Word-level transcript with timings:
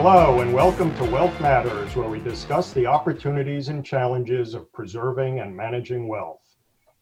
Hello, 0.00 0.42
and 0.42 0.54
welcome 0.54 0.94
to 0.94 1.04
Wealth 1.10 1.40
Matters, 1.40 1.96
where 1.96 2.08
we 2.08 2.20
discuss 2.20 2.72
the 2.72 2.86
opportunities 2.86 3.68
and 3.68 3.84
challenges 3.84 4.54
of 4.54 4.72
preserving 4.72 5.40
and 5.40 5.54
managing 5.54 6.06
wealth. 6.06 6.54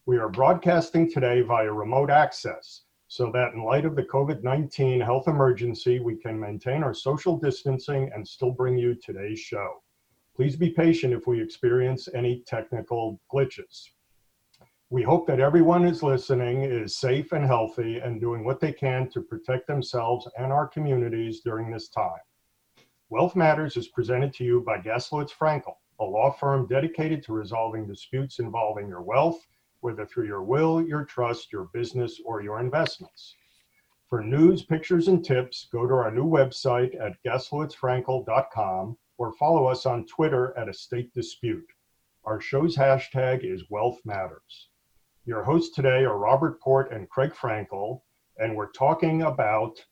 We 0.07 0.17
are 0.17 0.29
broadcasting 0.29 1.07
today 1.07 1.41
via 1.41 1.71
remote 1.71 2.09
access 2.09 2.85
so 3.07 3.29
that 3.33 3.53
in 3.53 3.63
light 3.63 3.85
of 3.85 3.95
the 3.95 4.01
COVID 4.01 4.41
19 4.41 4.99
health 4.99 5.27
emergency, 5.27 5.99
we 5.99 6.15
can 6.15 6.39
maintain 6.39 6.81
our 6.81 6.95
social 6.95 7.37
distancing 7.37 8.09
and 8.15 8.27
still 8.27 8.49
bring 8.49 8.79
you 8.79 8.95
today's 8.95 9.39
show. 9.39 9.83
Please 10.35 10.55
be 10.55 10.71
patient 10.71 11.13
if 11.13 11.27
we 11.27 11.39
experience 11.39 12.09
any 12.15 12.41
technical 12.47 13.21
glitches. 13.31 13.89
We 14.89 15.03
hope 15.03 15.27
that 15.27 15.39
everyone 15.39 15.83
who's 15.83 16.01
listening 16.01 16.63
is 16.63 16.97
safe 16.97 17.31
and 17.31 17.45
healthy 17.45 17.99
and 17.99 18.19
doing 18.19 18.43
what 18.43 18.59
they 18.59 18.73
can 18.73 19.07
to 19.11 19.21
protect 19.21 19.67
themselves 19.67 20.27
and 20.39 20.51
our 20.51 20.67
communities 20.67 21.41
during 21.41 21.69
this 21.69 21.89
time. 21.89 22.17
Wealth 23.09 23.37
Matters 23.37 23.77
is 23.77 23.87
presented 23.87 24.33
to 24.33 24.43
you 24.43 24.59
by 24.59 24.79
Gaslowitz 24.79 25.31
Frankel, 25.31 25.77
a 26.01 26.03
law 26.03 26.29
firm 26.29 26.67
dedicated 26.67 27.23
to 27.23 27.31
resolving 27.31 27.87
disputes 27.87 28.39
involving 28.39 28.89
your 28.89 29.01
wealth, 29.01 29.47
whether 29.79 30.05
through 30.05 30.25
your 30.25 30.43
will, 30.43 30.85
your 30.85 31.05
trust, 31.05 31.53
your 31.53 31.69
business, 31.73 32.19
or 32.25 32.41
your 32.41 32.59
investments. 32.59 33.37
For 34.09 34.21
news, 34.21 34.63
pictures, 34.63 35.07
and 35.07 35.23
tips, 35.23 35.69
go 35.71 35.87
to 35.87 35.93
our 35.93 36.11
new 36.11 36.25
website 36.25 36.99
at 36.99 37.15
gaslowitzfrankel.com 37.23 38.97
or 39.17 39.31
follow 39.31 39.67
us 39.67 39.85
on 39.85 40.05
Twitter 40.05 40.53
at 40.57 40.67
Estate 40.67 41.13
Dispute. 41.13 41.71
Our 42.25 42.41
show's 42.41 42.75
hashtag 42.75 43.45
is 43.45 43.69
Wealth 43.69 44.01
Matters. 44.03 44.67
Your 45.23 45.45
hosts 45.45 45.73
today 45.73 46.03
are 46.03 46.17
Robert 46.17 46.59
Port 46.59 46.91
and 46.91 47.09
Craig 47.09 47.31
Frankel, 47.31 48.01
and 48.37 48.53
we're 48.53 48.71
talking 48.73 49.21
about 49.21 49.85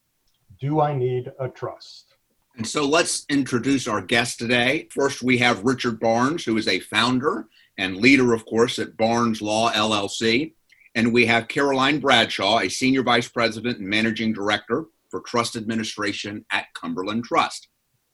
Do 0.60 0.82
I 0.82 0.94
Need 0.94 1.32
a 1.40 1.48
Trust? 1.48 2.15
And 2.58 2.66
so 2.66 2.86
let's 2.86 3.26
introduce 3.30 3.88
our 3.88 4.02
guest 4.02 4.40
today. 4.40 4.88
First, 4.92 5.22
we 5.22 5.38
have 5.40 5.64
Richard 5.64 6.00
Barnes, 6.00 6.46
who 6.46 6.58
is 6.58 6.70
a 6.70 6.80
founder 6.80 7.48
and 7.78 7.98
leader, 7.98 8.34
of 8.34 8.46
course, 8.46 8.80
at 8.80 8.96
Barnes 8.96 9.42
Law 9.42 9.72
LLC. 9.72 10.54
And 10.96 11.12
we 11.12 11.26
have 11.26 11.50
Caroline 11.50 12.00
Bradshaw, 12.00 12.60
a 12.60 12.70
senior 12.70 13.04
vice 13.04 13.28
president 13.28 13.80
and 13.80 13.88
managing 13.88 14.32
director 14.32 14.86
for 15.10 15.20
trust 15.22 15.58
administration 15.58 16.46
at 16.52 16.74
Cumberland 16.74 17.26
Trust. 17.26 17.68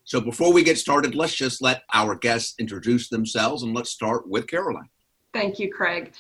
So 0.06 0.20
before 0.20 0.52
we 0.52 0.64
get 0.64 0.80
started, 0.80 1.14
let's 1.14 1.36
just 1.36 1.62
let 1.62 1.84
our 1.94 2.16
guests 2.16 2.56
introduce 2.58 3.10
themselves 3.10 3.62
and 3.62 3.76
let's 3.76 3.92
start 3.92 4.28
with 4.28 4.48
Caroline. 4.48 4.90
Thank 5.34 5.60
you, 5.60 5.72
Craig. 5.72 6.14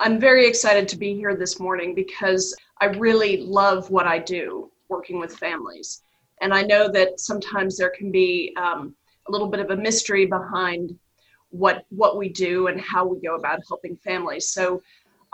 I'm 0.00 0.18
very 0.18 0.46
excited 0.46 0.88
to 0.88 0.96
be 0.96 1.14
here 1.14 1.36
this 1.36 1.60
morning 1.60 1.94
because 1.94 2.56
I 2.80 2.86
really 2.86 3.38
love 3.38 3.88
what 3.90 4.06
I 4.06 4.18
do 4.18 4.70
working 4.88 5.20
with 5.20 5.36
families. 5.36 6.02
And 6.40 6.52
I 6.52 6.62
know 6.62 6.88
that 6.88 7.20
sometimes 7.20 7.76
there 7.76 7.90
can 7.90 8.10
be 8.10 8.54
um, 8.56 8.94
a 9.26 9.32
little 9.32 9.48
bit 9.48 9.60
of 9.60 9.70
a 9.70 9.76
mystery 9.76 10.26
behind 10.26 10.98
what 11.50 11.84
what 11.88 12.18
we 12.18 12.28
do 12.28 12.66
and 12.66 12.80
how 12.80 13.06
we 13.06 13.20
go 13.20 13.34
about 13.36 13.60
helping 13.66 13.96
families. 13.96 14.50
So 14.50 14.82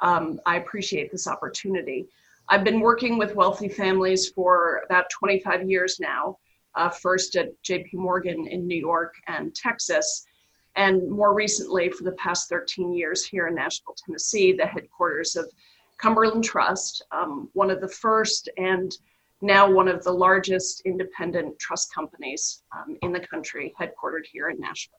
um, 0.01 0.41
I 0.47 0.57
appreciate 0.57 1.11
this 1.11 1.27
opportunity. 1.27 2.07
I've 2.49 2.65
been 2.65 2.81
working 2.81 3.17
with 3.19 3.35
wealthy 3.35 3.69
families 3.69 4.29
for 4.29 4.83
about 4.85 5.11
25 5.11 5.69
years 5.69 5.99
now. 5.99 6.39
Uh, 6.77 6.91
first 6.91 7.37
at 7.37 7.51
J.P. 7.63 7.97
Morgan 7.97 8.49
in 8.49 8.67
New 8.67 8.79
York 8.79 9.15
and 9.29 9.55
Texas, 9.55 10.27
and 10.75 11.09
more 11.09 11.33
recently 11.33 11.89
for 11.89 12.03
the 12.03 12.13
past 12.13 12.49
13 12.49 12.93
years 12.93 13.25
here 13.25 13.47
in 13.47 13.55
Nashville, 13.55 13.95
Tennessee, 14.05 14.53
the 14.53 14.67
headquarters 14.67 15.37
of 15.37 15.49
Cumberland 15.99 16.43
Trust, 16.43 17.01
um, 17.13 17.49
one 17.53 17.71
of 17.71 17.81
the 17.81 17.89
first 17.89 18.49
and 18.57 18.93
now 19.45 19.71
one 19.71 19.89
of 19.89 20.03
the 20.03 20.13
largest 20.13 20.83
independent 20.85 21.59
trust 21.59 21.93
companies 21.95 22.63
um, 22.77 22.97
in 23.03 23.13
the 23.13 23.21
country, 23.21 23.75
headquartered 23.81 24.27
here 24.33 24.51
in 24.51 24.59
Nashville. 24.59 24.97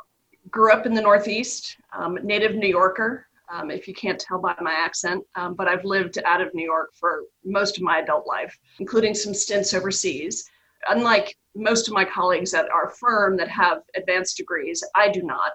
Grew 0.50 0.72
up 0.72 0.86
in 0.86 0.94
the 0.94 1.02
Northeast, 1.02 1.76
um, 1.98 2.18
native 2.24 2.56
New 2.56 2.68
Yorker, 2.68 3.28
um, 3.52 3.70
if 3.70 3.88
you 3.88 3.94
can't 3.94 4.20
tell 4.20 4.40
by 4.40 4.56
my 4.62 4.74
accent, 4.74 5.24
um, 5.36 5.54
but 5.56 5.68
I've 5.68 5.86
lived 5.86 6.18
out 6.26 6.42
of 6.42 6.54
New 6.54 6.64
York 6.64 6.92
for 6.94 7.24
most 7.44 7.78
of 7.78 7.84
my 7.84 8.00
adult 8.00 8.26
life, 8.28 8.58
including 8.80 9.14
some 9.14 9.34
stints 9.34 9.74
overseas. 9.74 10.50
Unlike 10.90 11.36
most 11.56 11.88
of 11.88 11.94
my 11.94 12.06
colleagues 12.06 12.54
at 12.54 12.70
our 12.70 12.90
firm 12.90 13.38
that 13.38 13.50
have 13.50 13.82
advanced 13.96 14.38
degrees, 14.38 14.84
I 14.96 15.10
do 15.10 15.22
not 15.22 15.52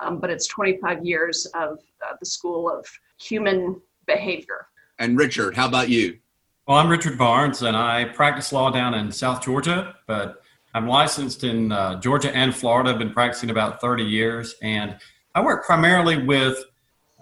um, 0.00 0.18
but 0.18 0.30
it's 0.30 0.46
25 0.46 1.04
years 1.04 1.46
of 1.54 1.78
uh, 2.06 2.14
the 2.18 2.26
School 2.26 2.70
of 2.70 2.86
Human 3.20 3.80
Behavior. 4.06 4.66
And 4.98 5.16
Richard, 5.16 5.54
how 5.54 5.68
about 5.68 5.88
you? 5.88 6.18
Well, 6.70 6.78
I'm 6.78 6.88
Richard 6.88 7.18
Barnes, 7.18 7.62
and 7.62 7.76
I 7.76 8.04
practice 8.04 8.52
law 8.52 8.70
down 8.70 8.94
in 8.94 9.10
South 9.10 9.42
Georgia, 9.42 9.96
but 10.06 10.40
I'm 10.72 10.86
licensed 10.86 11.42
in 11.42 11.72
uh, 11.72 11.98
Georgia 11.98 12.32
and 12.32 12.54
Florida. 12.54 12.90
I've 12.90 12.98
been 13.00 13.12
practicing 13.12 13.50
about 13.50 13.80
30 13.80 14.04
years, 14.04 14.54
and 14.62 14.96
I 15.34 15.42
work 15.42 15.66
primarily 15.66 16.22
with 16.22 16.62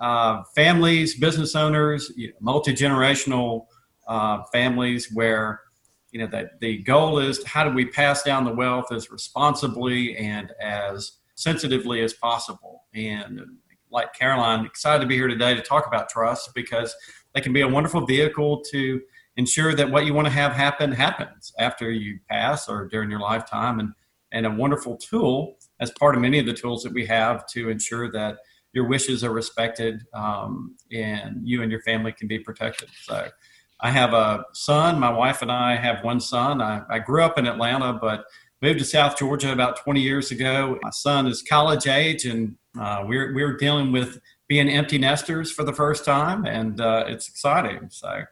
uh, 0.03 0.43
families, 0.55 1.19
business 1.19 1.57
owners, 1.57 2.13
multi 2.43 2.75
generational 2.75 3.69
uh, 4.07 4.43
families 4.53 5.11
where 5.15 5.63
you 6.11 6.21
know 6.21 6.27
that 6.27 6.61
the 6.61 6.83
goal 6.83 7.19
is 7.19 7.43
how 7.45 7.65
do 7.65 7.71
we 7.71 7.87
pass 7.87 8.23
down 8.23 8.45
the 8.45 8.53
wealth 8.53 8.93
as 8.93 9.11
responsibly 9.11 10.15
and 10.19 10.53
as 10.61 11.13
sensitively 11.37 12.03
as 12.03 12.13
possible. 12.13 12.83
And 12.93 13.41
like 13.91 14.13
Caroline, 14.13 14.67
excited 14.67 15.01
to 15.01 15.07
be 15.07 15.15
here 15.15 15.27
today 15.27 15.55
to 15.55 15.63
talk 15.63 15.87
about 15.87 16.11
trust 16.11 16.51
because 16.55 16.95
they 17.35 17.41
can 17.41 17.55
be 17.55 17.63
a 17.63 17.69
wonderful 17.69 18.05
vehicle 18.05 18.61
to 18.73 19.01
ensure 19.39 19.75
that 19.75 19.91
what 19.91 20.05
you 20.05 20.13
want 20.13 20.27
to 20.27 20.33
have 20.33 20.53
happen 20.53 20.93
happens 20.93 21.53
after 21.59 21.91
you 21.91 22.19
pass 22.29 22.69
or 22.69 22.87
during 22.87 23.11
your 23.11 23.21
lifetime 23.21 23.81
and 23.81 23.93
and 24.31 24.45
a 24.45 24.51
wonderful 24.51 24.99
tool 24.99 25.57
as 25.81 25.91
part 25.93 26.15
of 26.15 26.21
many 26.21 26.39
of 26.39 26.45
the 26.45 26.53
tools 26.53 26.83
that 26.83 26.93
we 26.93 27.07
have 27.07 27.47
to 27.47 27.71
ensure 27.71 28.13
that 28.13 28.37
your 28.75 28.87
wishes 28.87 29.25
are 29.25 29.33
respected 29.33 30.03
um, 30.13 30.77
and 30.93 31.41
you 31.49 31.63
and 31.63 31.73
your 31.73 31.81
family 31.81 32.13
can 32.13 32.29
be 32.29 32.39
protected 32.39 32.91
so 33.05 33.29
i 33.81 33.91
have 33.91 34.13
a 34.13 34.45
son 34.53 35.01
my 35.01 35.11
wife 35.11 35.41
and 35.41 35.51
i 35.51 35.75
have 35.77 36.05
one 36.05 36.21
son 36.21 36.61
i, 36.61 36.83
I 36.91 36.99
grew 36.99 37.23
up 37.23 37.39
in 37.39 37.47
atlanta 37.47 37.95
but 37.95 38.25
moved 38.61 38.81
to 38.81 38.85
South 38.85 39.17
Georgia 39.17 39.53
about 39.53 39.77
20 39.83 40.01
years 40.01 40.31
ago. 40.31 40.79
My 40.83 40.91
son 40.91 41.27
is 41.27 41.43
college 41.43 41.87
age, 41.87 42.25
and 42.25 42.57
uh, 42.79 43.05
we're 43.07 43.35
we're 43.35 43.57
dealing 43.57 43.93
with 43.93 44.21
being 44.49 44.69
empty 44.69 44.99
nesters 44.99 45.53
for 45.53 45.63
the 45.63 45.73
first 45.73 46.05
time, 46.05 46.45
and 46.45 46.81
uh, 46.81 47.05
it's 47.07 47.29
exciting. 47.29 47.89
So 47.91 48.25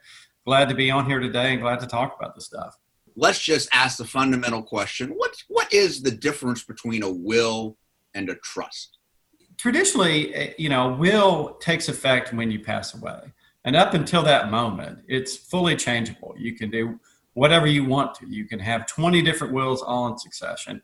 glad 0.46 0.68
to 0.68 0.74
be 0.74 0.90
on 0.90 1.04
here 1.06 1.18
today, 1.18 1.52
and 1.52 1.60
glad 1.60 1.80
to 1.80 1.86
talk 1.86 2.16
about 2.18 2.34
this 2.34 2.46
stuff. 2.46 2.78
Let's 3.16 3.42
just 3.42 3.68
ask 3.72 3.98
the 3.98 4.04
fundamental 4.04 4.62
question: 4.62 5.10
what 5.10 5.34
what 5.48 5.72
is 5.72 6.02
the 6.02 6.10
difference 6.10 6.64
between 6.64 7.02
a 7.02 7.10
will 7.10 7.76
and 8.14 8.30
a 8.30 8.36
trust? 8.36 8.98
Traditionally, 9.58 10.34
eh, 10.34 10.52
you 10.56 10.68
know, 10.68 10.92
will 10.94 11.54
takes 11.60 11.88
effect 11.88 12.32
when 12.32 12.50
you 12.50 12.60
pass 12.60 12.94
away. 12.94 13.32
And 13.64 13.74
up 13.74 13.94
until 13.94 14.22
that 14.22 14.50
moment, 14.50 15.00
it's 15.08 15.36
fully 15.36 15.74
changeable. 15.74 16.34
You 16.38 16.54
can 16.54 16.70
do 16.70 17.00
whatever 17.34 17.66
you 17.66 17.84
want 17.84 18.14
to. 18.14 18.28
You 18.28 18.44
can 18.44 18.60
have 18.60 18.86
20 18.86 19.22
different 19.22 19.52
wills 19.52 19.82
all 19.82 20.06
in 20.06 20.16
succession. 20.18 20.80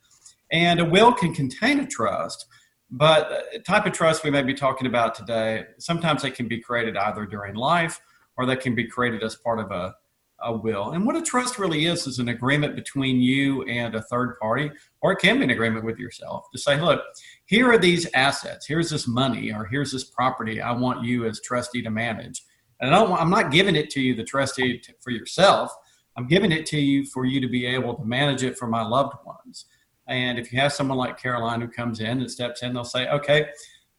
And 0.50 0.80
a 0.80 0.84
will 0.84 1.12
can 1.12 1.32
contain 1.32 1.78
a 1.78 1.86
trust, 1.86 2.46
but 2.90 3.46
the 3.52 3.60
type 3.60 3.86
of 3.86 3.92
trust 3.92 4.24
we 4.24 4.30
may 4.30 4.42
be 4.42 4.52
talking 4.52 4.88
about 4.88 5.14
today, 5.14 5.64
sometimes 5.78 6.22
they 6.22 6.32
can 6.32 6.48
be 6.48 6.58
created 6.58 6.96
either 6.96 7.24
during 7.24 7.54
life 7.54 8.00
or 8.42 8.46
they 8.46 8.56
can 8.56 8.74
be 8.74 8.84
created 8.84 9.22
as 9.22 9.36
part 9.36 9.60
of 9.60 9.70
a, 9.70 9.94
a 10.40 10.52
will. 10.52 10.90
And 10.90 11.06
what 11.06 11.14
a 11.14 11.22
trust 11.22 11.58
really 11.58 11.86
is, 11.86 12.08
is 12.08 12.18
an 12.18 12.28
agreement 12.28 12.74
between 12.74 13.20
you 13.20 13.62
and 13.64 13.94
a 13.94 14.02
third 14.02 14.36
party, 14.40 14.70
or 15.00 15.12
it 15.12 15.20
can 15.20 15.38
be 15.38 15.44
an 15.44 15.50
agreement 15.50 15.84
with 15.84 15.98
yourself 15.98 16.46
to 16.52 16.58
say, 16.58 16.80
look, 16.80 17.02
here 17.46 17.70
are 17.70 17.78
these 17.78 18.08
assets, 18.14 18.66
here's 18.66 18.90
this 18.90 19.06
money, 19.06 19.52
or 19.52 19.64
here's 19.66 19.92
this 19.92 20.04
property 20.04 20.60
I 20.60 20.72
want 20.72 21.04
you 21.04 21.24
as 21.24 21.40
trustee 21.40 21.82
to 21.82 21.90
manage. 21.90 22.42
And 22.80 22.92
I 22.92 22.98
don't, 22.98 23.12
I'm 23.12 23.30
not 23.30 23.52
giving 23.52 23.76
it 23.76 23.90
to 23.90 24.00
you, 24.00 24.16
the 24.16 24.24
trustee, 24.24 24.82
for 25.00 25.10
yourself. 25.10 25.72
I'm 26.16 26.26
giving 26.26 26.50
it 26.50 26.66
to 26.66 26.80
you 26.80 27.06
for 27.06 27.24
you 27.24 27.40
to 27.40 27.48
be 27.48 27.64
able 27.64 27.94
to 27.94 28.04
manage 28.04 28.42
it 28.42 28.58
for 28.58 28.66
my 28.66 28.82
loved 28.82 29.14
ones. 29.24 29.66
And 30.08 30.36
if 30.36 30.52
you 30.52 30.58
have 30.58 30.72
someone 30.72 30.98
like 30.98 31.16
Caroline 31.16 31.60
who 31.60 31.68
comes 31.68 32.00
in 32.00 32.20
and 32.20 32.30
steps 32.30 32.64
in, 32.64 32.74
they'll 32.74 32.82
say, 32.82 33.08
okay, 33.08 33.46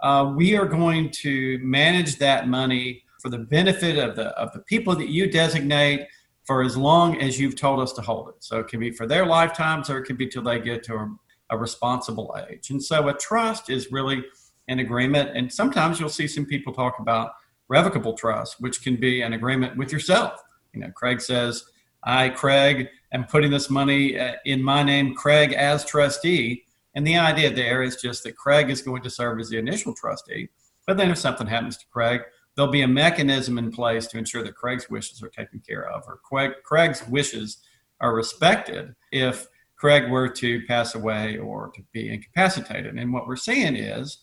uh, 0.01 0.33
we 0.35 0.57
are 0.57 0.65
going 0.65 1.09
to 1.09 1.57
manage 1.61 2.17
that 2.17 2.49
money 2.49 3.03
for 3.23 3.29
the 3.29 3.39
benefit 3.39 3.97
of 3.97 4.17
the 4.17 4.27
of 4.37 4.51
the 4.51 4.59
people 4.59 4.93
that 4.97 5.07
you 5.07 5.31
designate 5.31 6.05
for 6.43 6.61
as 6.61 6.75
long 6.75 7.19
as 7.21 7.39
you've 7.39 7.55
told 7.55 7.79
us 7.79 7.93
to 7.93 8.01
hold 8.01 8.27
it. 8.27 8.35
So 8.39 8.59
it 8.59 8.67
can 8.67 8.81
be 8.81 8.91
for 8.91 9.07
their 9.07 9.25
lifetimes 9.25 9.89
or 9.89 9.99
it 9.99 10.03
can 10.03 10.17
be 10.17 10.27
till 10.27 10.43
they 10.43 10.59
get 10.59 10.83
to 10.83 10.95
a, 10.95 11.15
a 11.51 11.57
responsible 11.57 12.35
age. 12.49 12.69
And 12.69 12.83
so 12.83 13.07
a 13.07 13.13
trust 13.13 13.69
is 13.69 13.93
really 13.93 14.25
an 14.67 14.79
agreement. 14.79 15.37
And 15.37 15.51
sometimes 15.51 16.01
you'll 16.01 16.09
see 16.09 16.27
some 16.27 16.45
people 16.45 16.73
talk 16.73 16.99
about 16.99 17.31
revocable 17.69 18.13
trust, 18.13 18.57
which 18.59 18.83
can 18.83 18.97
be 18.97 19.21
an 19.21 19.31
agreement 19.31 19.77
with 19.77 19.93
yourself. 19.93 20.41
You 20.73 20.81
know, 20.81 20.91
Craig 20.93 21.21
says, 21.21 21.63
I, 22.03 22.27
Craig, 22.27 22.89
am 23.13 23.23
putting 23.23 23.51
this 23.51 23.69
money 23.69 24.19
uh, 24.19 24.33
in 24.43 24.61
my 24.61 24.83
name, 24.83 25.15
Craig, 25.15 25.53
as 25.53 25.85
trustee. 25.85 26.65
And 26.93 27.07
the 27.07 27.15
idea 27.15 27.53
there 27.53 27.83
is 27.83 27.95
just 27.95 28.23
that 28.25 28.35
Craig 28.35 28.69
is 28.69 28.81
going 28.81 29.01
to 29.03 29.09
serve 29.09 29.39
as 29.39 29.49
the 29.49 29.57
initial 29.57 29.93
trustee. 29.93 30.49
But 30.85 30.97
then 30.97 31.09
if 31.09 31.17
something 31.17 31.47
happens 31.47 31.77
to 31.77 31.85
Craig, 31.87 32.21
there'll 32.55 32.71
be 32.71 32.81
a 32.81 32.87
mechanism 32.87 33.57
in 33.57 33.71
place 33.71 34.07
to 34.07 34.17
ensure 34.17 34.43
that 34.43 34.55
Craig's 34.55 34.89
wishes 34.89 35.23
are 35.23 35.29
taken 35.29 35.61
care 35.67 35.89
of 35.89 36.03
or 36.07 36.19
Craig, 36.23 36.51
Craig's 36.63 37.07
wishes 37.07 37.57
are 37.99 38.15
respected 38.15 38.95
if 39.11 39.47
Craig 39.75 40.09
were 40.09 40.29
to 40.29 40.65
pass 40.65 40.95
away 40.95 41.37
or 41.37 41.71
to 41.75 41.81
be 41.91 42.13
incapacitated. 42.13 42.97
And 42.97 43.11
what 43.11 43.27
we're 43.27 43.35
seeing 43.35 43.75
is, 43.75 44.19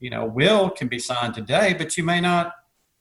you 0.00 0.10
know, 0.10 0.24
will 0.24 0.70
can 0.70 0.88
be 0.88 0.98
signed 0.98 1.34
today, 1.34 1.74
but 1.74 1.96
you 1.96 2.04
may 2.04 2.20
not 2.20 2.54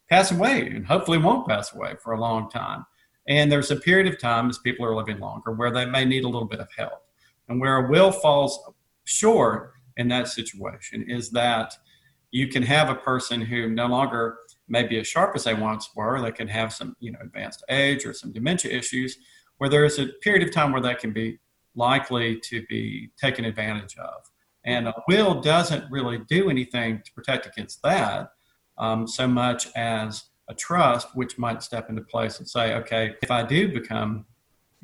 pass 0.09 0.31
away 0.31 0.67
and 0.67 0.85
hopefully 0.85 1.17
won't 1.17 1.47
pass 1.47 1.73
away 1.73 1.95
for 2.03 2.13
a 2.13 2.19
long 2.19 2.49
time. 2.49 2.85
And 3.27 3.51
there's 3.51 3.71
a 3.71 3.75
period 3.75 4.11
of 4.11 4.19
time 4.19 4.49
as 4.49 4.57
people 4.57 4.85
are 4.85 4.95
living 4.95 5.19
longer 5.19 5.51
where 5.53 5.71
they 5.71 5.85
may 5.85 6.05
need 6.05 6.23
a 6.23 6.27
little 6.27 6.47
bit 6.47 6.59
of 6.59 6.67
help. 6.75 7.05
And 7.47 7.59
where 7.61 7.77
a 7.77 7.89
will 7.89 8.11
falls 8.11 8.59
short 9.05 9.73
in 9.97 10.07
that 10.09 10.27
situation 10.27 11.09
is 11.09 11.29
that 11.31 11.73
you 12.31 12.47
can 12.47 12.63
have 12.63 12.89
a 12.89 12.95
person 12.95 13.41
who 13.41 13.69
no 13.69 13.87
longer 13.87 14.37
may 14.71 14.83
be 14.83 14.99
as 14.99 15.07
sharp 15.07 15.35
as 15.35 15.43
they 15.43 15.53
once 15.53 15.89
were. 15.95 16.21
They 16.21 16.31
can 16.31 16.47
have 16.47 16.73
some, 16.73 16.95
you 16.99 17.11
know, 17.11 17.19
advanced 17.21 17.63
age 17.69 18.05
or 18.05 18.13
some 18.13 18.31
dementia 18.31 18.71
issues 18.71 19.17
where 19.57 19.69
there 19.69 19.85
is 19.85 19.99
a 19.99 20.07
period 20.23 20.47
of 20.47 20.53
time 20.53 20.71
where 20.71 20.81
they 20.81 20.95
can 20.95 21.11
be 21.11 21.39
likely 21.75 22.39
to 22.39 22.65
be 22.67 23.11
taken 23.19 23.45
advantage 23.45 23.97
of. 23.97 24.23
And 24.65 24.87
a 24.87 24.93
will 25.07 25.41
doesn't 25.41 25.91
really 25.91 26.19
do 26.29 26.49
anything 26.49 27.01
to 27.03 27.13
protect 27.13 27.45
against 27.45 27.81
that 27.83 28.31
um, 28.77 29.07
so 29.07 29.27
much 29.27 29.67
as 29.75 30.25
a 30.49 30.53
trust, 30.53 31.15
which 31.15 31.37
might 31.37 31.61
step 31.63 31.89
into 31.89 32.01
place 32.01 32.39
and 32.39 32.47
say, 32.47 32.73
okay, 32.75 33.15
if 33.21 33.29
I 33.31 33.43
do 33.43 33.71
become 33.71 34.25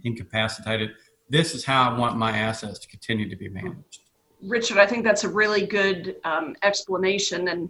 incapacitated, 0.03 0.91
this 1.29 1.55
is 1.55 1.65
how 1.65 1.89
I 1.89 1.97
want 1.97 2.17
my 2.17 2.37
assets 2.37 2.79
to 2.79 2.87
continue 2.87 3.29
to 3.29 3.35
be 3.35 3.49
managed. 3.49 4.01
Richard, 4.41 4.77
I 4.77 4.85
think 4.85 5.03
that's 5.03 5.23
a 5.23 5.29
really 5.29 5.65
good 5.65 6.17
um, 6.23 6.55
explanation. 6.63 7.47
And 7.47 7.69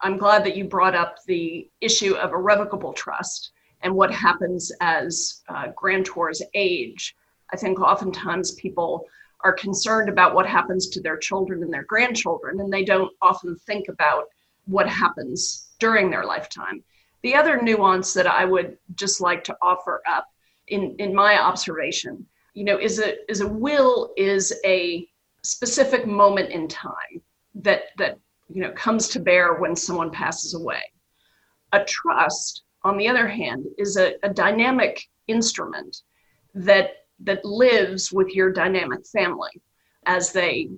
I'm 0.00 0.18
glad 0.18 0.44
that 0.44 0.56
you 0.56 0.64
brought 0.64 0.94
up 0.94 1.16
the 1.26 1.68
issue 1.80 2.14
of 2.14 2.32
irrevocable 2.32 2.92
trust 2.92 3.52
and 3.82 3.94
what 3.94 4.12
happens 4.12 4.72
as 4.80 5.42
uh, 5.48 5.68
grantors 5.80 6.42
age. 6.54 7.16
I 7.52 7.56
think 7.56 7.80
oftentimes 7.80 8.52
people 8.52 9.06
are 9.40 9.52
concerned 9.52 10.08
about 10.08 10.34
what 10.34 10.46
happens 10.46 10.88
to 10.88 11.00
their 11.00 11.16
children 11.16 11.62
and 11.62 11.72
their 11.72 11.84
grandchildren, 11.84 12.60
and 12.60 12.72
they 12.72 12.84
don't 12.84 13.12
often 13.22 13.56
think 13.66 13.88
about 13.88 14.24
what 14.66 14.88
happens 14.88 15.68
during 15.78 16.10
their 16.10 16.24
lifetime. 16.24 16.82
The 17.22 17.34
other 17.34 17.60
nuance 17.60 18.12
that 18.14 18.26
I 18.26 18.44
would 18.44 18.78
just 18.94 19.20
like 19.20 19.44
to 19.44 19.56
offer 19.62 20.02
up 20.08 20.26
in, 20.68 20.96
in 20.98 21.14
my 21.14 21.40
observation, 21.40 22.26
you 22.54 22.64
know, 22.64 22.78
is 22.78 22.98
a 22.98 23.14
is 23.30 23.40
a 23.40 23.48
will 23.48 24.12
is 24.16 24.52
a 24.64 25.06
specific 25.42 26.06
moment 26.06 26.50
in 26.50 26.66
time 26.66 27.22
that 27.54 27.84
that 27.98 28.18
you 28.48 28.62
know 28.62 28.70
comes 28.72 29.08
to 29.08 29.20
bear 29.20 29.54
when 29.54 29.76
someone 29.76 30.10
passes 30.10 30.54
away. 30.54 30.82
A 31.72 31.84
trust, 31.84 32.62
on 32.84 32.96
the 32.96 33.08
other 33.08 33.28
hand, 33.28 33.66
is 33.78 33.96
a, 33.96 34.14
a 34.22 34.32
dynamic 34.32 35.02
instrument 35.26 36.02
that 36.54 36.90
that 37.20 37.44
lives 37.44 38.12
with 38.12 38.34
your 38.34 38.52
dynamic 38.52 39.06
family 39.06 39.50
as 40.06 40.32
they 40.32 40.68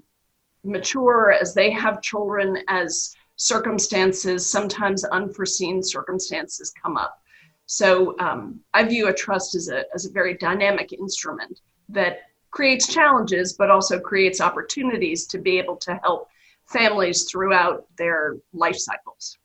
mature, 0.65 1.33
as 1.33 1.55
they 1.55 1.71
have 1.71 2.03
children, 2.03 2.59
as 2.69 3.15
circumstances, 3.37 4.51
sometimes 4.51 5.05
unforeseen 5.05 5.83
circumstances 5.83 6.73
come 6.81 6.97
up. 6.97 7.23
So 7.67 8.19
um, 8.19 8.61
I 8.75 8.85
view 8.85 9.09
a 9.09 9.13
trust 9.13 9.55
as 9.55 9.69
a, 9.69 9.85
as 9.95 10.07
a 10.07 10.11
very 10.11 10.35
dynamic 10.35 10.93
instrument 10.93 11.61
that 11.91 12.21
creates 12.51 12.93
challenges, 12.93 13.53
but 13.53 13.71
also 13.71 14.01
creates 14.01 14.41
opportunities 14.41 15.27
to 15.27 15.39
be 15.39 15.59
able 15.59 15.77
to 15.77 15.95
help 16.03 16.29
families 16.69 17.25
throughout 17.31 17.87
their 17.97 18.37
life 18.53 18.77
cycles. 18.77 19.39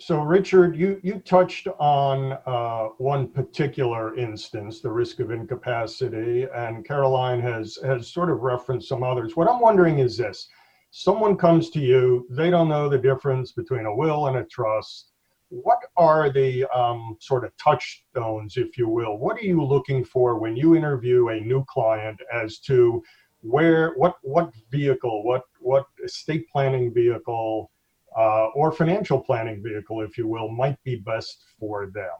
So, 0.00 0.20
Richard, 0.20 0.76
you, 0.76 1.00
you 1.04 1.20
touched 1.20 1.68
on 1.78 2.32
uh, 2.46 2.88
one 2.98 3.28
particular 3.28 4.16
instance, 4.16 4.80
the 4.80 4.90
risk 4.90 5.20
of 5.20 5.30
incapacity, 5.30 6.46
and 6.54 6.84
Caroline 6.84 7.40
has, 7.40 7.78
has 7.84 8.12
sort 8.12 8.28
of 8.28 8.40
referenced 8.40 8.88
some 8.88 9.04
others. 9.04 9.36
What 9.36 9.48
I'm 9.48 9.60
wondering 9.60 10.00
is 10.00 10.16
this 10.16 10.48
someone 10.90 11.36
comes 11.36 11.70
to 11.70 11.80
you, 11.80 12.26
they 12.30 12.50
don't 12.50 12.68
know 12.68 12.88
the 12.88 12.98
difference 12.98 13.52
between 13.52 13.86
a 13.86 13.94
will 13.94 14.26
and 14.26 14.36
a 14.36 14.44
trust. 14.44 15.12
What 15.48 15.78
are 15.96 16.30
the 16.30 16.64
um, 16.76 17.16
sort 17.20 17.44
of 17.44 17.52
touchstones, 17.56 18.56
if 18.56 18.76
you 18.76 18.88
will? 18.88 19.18
What 19.18 19.36
are 19.36 19.44
you 19.44 19.62
looking 19.62 20.04
for 20.04 20.38
when 20.38 20.56
you 20.56 20.74
interview 20.74 21.28
a 21.28 21.40
new 21.40 21.64
client 21.68 22.20
as 22.32 22.58
to 22.60 23.02
where, 23.44 23.92
what, 23.94 24.16
what 24.22 24.52
vehicle, 24.70 25.22
what, 25.24 25.42
what 25.60 25.86
estate 26.02 26.48
planning 26.50 26.92
vehicle? 26.92 27.70
uh, 28.16 28.46
or 28.54 28.72
financial 28.72 29.20
planning 29.20 29.62
vehicle, 29.62 30.00
if 30.02 30.16
you 30.16 30.28
will, 30.28 30.48
might 30.48 30.82
be 30.84 30.96
best 30.96 31.44
for 31.58 31.86
them? 31.86 32.10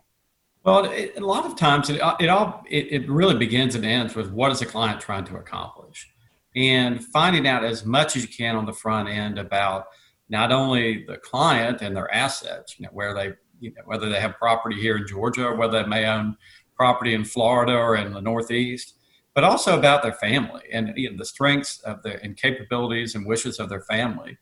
Well, 0.64 0.86
it, 0.86 1.16
a 1.16 1.24
lot 1.24 1.44
of 1.44 1.56
times 1.56 1.90
it, 1.90 2.00
it 2.20 2.28
all 2.28 2.64
it, 2.68 2.90
it 2.90 3.10
really 3.10 3.36
begins 3.36 3.74
and 3.74 3.84
ends 3.84 4.14
with 4.14 4.30
what 4.30 4.50
is 4.50 4.60
the 4.60 4.66
client 4.66 5.00
trying 5.00 5.24
to 5.26 5.36
accomplish, 5.36 6.10
and 6.56 7.04
finding 7.04 7.46
out 7.46 7.64
as 7.64 7.84
much 7.84 8.16
as 8.16 8.22
you 8.22 8.28
can 8.28 8.56
on 8.56 8.64
the 8.64 8.72
front 8.72 9.08
end 9.08 9.38
about 9.38 9.86
not 10.30 10.52
only 10.52 11.04
the 11.06 11.18
client 11.18 11.82
and 11.82 11.94
their 11.94 12.12
assets, 12.12 12.76
you 12.78 12.84
know, 12.84 12.90
where 12.92 13.14
they, 13.14 13.32
you 13.60 13.72
know, 13.74 13.82
whether 13.84 14.08
they 14.08 14.20
have 14.20 14.36
property 14.38 14.80
here 14.80 14.96
in 14.96 15.06
Georgia 15.06 15.44
or 15.44 15.54
whether 15.54 15.82
they 15.82 15.88
may 15.88 16.06
own 16.06 16.34
property 16.74 17.14
in 17.14 17.24
Florida 17.24 17.74
or 17.74 17.96
in 17.96 18.12
the 18.14 18.22
Northeast, 18.22 18.94
but 19.34 19.44
also 19.44 19.76
about 19.78 20.02
their 20.02 20.12
family 20.12 20.62
and 20.72 20.92
you 20.96 21.10
know, 21.10 21.16
the 21.16 21.24
strengths 21.24 21.80
of 21.80 22.02
their 22.02 22.18
and 22.22 22.36
capabilities 22.36 23.14
and 23.14 23.26
wishes 23.26 23.58
of 23.58 23.68
their 23.68 23.82
family 23.82 24.38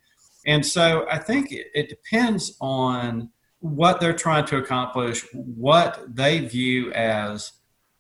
and 0.47 0.65
so 0.65 1.07
I 1.11 1.19
think 1.19 1.53
it, 1.53 1.69
it 1.75 1.89
depends 1.89 2.57
on 2.61 3.31
what 3.61 4.01
they're 4.01 4.13
trying 4.13 4.45
to 4.47 4.57
accomplish, 4.57 5.25
what 5.33 6.05
they 6.09 6.41
view 6.41 6.93
as 6.93 7.53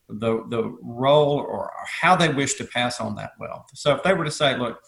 the 0.09 0.45
the 0.49 0.77
role 0.83 1.39
or 1.39 1.71
how 1.87 2.17
they 2.17 2.29
wish 2.29 2.55
to 2.55 2.65
pass 2.65 3.01
on 3.01 3.15
that 3.17 3.33
wealth. 3.39 3.67
So 3.75 3.95
if 3.95 4.03
they 4.03 4.13
were 4.13 4.25
to 4.25 4.31
say, 4.31 4.57
look, 4.59 4.81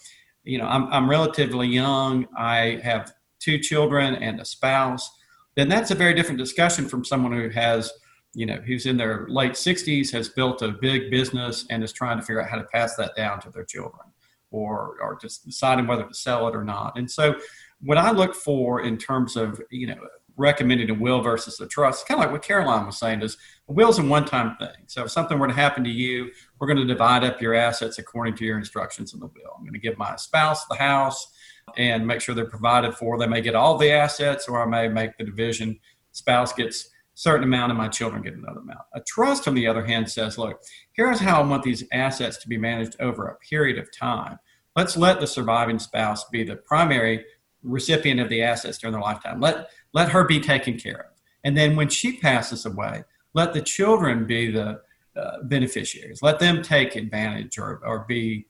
you 0.43 0.59
know, 0.59 0.67
I'm 0.67 0.93
I'm 0.93 1.09
relatively 1.09 1.69
young, 1.69 2.27
I 2.37 2.81
have 2.83 3.13
two 3.39 3.59
children 3.59 4.17
and 4.17 4.41
a 4.41 4.45
spouse, 4.45 5.09
then 5.55 5.69
that's 5.69 5.91
a 5.91 5.95
very 5.95 6.15
different 6.15 6.39
discussion 6.39 6.89
from 6.89 7.05
someone 7.05 7.33
who 7.33 7.49
has, 7.51 7.93
you 8.35 8.47
know, 8.47 8.57
who's 8.57 8.87
in 8.87 8.97
their 8.97 9.27
late 9.29 9.53
60s, 9.53 10.11
has 10.13 10.29
built 10.29 10.63
a 10.63 10.69
big 10.69 11.11
business 11.11 11.67
and 11.71 11.83
is 11.83 11.93
trying 11.93 12.19
to 12.19 12.23
figure 12.23 12.43
out 12.43 12.51
how 12.51 12.59
to 12.59 12.65
pass 12.65 12.97
that 12.97 13.15
down 13.17 13.41
to 13.41 13.51
their 13.51 13.65
children 13.65 14.03
or 14.51 14.97
or 15.01 15.19
just 15.21 15.45
deciding 15.45 15.87
whether 15.87 16.05
to 16.05 16.15
sell 16.15 16.47
it 16.49 16.55
or 16.55 16.65
not. 16.65 16.97
And 16.97 17.11
so, 17.11 17.35
what 17.81 17.99
I 17.99 18.11
look 18.13 18.35
for 18.35 18.83
in 18.83 18.97
terms 18.97 19.37
of 19.37 19.61
you 19.71 19.89
know 19.89 19.97
recommending 20.37 20.91
a 20.91 20.95
will 20.95 21.21
versus 21.21 21.61
a 21.61 21.67
trust, 21.67 22.09
kind 22.09 22.19
of 22.19 22.25
like 22.25 22.33
what 22.33 22.43
Caroline 22.43 22.87
was 22.87 22.99
saying, 22.99 23.23
is 23.23 23.37
a 23.69 23.73
will 23.73 23.91
is 23.91 23.99
a 23.99 24.03
one-time 24.03 24.57
thing. 24.57 24.85
So 24.87 25.05
if 25.05 25.11
something 25.11 25.39
were 25.39 25.47
to 25.47 25.55
happen 25.55 25.85
to 25.85 25.91
you, 25.91 26.31
we're 26.59 26.67
going 26.67 26.79
to 26.79 26.85
divide 26.85 27.25
up 27.25 27.41
your 27.41 27.55
assets 27.55 27.99
according 27.99 28.35
to 28.37 28.45
your 28.45 28.59
instructions 28.59 29.15
in 29.15 29.21
the 29.21 29.27
will. 29.27 29.55
I'm 29.57 29.63
going 29.63 29.75
to 29.75 29.79
give 29.79 29.97
my 29.97 30.17
spouse 30.17 30.67
the 30.67 30.75
house 30.75 31.29
and 31.77 32.07
make 32.07 32.21
sure 32.21 32.35
they're 32.35 32.47
provided 32.47 32.95
for. 32.95 33.19
They 33.19 33.27
may 33.27 33.41
get 33.41 33.55
all 33.55 33.79
the 33.79 33.93
assets, 33.93 34.49
or 34.49 34.61
I 34.61 34.67
may 34.67 34.89
make 34.89 35.17
the 35.17 35.25
division. 35.25 35.79
Spouse 36.13 36.53
gets 36.53 36.91
certain 37.15 37.45
amount 37.45 37.71
and 37.71 37.79
my 37.79 37.89
children 37.89 38.23
get 38.23 38.35
another 38.35 38.61
amount. 38.61 38.81
A 38.95 39.01
trust, 39.01 39.47
on 39.49 39.55
the 39.55 39.67
other 39.67 39.85
hand, 39.85 40.11
says, 40.11 40.37
look, 40.37 40.61
here's 40.93 41.21
how 41.21 41.41
I 41.41 41.47
want 41.47 41.63
these 41.63 41.85
assets 41.93 42.39
to 42.39 42.49
be 42.49 42.59
managed 42.59 42.97
over 43.01 43.27
a 43.27 43.37
period 43.37 43.79
of 43.79 43.97
time. 43.97 44.39
Let's 44.77 44.97
let 44.97 45.21
the 45.21 45.27
surviving 45.27 45.79
spouse 45.79 46.25
be 46.31 46.43
the 46.43 46.57
primary 46.57 47.25
recipient 47.63 48.21
of 48.21 48.29
the 48.29 48.43
assets 48.43 48.79
during 48.79 48.93
their 48.93 49.01
lifetime. 49.01 49.41
Let, 49.41 49.71
let 49.93 50.11
her 50.11 50.25
be 50.25 50.41
taken 50.41 50.77
care 50.77 51.01
of. 51.01 51.17
And 51.45 51.57
then 51.57 51.77
when 51.77 51.89
she 51.89 52.19
passes 52.19 52.67
away, 52.67 53.05
let 53.33 53.53
the 53.53 53.63
children 53.63 54.27
be 54.27 54.51
the 54.51 54.81
uh, 55.17 55.43
beneficiaries. 55.45 56.23
Let 56.23 56.41
them 56.41 56.63
take 56.63 56.97
advantage 56.97 57.59
or, 57.59 57.81
or 57.85 58.05
be 58.09 58.47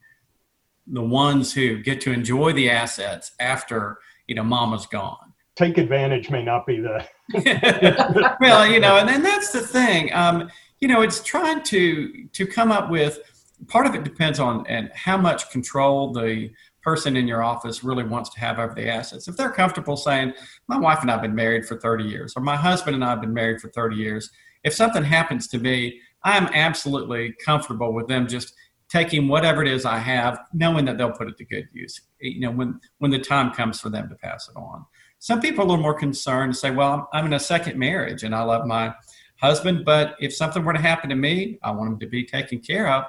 the 0.87 1.01
ones 1.01 1.53
who 1.53 1.81
get 1.81 2.01
to 2.01 2.11
enjoy 2.11 2.53
the 2.53 2.69
assets 2.69 3.31
after 3.39 3.99
you 4.27 4.35
know 4.35 4.43
mama's 4.43 4.85
gone 4.85 5.24
take 5.55 5.77
advantage 5.77 6.29
may 6.29 6.43
not 6.43 6.65
be 6.65 6.79
the 6.79 7.07
well 8.39 8.67
you 8.67 8.79
know 8.79 8.97
and, 8.97 9.09
and 9.09 9.23
that's 9.23 9.51
the 9.51 9.61
thing 9.61 10.13
um, 10.13 10.49
you 10.79 10.87
know 10.87 11.01
it's 11.01 11.23
trying 11.23 11.61
to 11.63 12.27
to 12.33 12.45
come 12.45 12.71
up 12.71 12.89
with 12.89 13.19
part 13.67 13.87
of 13.87 13.95
it 13.95 14.03
depends 14.03 14.39
on 14.39 14.65
and 14.67 14.91
how 14.93 15.17
much 15.17 15.49
control 15.49 16.11
the 16.11 16.49
person 16.85 17.17
in 17.17 17.27
your 17.27 17.41
office 17.41 17.83
really 17.83 18.03
wants 18.03 18.29
to 18.29 18.39
have 18.39 18.59
over 18.59 18.75
the 18.75 18.87
assets. 18.87 19.27
If 19.27 19.37
they're 19.37 19.49
comfortable 19.49 19.97
saying 19.97 20.33
my 20.67 20.77
wife 20.77 20.99
and 21.01 21.09
i've 21.09 21.21
been 21.21 21.35
married 21.35 21.65
for 21.65 21.79
30 21.79 22.03
years 22.03 22.33
or 22.35 22.41
my 22.41 22.55
husband 22.55 22.95
and 22.95 23.03
i've 23.03 23.21
been 23.21 23.33
married 23.33 23.61
for 23.61 23.69
30 23.69 23.95
years 23.95 24.29
if 24.63 24.73
something 24.73 25.03
happens 25.03 25.47
to 25.47 25.57
me 25.57 25.99
i'm 26.23 26.45
absolutely 26.47 27.33
comfortable 27.43 27.93
with 27.93 28.07
them 28.07 28.27
just 28.27 28.53
taking 28.89 29.27
whatever 29.27 29.61
it 29.61 29.67
is 29.67 29.85
i 29.85 29.97
have 29.97 30.39
knowing 30.53 30.85
that 30.85 30.97
they'll 30.97 31.11
put 31.11 31.27
it 31.27 31.37
to 31.37 31.45
good 31.45 31.67
use 31.73 32.01
you 32.19 32.39
know 32.39 32.51
when 32.51 32.79
when 32.99 33.11
the 33.11 33.19
time 33.19 33.51
comes 33.51 33.79
for 33.79 33.89
them 33.89 34.07
to 34.09 34.15
pass 34.15 34.47
it 34.47 34.57
on 34.57 34.85
some 35.25 35.41
people 35.41 35.61
are 35.61 35.65
a 35.65 35.67
little 35.67 35.81
more 35.81 35.95
concerned 35.95 36.49
and 36.49 36.55
say, 36.55 36.69
well, 36.69 37.09
I'm 37.11 37.25
in 37.25 37.33
a 37.33 37.39
second 37.39 37.79
marriage 37.79 38.21
and 38.21 38.35
I 38.35 38.43
love 38.43 38.67
my 38.67 38.93
husband, 39.37 39.83
but 39.83 40.15
if 40.19 40.35
something 40.35 40.63
were 40.63 40.73
to 40.73 40.79
happen 40.79 41.09
to 41.09 41.15
me, 41.15 41.57
I 41.63 41.71
want 41.71 41.93
him 41.93 41.99
to 42.01 42.05
be 42.05 42.23
taken 42.23 42.59
care 42.59 42.87
of. 42.87 43.05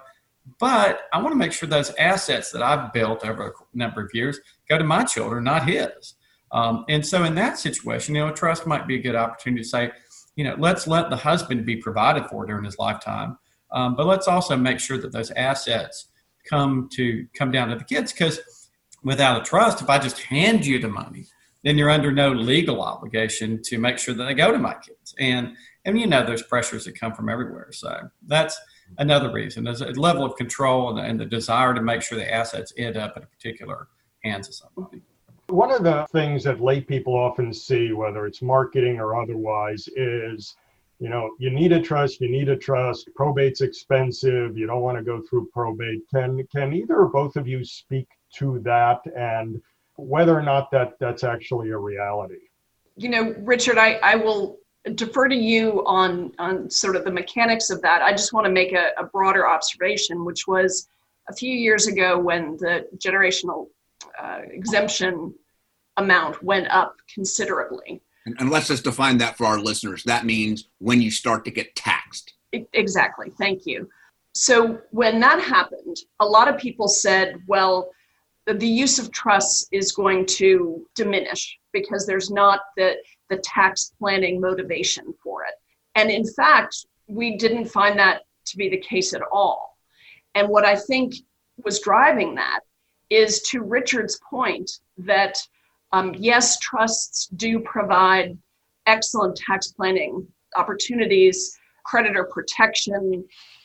But 0.58 1.00
I 1.12 1.20
want 1.20 1.32
to 1.32 1.36
make 1.36 1.52
sure 1.52 1.68
those 1.68 1.94
assets 1.96 2.50
that 2.52 2.62
I've 2.62 2.90
built 2.94 3.22
over 3.22 3.48
a 3.48 3.76
number 3.76 4.00
of 4.00 4.08
years 4.14 4.40
go 4.66 4.78
to 4.78 4.82
my 4.84 5.04
children, 5.04 5.44
not 5.44 5.68
his. 5.68 6.14
Um, 6.52 6.86
and 6.88 7.04
so 7.04 7.22
in 7.24 7.34
that 7.34 7.58
situation, 7.58 8.14
you 8.14 8.22
know, 8.22 8.28
a 8.28 8.32
trust 8.32 8.66
might 8.66 8.86
be 8.86 8.94
a 8.94 9.02
good 9.02 9.14
opportunity 9.14 9.62
to 9.62 9.68
say, 9.68 9.90
you 10.36 10.44
know, 10.44 10.56
let's 10.58 10.86
let 10.86 11.10
the 11.10 11.16
husband 11.16 11.66
be 11.66 11.76
provided 11.76 12.24
for 12.30 12.46
during 12.46 12.64
his 12.64 12.78
lifetime. 12.78 13.36
Um, 13.72 13.94
but 13.94 14.06
let's 14.06 14.26
also 14.26 14.56
make 14.56 14.80
sure 14.80 14.96
that 14.96 15.12
those 15.12 15.32
assets 15.32 16.06
come 16.48 16.88
to 16.94 17.26
come 17.34 17.50
down 17.50 17.68
to 17.68 17.76
the 17.76 17.84
kids 17.84 18.10
because 18.10 18.40
without 19.04 19.38
a 19.38 19.44
trust, 19.44 19.82
if 19.82 19.90
I 19.90 19.98
just 19.98 20.18
hand 20.18 20.64
you 20.64 20.78
the 20.78 20.88
money, 20.88 21.26
then 21.66 21.76
you're 21.76 21.90
under 21.90 22.12
no 22.12 22.30
legal 22.30 22.80
obligation 22.80 23.60
to 23.60 23.76
make 23.76 23.98
sure 23.98 24.14
that 24.14 24.22
they 24.22 24.34
go 24.34 24.52
to 24.52 24.58
my 24.58 24.74
kids. 24.74 25.16
And 25.18 25.56
and 25.84 25.98
you 25.98 26.06
know 26.06 26.24
there's 26.24 26.44
pressures 26.44 26.84
that 26.84 26.98
come 26.98 27.12
from 27.12 27.28
everywhere. 27.28 27.72
So 27.72 28.08
that's 28.28 28.56
another 28.98 29.32
reason. 29.32 29.64
There's 29.64 29.80
a 29.80 29.90
level 29.90 30.24
of 30.24 30.36
control 30.36 30.90
and, 30.90 31.04
and 31.04 31.18
the 31.18 31.26
desire 31.26 31.74
to 31.74 31.82
make 31.82 32.02
sure 32.02 32.18
the 32.18 32.32
assets 32.32 32.72
end 32.78 32.96
up 32.96 33.16
in 33.16 33.24
a 33.24 33.26
particular 33.26 33.88
hands 34.22 34.46
of 34.46 34.54
somebody. 34.54 35.02
One 35.48 35.72
of 35.72 35.82
the 35.82 36.06
things 36.12 36.44
that 36.44 36.60
lay 36.60 36.80
people 36.80 37.14
often 37.14 37.52
see, 37.52 37.92
whether 37.92 38.26
it's 38.26 38.42
marketing 38.42 39.00
or 39.00 39.20
otherwise, 39.20 39.88
is 39.96 40.54
you 41.00 41.08
know, 41.08 41.34
you 41.40 41.50
need 41.50 41.72
a 41.72 41.82
trust, 41.82 42.20
you 42.20 42.30
need 42.30 42.48
a 42.48 42.56
trust, 42.56 43.10
probate's 43.16 43.60
expensive, 43.60 44.56
you 44.56 44.68
don't 44.68 44.82
want 44.82 44.98
to 44.98 45.04
go 45.04 45.20
through 45.20 45.48
probate. 45.52 46.02
Can 46.14 46.46
can 46.54 46.72
either 46.72 46.96
or 46.96 47.08
both 47.08 47.34
of 47.34 47.48
you 47.48 47.64
speak 47.64 48.06
to 48.38 48.60
that 48.60 49.00
and 49.16 49.60
whether 49.96 50.36
or 50.36 50.42
not 50.42 50.70
that 50.70 50.94
that's 51.00 51.24
actually 51.24 51.70
a 51.70 51.78
reality? 51.78 52.36
You 52.96 53.08
know, 53.08 53.34
Richard, 53.38 53.78
I, 53.78 53.94
I 54.02 54.16
will 54.16 54.58
defer 54.94 55.28
to 55.28 55.34
you 55.34 55.82
on 55.86 56.32
on 56.38 56.70
sort 56.70 56.96
of 56.96 57.04
the 57.04 57.10
mechanics 57.10 57.70
of 57.70 57.82
that. 57.82 58.02
I 58.02 58.12
just 58.12 58.32
want 58.32 58.46
to 58.46 58.52
make 58.52 58.72
a, 58.72 58.90
a 58.98 59.04
broader 59.04 59.48
observation, 59.48 60.24
which 60.24 60.46
was 60.46 60.88
a 61.28 61.34
few 61.34 61.52
years 61.52 61.86
ago 61.86 62.18
when 62.18 62.56
the 62.58 62.86
generational 62.98 63.66
uh, 64.20 64.40
exemption 64.50 65.34
amount 65.96 66.42
went 66.42 66.68
up 66.68 66.94
considerably. 67.12 68.00
And, 68.26 68.36
and 68.38 68.50
let's 68.50 68.68
just 68.68 68.84
define 68.84 69.18
that 69.18 69.36
for 69.36 69.46
our 69.46 69.58
listeners. 69.58 70.02
That 70.04 70.24
means 70.24 70.68
when 70.78 71.00
you 71.00 71.10
start 71.10 71.44
to 71.46 71.50
get 71.50 71.74
taxed. 71.74 72.34
Exactly. 72.52 73.30
Thank 73.38 73.66
you. 73.66 73.88
So 74.34 74.80
when 74.90 75.20
that 75.20 75.40
happened, 75.40 75.96
a 76.20 76.26
lot 76.26 76.48
of 76.48 76.58
people 76.58 76.88
said, 76.88 77.42
well, 77.46 77.90
the 78.46 78.68
use 78.68 78.98
of 78.98 79.10
trusts 79.10 79.68
is 79.72 79.92
going 79.92 80.24
to 80.26 80.86
diminish 80.94 81.58
because 81.72 82.06
there's 82.06 82.30
not 82.30 82.60
the, 82.76 82.94
the 83.28 83.38
tax 83.38 83.92
planning 83.98 84.40
motivation 84.40 85.12
for 85.22 85.44
it. 85.44 85.54
And 85.96 86.10
in 86.10 86.24
fact, 86.34 86.86
we 87.08 87.36
didn't 87.36 87.66
find 87.66 87.98
that 87.98 88.22
to 88.46 88.56
be 88.56 88.68
the 88.68 88.78
case 88.78 89.12
at 89.14 89.22
all. 89.32 89.76
And 90.34 90.48
what 90.48 90.64
I 90.64 90.76
think 90.76 91.14
was 91.64 91.80
driving 91.80 92.34
that 92.36 92.60
is 93.10 93.42
to 93.42 93.62
Richard's 93.62 94.20
point 94.28 94.70
that 94.98 95.38
um, 95.92 96.14
yes, 96.18 96.58
trusts 96.58 97.28
do 97.36 97.60
provide 97.60 98.36
excellent 98.86 99.36
tax 99.36 99.68
planning 99.68 100.26
opportunities, 100.56 101.56
creditor 101.84 102.24
protection, 102.24 103.24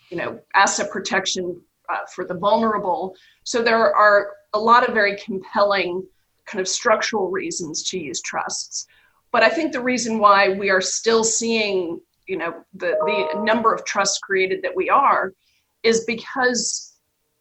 you 0.09 0.17
know, 0.17 0.39
asset 0.53 0.91
protection 0.91 1.59
uh, 1.89 2.05
for 2.13 2.25
the 2.25 2.33
vulnerable. 2.33 3.15
So 3.43 3.61
there 3.61 3.93
are 3.95 4.31
a 4.53 4.59
lot 4.59 4.87
of 4.87 4.93
very 4.93 5.17
compelling 5.17 6.05
kind 6.45 6.59
of 6.59 6.67
structural 6.67 7.29
reasons 7.29 7.83
to 7.83 7.99
use 7.99 8.21
trusts. 8.21 8.87
But 9.31 9.43
I 9.43 9.49
think 9.49 9.71
the 9.71 9.81
reason 9.81 10.19
why 10.19 10.49
we 10.49 10.69
are 10.69 10.81
still 10.81 11.23
seeing, 11.23 12.01
you 12.27 12.37
know, 12.37 12.63
the, 12.73 12.97
the 13.33 13.43
number 13.43 13.73
of 13.73 13.85
trusts 13.85 14.19
created 14.19 14.61
that 14.63 14.75
we 14.75 14.89
are 14.89 15.33
is 15.83 16.03
because 16.05 16.97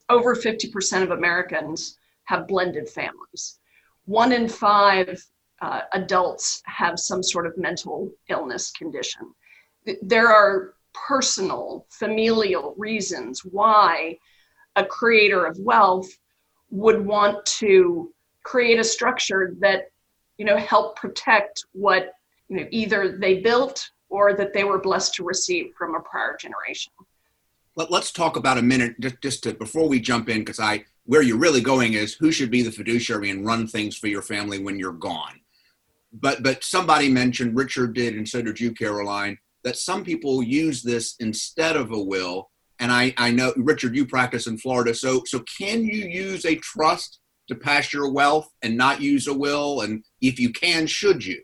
over 0.09 0.35
50% 0.35 1.03
of 1.03 1.11
Americans 1.11 1.99
have 2.25 2.47
blended 2.47 2.89
families. 2.89 3.59
One 4.05 4.33
in 4.33 4.49
five 4.49 5.23
uh, 5.61 5.83
adults 5.93 6.63
have 6.65 6.99
some 6.99 7.23
sort 7.23 7.47
of 7.47 7.59
mental 7.59 8.11
illness 8.29 8.71
condition. 8.71 9.23
There 10.03 10.29
are 10.29 10.75
personal, 10.93 11.87
familial 11.91 12.75
reasons 12.79 13.45
why 13.45 14.19
a 14.77 14.85
creator 14.85 15.45
of 15.45 15.59
wealth 15.59 16.09
would 16.71 17.05
want 17.05 17.45
to 17.45 18.13
create 18.43 18.79
a 18.79 18.85
structure 18.85 19.55
that 19.61 19.91
you 20.39 20.45
know 20.45 20.57
help 20.57 20.97
protect 20.97 21.65
what 21.73 22.15
you 22.49 22.57
know 22.57 22.67
either 22.71 23.17
they 23.19 23.41
built 23.41 23.91
or 24.09 24.35
that 24.35 24.53
they 24.53 24.65
were 24.65 24.79
blessed 24.79 25.15
to 25.15 25.25
receive 25.25 25.73
from 25.77 25.95
a 25.95 26.01
prior 26.01 26.37
generation. 26.37 26.93
Let, 27.77 27.93
us 27.93 28.11
talk 28.11 28.37
about 28.37 28.59
a 28.59 28.63
minute 28.63 28.99
just, 29.01 29.21
just 29.23 29.43
to 29.45 29.55
before 29.55 29.89
we 29.89 30.01
jump 30.01 30.29
in 30.29 30.41
because 30.41 30.61
i 30.61 30.85
where 31.05 31.23
you're 31.23 31.39
really 31.39 31.61
going 31.61 31.95
is 31.95 32.15
who 32.15 32.31
should 32.31 32.51
be 32.51 32.63
the 32.63 32.71
fiduciary 32.71 33.31
and 33.31 33.47
run 33.47 33.67
things 33.67 33.97
for 33.97 34.07
your 34.07 34.23
family 34.23 34.59
when 34.59 34.79
you're 34.79 34.93
gone. 34.93 35.41
But 36.13 36.43
but 36.43 36.65
somebody 36.65 37.09
mentioned 37.09 37.57
richard 37.57 37.95
did 37.95 38.15
and 38.15 38.29
so 38.29 38.43
did 38.43 38.61
you 38.61 38.73
caroline 38.73 39.39
that 39.63 39.77
some 39.77 40.05
people 40.05 40.43
use 40.43 40.83
this 40.83 41.17
instead 41.21 41.77
of 41.77 41.93
a 41.93 42.01
will 42.01 42.51
and 42.81 42.91
I, 42.91 43.15
I 43.17 43.31
know 43.31 43.53
Richard, 43.57 43.95
you 43.95 44.07
practice 44.07 44.47
in 44.47 44.59
Florida. 44.59 44.95
So 44.95 45.23
so 45.27 45.41
can 45.59 45.85
you 45.85 46.07
use 46.07 46.45
a 46.45 46.57
trust 46.57 47.21
to 47.49 47.55
pass 47.55 47.93
your 47.93 48.11
wealth 48.11 48.49
and 48.63 48.77
not 48.77 49.01
use 49.01 49.27
a 49.27 49.35
will? 49.35 49.83
And 49.83 50.05
if 50.21 50.41
you 50.41 50.51
can, 50.53 50.87
should 50.87 51.25
you? 51.25 51.43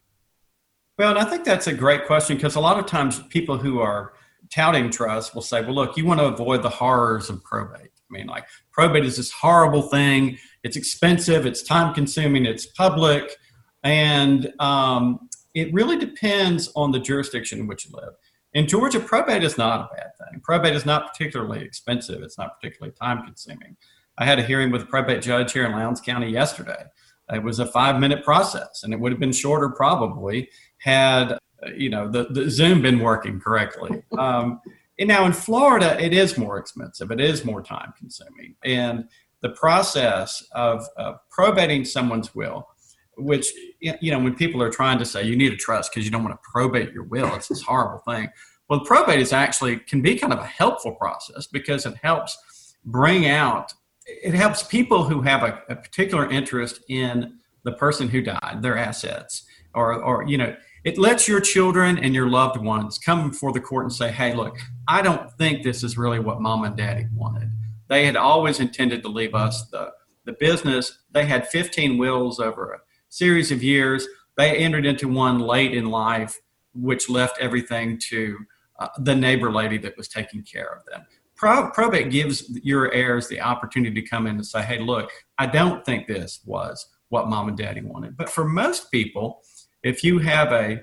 Well, 0.98 1.10
and 1.10 1.18
I 1.18 1.24
think 1.24 1.44
that's 1.44 1.66
a 1.66 1.74
great 1.74 2.06
question 2.06 2.36
because 2.36 2.56
a 2.56 2.60
lot 2.60 2.78
of 2.78 2.86
times 2.86 3.22
people 3.28 3.58
who 3.58 3.80
are 3.80 4.14
touting 4.50 4.90
trust 4.90 5.34
will 5.34 5.42
say, 5.42 5.60
well, 5.60 5.74
look, 5.74 5.96
you 5.96 6.06
want 6.06 6.20
to 6.20 6.26
avoid 6.26 6.62
the 6.62 6.70
horrors 6.70 7.28
of 7.28 7.42
probate. 7.44 7.90
I 8.10 8.10
mean, 8.10 8.26
like 8.26 8.46
probate 8.72 9.04
is 9.04 9.16
this 9.16 9.30
horrible 9.30 9.82
thing. 9.82 10.38
It's 10.62 10.76
expensive. 10.76 11.44
It's 11.44 11.62
time 11.62 11.92
consuming. 11.92 12.46
It's 12.46 12.66
public, 12.66 13.36
and 13.82 14.52
um, 14.58 15.28
it 15.54 15.72
really 15.74 15.96
depends 15.96 16.70
on 16.76 16.92
the 16.92 17.00
jurisdiction 17.00 17.58
in 17.58 17.66
which 17.66 17.86
you 17.86 17.92
live. 17.94 18.14
In 18.54 18.66
Georgia, 18.66 19.00
probate 19.00 19.42
is 19.42 19.58
not 19.58 19.80
a 19.80 19.94
bad 19.94 20.10
thing. 20.18 20.40
Probate 20.40 20.74
is 20.74 20.86
not 20.86 21.12
particularly 21.12 21.62
expensive. 21.62 22.22
It's 22.22 22.38
not 22.38 22.58
particularly 22.58 22.94
time 23.00 23.24
consuming. 23.24 23.76
I 24.18 24.24
had 24.24 24.38
a 24.38 24.42
hearing 24.42 24.70
with 24.70 24.82
a 24.82 24.86
probate 24.86 25.22
judge 25.22 25.52
here 25.52 25.66
in 25.66 25.72
Lowndes 25.72 26.00
County 26.00 26.30
yesterday. 26.30 26.84
It 27.32 27.42
was 27.42 27.58
a 27.58 27.66
five 27.66 28.00
minute 28.00 28.24
process, 28.24 28.82
and 28.82 28.92
it 28.94 29.00
would 29.00 29.12
have 29.12 29.20
been 29.20 29.32
shorter 29.32 29.68
probably 29.68 30.48
had 30.78 31.38
you 31.74 31.90
know 31.90 32.08
the, 32.08 32.24
the 32.30 32.48
Zoom 32.48 32.82
been 32.82 33.00
working 33.00 33.40
correctly. 33.40 34.02
Um, 34.18 34.60
and 34.98 35.08
now 35.08 35.26
in 35.26 35.34
Florida, 35.34 36.02
it 36.02 36.14
is 36.14 36.38
more 36.38 36.56
expensive. 36.56 37.10
It 37.10 37.20
is 37.20 37.44
more 37.44 37.62
time 37.62 37.92
consuming, 37.98 38.54
and 38.64 39.06
the 39.42 39.50
process 39.50 40.42
of, 40.52 40.86
of 40.96 41.16
probating 41.30 41.84
someone's 41.84 42.34
will 42.34 42.66
which 43.16 43.52
you 43.80 44.10
know 44.10 44.18
when 44.18 44.34
people 44.34 44.62
are 44.62 44.70
trying 44.70 44.98
to 44.98 45.04
say 45.04 45.22
you 45.22 45.36
need 45.36 45.52
a 45.52 45.56
trust 45.56 45.90
because 45.90 46.04
you 46.04 46.10
don't 46.10 46.24
want 46.24 46.34
to 46.34 46.48
probate 46.50 46.92
your 46.92 47.04
will 47.04 47.34
it's 47.34 47.48
this 47.48 47.62
horrible 47.62 47.98
thing. 48.06 48.28
Well 48.68 48.80
probate 48.80 49.20
is 49.20 49.32
actually 49.32 49.78
can 49.78 50.02
be 50.02 50.16
kind 50.16 50.32
of 50.32 50.38
a 50.38 50.46
helpful 50.46 50.94
process 50.94 51.46
because 51.46 51.86
it 51.86 51.96
helps 52.02 52.36
bring 52.84 53.26
out 53.26 53.72
it 54.06 54.34
helps 54.34 54.62
people 54.62 55.04
who 55.04 55.20
have 55.22 55.42
a, 55.42 55.62
a 55.68 55.76
particular 55.76 56.30
interest 56.30 56.80
in 56.88 57.38
the 57.64 57.72
person 57.72 58.08
who 58.08 58.22
died 58.22 58.58
their 58.60 58.76
assets 58.76 59.44
or 59.74 60.02
or 60.02 60.24
you 60.26 60.38
know 60.38 60.54
it 60.84 60.98
lets 60.98 61.26
your 61.26 61.40
children 61.40 61.98
and 61.98 62.14
your 62.14 62.28
loved 62.28 62.60
ones 62.60 62.96
come 62.98 63.30
before 63.30 63.52
the 63.52 63.60
court 63.60 63.84
and 63.84 63.92
say 63.92 64.10
hey 64.10 64.34
look 64.34 64.56
i 64.88 65.02
don't 65.02 65.32
think 65.32 65.62
this 65.62 65.82
is 65.82 65.98
really 65.98 66.20
what 66.20 66.40
mom 66.40 66.64
and 66.64 66.76
daddy 66.76 67.06
wanted. 67.14 67.50
They 67.88 68.04
had 68.04 68.16
always 68.16 68.58
intended 68.58 69.02
to 69.02 69.08
leave 69.08 69.34
us 69.34 69.68
the 69.68 69.92
the 70.26 70.32
business. 70.32 70.98
They 71.12 71.24
had 71.24 71.48
15 71.48 71.96
wills 71.98 72.38
over 72.38 72.82
series 73.08 73.50
of 73.52 73.62
years. 73.62 74.06
They 74.36 74.56
entered 74.56 74.86
into 74.86 75.08
one 75.08 75.38
late 75.38 75.74
in 75.74 75.90
life, 75.90 76.38
which 76.74 77.08
left 77.08 77.38
everything 77.40 77.98
to 78.10 78.36
uh, 78.78 78.88
the 78.98 79.14
neighbor 79.14 79.50
lady 79.50 79.78
that 79.78 79.96
was 79.96 80.08
taking 80.08 80.42
care 80.42 80.68
of 80.74 80.84
them. 80.90 81.06
Pro- 81.34 81.70
probate 81.70 82.10
gives 82.10 82.50
your 82.62 82.92
heirs 82.92 83.28
the 83.28 83.40
opportunity 83.40 84.00
to 84.00 84.08
come 84.08 84.26
in 84.26 84.36
and 84.36 84.46
say, 84.46 84.62
hey, 84.62 84.78
look, 84.78 85.10
I 85.38 85.46
don't 85.46 85.84
think 85.84 86.06
this 86.06 86.40
was 86.44 86.86
what 87.08 87.28
mom 87.28 87.48
and 87.48 87.56
daddy 87.56 87.82
wanted. 87.82 88.16
But 88.16 88.28
for 88.28 88.44
most 88.44 88.90
people, 88.90 89.42
if 89.82 90.02
you 90.02 90.18
have 90.18 90.52
a 90.52 90.82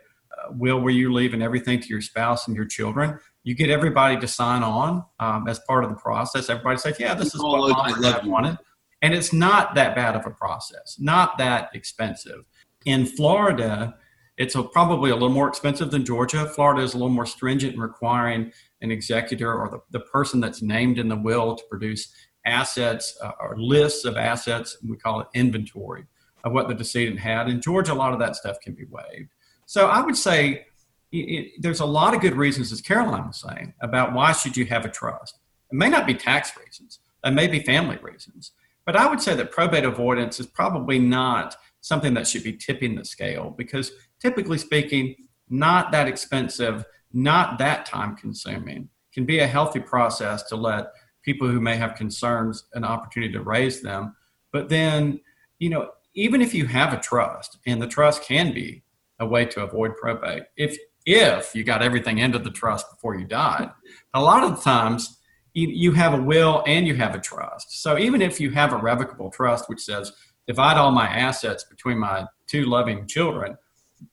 will 0.52 0.80
where 0.80 0.94
you're 0.94 1.12
leaving 1.12 1.42
everything 1.42 1.80
to 1.80 1.88
your 1.88 2.02
spouse 2.02 2.48
and 2.48 2.56
your 2.56 2.66
children, 2.66 3.20
you 3.44 3.56
get 3.56 3.70
everybody 3.70 4.20
to 4.20 4.28
sign 4.28 4.64
on 4.64 5.04
um, 5.20 5.48
as 5.48 5.60
part 5.68 5.84
of 5.84 5.90
the 5.90 5.96
process. 5.96 6.50
Everybody 6.50 6.78
says, 6.78 6.98
yeah, 7.00 7.14
this 7.14 7.34
is 7.36 7.42
what 7.42 7.70
mom 7.72 7.94
and 7.94 8.04
dad 8.04 8.26
wanted. 8.26 8.58
And 9.04 9.14
it's 9.14 9.34
not 9.34 9.76
that 9.76 9.96
bad 9.96 10.16
of 10.16 10.26
a 10.26 10.32
process, 10.32 10.98
not 10.98 11.38
that 11.38 11.70
expensive. 11.76 12.46
In 12.86 13.06
Florida, 13.06 13.96
it's 14.38 14.56
a, 14.56 14.64
probably 14.64 15.12
a 15.12 15.14
little 15.14 15.30
more 15.30 15.50
expensive 15.50 15.92
than 15.92 16.06
Georgia. 16.06 16.48
Florida 16.48 16.82
is 16.82 16.94
a 16.94 16.98
little 16.98 17.10
more 17.10 17.26
stringent 17.26 17.74
in 17.76 17.82
requiring 17.82 18.52
an 18.82 18.92
executor 18.92 19.54
or 19.54 19.70
the, 19.70 19.80
the 19.92 20.06
person 20.06 20.40
that's 20.40 20.62
named 20.62 21.00
in 21.00 21.10
the 21.10 21.18
will 21.18 21.56
to 21.56 21.64
produce 21.70 22.14
assets 22.46 23.18
uh, 23.22 23.32
or 23.42 23.58
lists 23.58 24.06
of 24.06 24.16
assets. 24.16 24.78
We 24.88 24.96
call 24.96 25.20
it 25.20 25.28
inventory 25.34 26.06
of 26.46 26.54
what 26.54 26.70
the 26.70 26.74
decedent 26.74 27.20
had. 27.20 27.50
In 27.50 27.62
Georgia, 27.62 27.92
a 27.92 27.96
lot 27.96 28.14
of 28.14 28.20
that 28.20 28.38
stuff 28.38 28.58
can 28.62 28.74
be 28.74 28.86
waived. 28.86 29.30
So 29.66 29.88
I 29.88 30.02
would 30.02 30.18
say 30.18 30.66
it, 31.12 31.18
it, 31.18 31.52
there's 31.62 31.82
a 31.82 31.86
lot 31.86 32.14
of 32.14 32.22
good 32.22 32.36
reasons, 32.36 32.72
as 32.72 32.80
Caroline 32.80 33.28
was 33.28 33.44
saying, 33.48 33.74
about 33.82 34.14
why 34.14 34.32
should 34.32 34.56
you 34.56 34.66
have 34.68 34.86
a 34.86 34.90
trust. 34.90 35.40
It 35.72 35.76
may 35.76 35.90
not 35.90 36.08
be 36.08 36.14
tax 36.14 36.54
reasons. 36.58 37.00
It 37.26 37.32
may 37.32 37.48
be 37.48 37.60
family 37.60 37.98
reasons. 38.02 38.52
But 38.86 38.96
I 38.96 39.08
would 39.08 39.22
say 39.22 39.36
that 39.36 39.52
probate 39.52 39.86
avoidance 39.86 40.40
is 40.40 40.46
probably 40.46 41.00
not 41.00 41.56
something 41.82 42.14
that 42.14 42.28
should 42.28 42.44
be 42.44 42.54
tipping 42.54 42.96
the 42.96 43.06
scale 43.06 43.54
because 43.58 43.92
typically 44.20 44.58
speaking, 44.58 45.16
not 45.50 45.92
that 45.92 46.08
expensive, 46.08 46.86
not 47.12 47.58
that 47.60 47.86
time 47.86 48.16
consuming, 48.16 48.90
can 49.14 49.26
be 49.26 49.40
a 49.40 49.48
healthy 49.48 49.80
process 49.80 50.44
to 50.44 50.56
let 50.56 50.88
people 51.24 51.48
who 51.48 51.62
may 51.62 51.76
have 51.76 51.96
concerns 51.96 52.66
an 52.74 52.84
opportunity 52.84 53.32
to 53.34 53.42
raise 53.42 53.82
them. 53.82 54.16
But 54.52 54.70
then, 54.70 55.20
you 55.60 55.70
know, 55.70 55.92
even 56.16 56.42
if 56.42 56.54
you 56.54 56.66
have 56.66 56.94
a 56.94 57.00
trust, 57.00 57.58
and 57.66 57.82
the 57.82 57.88
trust 57.88 58.24
can 58.24 58.54
be 58.54 58.84
a 59.20 59.26
way 59.26 59.46
to 59.46 59.64
avoid 59.64 59.96
probate, 59.98 60.44
if 60.58 60.78
if 61.06 61.54
you 61.54 61.66
got 61.66 61.82
everything 61.82 62.20
into 62.20 62.40
the 62.40 62.50
trust 62.50 62.90
before 62.90 63.16
you 63.16 63.26
died, 63.26 63.70
a 64.14 64.22
lot 64.22 64.44
of 64.44 64.64
times 64.64 65.18
you, 65.54 65.92
have 65.92 66.14
a 66.14 66.22
will 66.22 66.64
and 66.66 66.88
you 66.88 66.96
have 66.96 67.16
a 67.16 67.20
trust. 67.20 67.82
So 67.82 67.98
even 67.98 68.22
if 68.22 68.40
you 68.40 68.52
have 68.52 68.74
a 68.74 68.78
revocable 68.78 69.30
trust, 69.30 69.70
which 69.70 69.82
says 69.82 70.12
divide 70.48 70.78
all 70.78 70.92
my 70.92 71.08
assets 71.08 71.64
between 71.64 71.98
my 71.98 72.26
two 72.48 72.66
loving 72.66 73.08
children, 73.08 73.56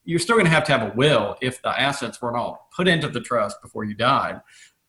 you're 0.05 0.19
still 0.19 0.37
going 0.37 0.45
to 0.45 0.51
have 0.51 0.65
to 0.65 0.73
have 0.73 0.93
a 0.93 0.95
will 0.95 1.37
if 1.41 1.61
the 1.63 1.81
assets 1.81 2.21
weren't 2.23 2.37
all 2.37 2.69
put 2.77 2.87
into 2.87 3.09
the 3.09 3.21
trust 3.21 3.61
before 3.63 3.85
you 3.85 3.95
died 3.95 4.41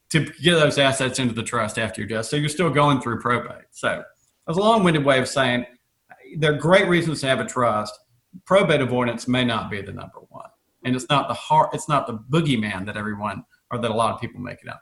to 0.09 0.25
get 0.41 0.55
those 0.55 0.77
assets 0.77 1.19
into 1.19 1.33
the 1.33 1.43
trust 1.43 1.79
after 1.79 2.01
your 2.01 2.07
death. 2.07 2.25
So 2.25 2.35
you're 2.35 2.49
still 2.49 2.69
going 2.69 3.01
through 3.01 3.19
probate. 3.21 3.65
So 3.71 4.03
that's 4.45 4.57
a 4.57 4.61
long-winded 4.61 5.05
way 5.05 5.19
of 5.19 5.27
saying 5.27 5.65
there 6.37 6.53
are 6.53 6.57
great 6.57 6.87
reasons 6.87 7.21
to 7.21 7.27
have 7.27 7.39
a 7.39 7.45
trust. 7.45 7.97
Probate 8.45 8.81
avoidance 8.81 9.27
may 9.27 9.45
not 9.45 9.71
be 9.71 9.81
the 9.81 9.93
number 9.93 10.19
one, 10.29 10.49
and 10.83 10.95
it's 10.95 11.07
not 11.09 11.27
the 11.27 11.33
heart. 11.33 11.71
It's 11.73 11.89
not 11.89 12.07
the 12.07 12.13
boogeyman 12.13 12.85
that 12.85 12.97
everyone 12.97 13.45
or 13.71 13.79
that 13.79 13.89
a 13.89 13.93
lot 13.93 14.13
of 14.13 14.21
people 14.21 14.39
make 14.39 14.59
it 14.61 14.69
out. 14.69 14.79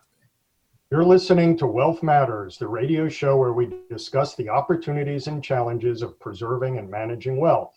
You're 0.91 1.05
listening 1.05 1.55
to 1.57 1.67
Wealth 1.67 2.01
Matters, 2.01 2.57
the 2.57 2.67
radio 2.67 3.07
show 3.07 3.37
where 3.37 3.53
we 3.53 3.69
discuss 3.91 4.33
the 4.33 4.49
opportunities 4.49 5.27
and 5.27 5.43
challenges 5.43 6.01
of 6.01 6.19
preserving 6.19 6.79
and 6.79 6.89
managing 6.89 7.39
wealth. 7.39 7.75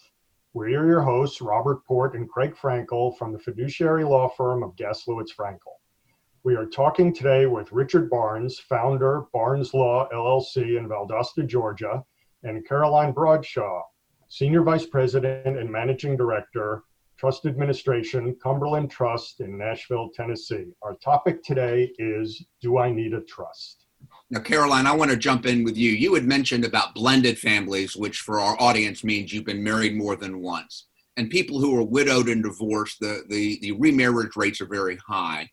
We're 0.54 0.71
your 0.71 1.02
hosts, 1.02 1.42
Robert 1.42 1.85
Port 1.85 2.14
and 2.14 2.26
Craig 2.26 2.57
Frankel 2.57 3.14
from 3.19 3.31
the 3.31 3.38
fiduciary 3.38 4.04
law 4.04 4.31
firm 4.31 4.62
of 4.62 4.75
Gaslowitz 4.76 5.28
Frankel. 5.38 5.76
We 6.42 6.57
are 6.57 6.64
talking 6.64 7.12
today 7.12 7.45
with 7.45 7.71
Richard 7.71 8.09
Barnes, 8.09 8.59
founder, 8.59 9.25
Barnes 9.35 9.75
Law 9.75 10.09
LLC 10.11 10.78
in 10.78 10.88
Valdosta, 10.88 11.47
Georgia, 11.47 12.02
and 12.45 12.66
Caroline 12.66 13.12
Bradshaw, 13.12 13.83
Senior 14.31 14.62
Vice 14.62 14.87
President 14.87 15.59
and 15.59 15.71
Managing 15.71 16.16
Director, 16.16 16.85
Trust 17.23 17.47
Administration, 17.47 18.35
Cumberland 18.43 18.91
Trust 18.91 19.38
in 19.43 19.57
Nashville, 19.57 20.11
Tennessee. 20.12 20.73
Our 20.83 20.97
topic 20.97 21.45
today 21.45 21.93
is 22.00 22.45
Do 22.61 22.79
I 22.79 22.91
Need 22.91 23.14
a 23.14 23.21
Trust? 23.21 23.87
Now, 24.29 24.41
Caroline, 24.41 24.88
I 24.88 24.97
want 24.97 25.12
to 25.12 25.17
jump 25.17 25.47
in 25.47 25.62
with 25.62 25.76
you. 25.76 25.93
You 25.93 26.14
had 26.14 26.25
mentioned 26.25 26.64
about 26.64 26.97
blended 26.97 27.38
families, 27.38 27.95
which 27.95 28.19
for 28.19 28.41
our 28.41 28.61
audience 28.61 29.05
means 29.05 29.33
you've 29.33 29.45
been 29.45 29.62
married 29.62 29.95
more 29.95 30.17
than 30.17 30.41
once. 30.41 30.88
And 31.17 31.31
people 31.31 31.61
who 31.61 31.79
are 31.79 31.85
widowed 31.85 32.29
and 32.29 32.43
divorced, 32.43 32.99
the, 32.99 33.23
the, 33.29 33.61
the 33.62 33.71
remarriage 33.71 34.35
rates 34.35 34.61
are 34.61 34.67
very 34.67 34.99
high. 35.07 35.49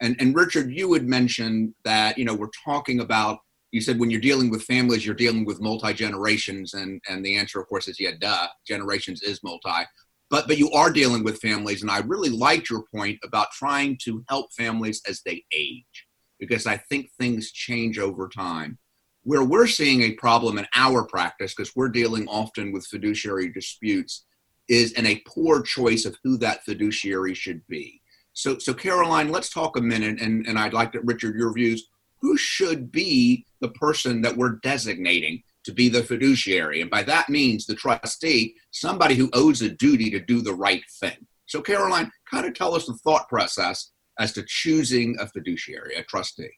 And, 0.00 0.16
and 0.20 0.34
Richard, 0.34 0.72
you 0.72 0.94
had 0.94 1.04
mentioned 1.04 1.74
that, 1.84 2.16
you 2.16 2.24
know, 2.24 2.34
we're 2.34 2.48
talking 2.64 3.00
about, 3.00 3.40
you 3.72 3.82
said 3.82 4.00
when 4.00 4.10
you're 4.10 4.22
dealing 4.22 4.48
with 4.48 4.62
families, 4.62 5.04
you're 5.04 5.14
dealing 5.14 5.44
with 5.44 5.60
multi 5.60 5.92
generations. 5.92 6.72
And, 6.72 6.98
and 7.10 7.22
the 7.22 7.36
answer, 7.36 7.60
of 7.60 7.68
course, 7.68 7.88
is 7.88 8.00
yeah, 8.00 8.12
duh, 8.18 8.46
generations 8.66 9.20
is 9.20 9.42
multi. 9.42 9.84
But, 10.30 10.46
but 10.46 10.58
you 10.58 10.70
are 10.70 10.90
dealing 10.90 11.24
with 11.24 11.40
families. 11.40 11.82
And 11.82 11.90
I 11.90 11.98
really 11.98 12.28
liked 12.28 12.70
your 12.70 12.84
point 12.94 13.18
about 13.24 13.50
trying 13.50 13.98
to 14.04 14.24
help 14.28 14.52
families 14.52 15.02
as 15.08 15.22
they 15.22 15.44
age, 15.52 16.06
because 16.38 16.66
I 16.66 16.76
think 16.76 17.10
things 17.10 17.52
change 17.52 17.98
over 17.98 18.28
time. 18.28 18.78
Where 19.24 19.44
we're 19.44 19.66
seeing 19.66 20.02
a 20.02 20.12
problem 20.12 20.56
in 20.56 20.66
our 20.74 21.04
practice, 21.04 21.54
because 21.54 21.76
we're 21.76 21.88
dealing 21.88 22.26
often 22.28 22.72
with 22.72 22.86
fiduciary 22.86 23.52
disputes, 23.52 24.24
is 24.68 24.92
in 24.92 25.04
a 25.04 25.22
poor 25.26 25.62
choice 25.62 26.04
of 26.04 26.16
who 26.22 26.38
that 26.38 26.64
fiduciary 26.64 27.34
should 27.34 27.66
be 27.66 28.00
so, 28.32 28.58
so 28.58 28.72
Caroline, 28.72 29.30
let's 29.30 29.50
talk 29.50 29.76
a 29.76 29.80
minute, 29.80 30.20
and, 30.20 30.46
and 30.46 30.58
I'd 30.58 30.72
like 30.72 30.92
to, 30.92 31.00
Richard, 31.00 31.36
your 31.36 31.52
views. 31.52 31.88
Who 32.20 32.36
should 32.36 32.92
be 32.92 33.46
the 33.60 33.70
person 33.70 34.22
that 34.22 34.36
we're 34.36 34.56
designating 34.62 35.42
to 35.64 35.72
be 35.72 35.88
the 35.88 36.02
fiduciary? 36.02 36.80
And 36.80 36.90
by 36.90 37.02
that 37.04 37.28
means 37.28 37.66
the 37.66 37.74
trustee, 37.74 38.54
somebody 38.70 39.14
who 39.14 39.30
owes 39.32 39.62
a 39.62 39.70
duty 39.70 40.10
to 40.10 40.20
do 40.20 40.40
the 40.40 40.54
right 40.54 40.82
thing. 41.00 41.26
So, 41.46 41.60
Caroline, 41.60 42.10
kind 42.30 42.46
of 42.46 42.54
tell 42.54 42.74
us 42.74 42.86
the 42.86 42.94
thought 42.94 43.28
process 43.28 43.90
as 44.18 44.32
to 44.34 44.44
choosing 44.46 45.16
a 45.18 45.26
fiduciary, 45.26 45.96
a 45.96 46.04
trustee. 46.04 46.50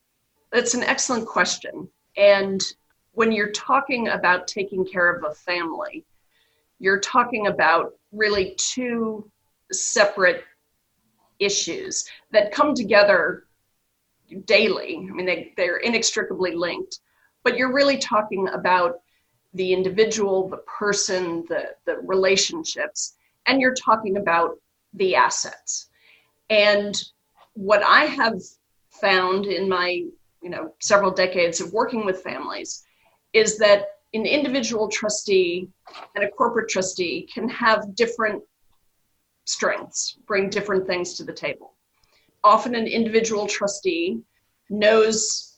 That's 0.53 0.75
an 0.75 0.83
excellent 0.83 1.27
question. 1.27 1.89
And 2.17 2.63
when 3.13 3.33
you're 3.33 3.53
talking 3.53 4.09
about 4.09 4.47
taking 4.47 4.85
care 4.85 5.11
of 5.11 5.25
a 5.25 5.35
family, 5.35 6.05
you're 6.79 7.01
talking 7.01 7.47
about 7.47 7.95
really 8.11 8.55
two 8.57 9.31
separate 9.71 10.45
issues 11.39 12.05
that 12.33 12.53
come 12.53 12.75
together 12.75 13.45
daily. 14.45 14.97
I 14.99 15.13
mean, 15.13 15.27
they, 15.27 15.53
they're 15.57 15.79
inextricably 15.79 16.55
linked, 16.55 17.01
but 17.45 17.57
you're 17.57 17.73
really 17.73 17.99
talking 17.99 18.49
about 18.49 19.01
the 19.55 19.73
individual, 19.73 20.49
the 20.49 20.59
person, 20.59 21.45
the, 21.49 21.75
the 21.85 21.99
relationships, 21.99 23.17
and 23.47 23.61
you're 23.61 23.75
talking 23.75 24.17
about 24.17 24.59
the 24.95 25.15
assets. 25.15 25.89
And 26.51 27.01
what 27.55 27.83
I 27.83 28.05
have 28.07 28.41
found 28.91 29.47
in 29.47 29.69
my, 29.69 30.05
you 30.43 30.51
know, 30.51 30.75
several 30.81 31.11
decades 31.11 31.61
of 31.61 31.73
working 31.73 32.05
with 32.05 32.23
families 32.23 32.85
is 33.33 33.59
that 33.59 33.87
an 34.15 34.27
individual 34.27 34.89
trustee 34.89 35.69
and 36.15 36.25
a 36.25 36.29
corporate 36.29 36.69
trustee 36.69 37.29
can 37.33 37.49
have 37.49 37.95
different 37.95 38.43
strengths, 39.45 40.19
bring 40.27 40.51
different 40.51 40.87
things 40.87 41.15
to 41.15 41.25
the 41.25 41.33
table. 41.33 41.75
Often, 42.45 42.75
an 42.75 42.87
individual 42.87 43.47
trustee 43.47 44.21
knows 44.69 45.52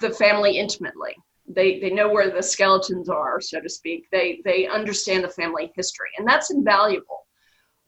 the 0.00 0.10
family 0.10 0.58
intimately. 0.58 1.14
They, 1.46 1.80
they 1.80 1.90
know 1.90 2.08
where 2.08 2.30
the 2.30 2.42
skeletons 2.42 3.08
are, 3.08 3.40
so 3.40 3.60
to 3.60 3.68
speak. 3.68 4.06
They, 4.12 4.40
they 4.44 4.66
understand 4.68 5.24
the 5.24 5.28
family 5.28 5.72
history, 5.74 6.10
and 6.16 6.26
that's 6.26 6.50
invaluable. 6.50 7.26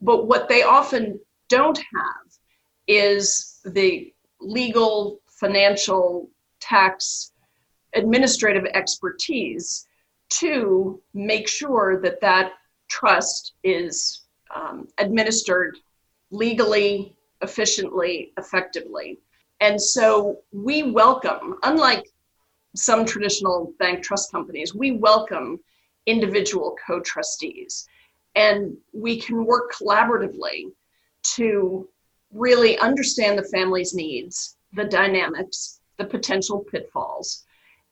But 0.01 0.27
what 0.27 0.49
they 0.49 0.63
often 0.63 1.19
don't 1.47 1.77
have 1.77 2.33
is 2.87 3.59
the 3.63 4.13
legal, 4.41 5.21
financial, 5.27 6.29
tax, 6.59 7.31
administrative 7.95 8.65
expertise 8.73 9.87
to 10.29 11.01
make 11.13 11.47
sure 11.47 12.01
that 12.01 12.19
that 12.21 12.53
trust 12.89 13.53
is 13.63 14.23
um, 14.53 14.87
administered 14.97 15.77
legally, 16.31 17.15
efficiently, 17.41 18.33
effectively. 18.37 19.19
And 19.63 19.81
so 19.81 20.39
we 20.51 20.83
welcome, 20.83 21.55
unlike 21.63 22.05
some 22.75 23.05
traditional 23.05 23.73
bank 23.79 24.03
trust 24.03 24.29
companies, 24.29 24.75
we 24.75 24.91
welcome 24.91 25.57
individual 26.05 26.75
co 26.85 26.99
trustees. 26.99 27.87
And 28.35 28.75
we 28.91 29.21
can 29.21 29.45
work 29.45 29.73
collaboratively 29.73 30.73
to 31.35 31.87
really 32.33 32.77
understand 32.79 33.39
the 33.39 33.49
family's 33.53 33.93
needs, 33.93 34.57
the 34.73 34.83
dynamics, 34.83 35.79
the 35.95 36.03
potential 36.03 36.65
pitfalls, 36.69 37.45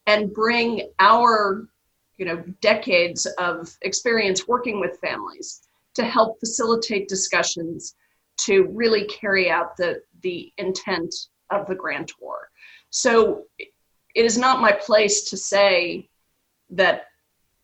and 0.08 0.34
bring 0.34 0.90
our 1.00 1.70
you 2.18 2.26
know 2.26 2.44
decades 2.60 3.26
of 3.40 3.74
experience 3.84 4.46
working 4.46 4.82
with 4.82 5.00
families 5.00 5.62
to 5.94 6.04
help 6.04 6.38
facilitate 6.42 7.08
discussions 7.08 7.96
to 8.40 8.64
really 8.74 9.06
carry 9.06 9.50
out 9.50 9.78
the, 9.78 10.02
the 10.22 10.52
intent 10.58 11.16
of 11.52 11.68
the 11.68 11.76
grantor. 11.76 12.50
So 12.90 13.44
it 13.60 14.26
is 14.26 14.38
not 14.38 14.62
my 14.62 14.72
place 14.72 15.30
to 15.30 15.38
say 15.38 16.10
that 16.72 17.06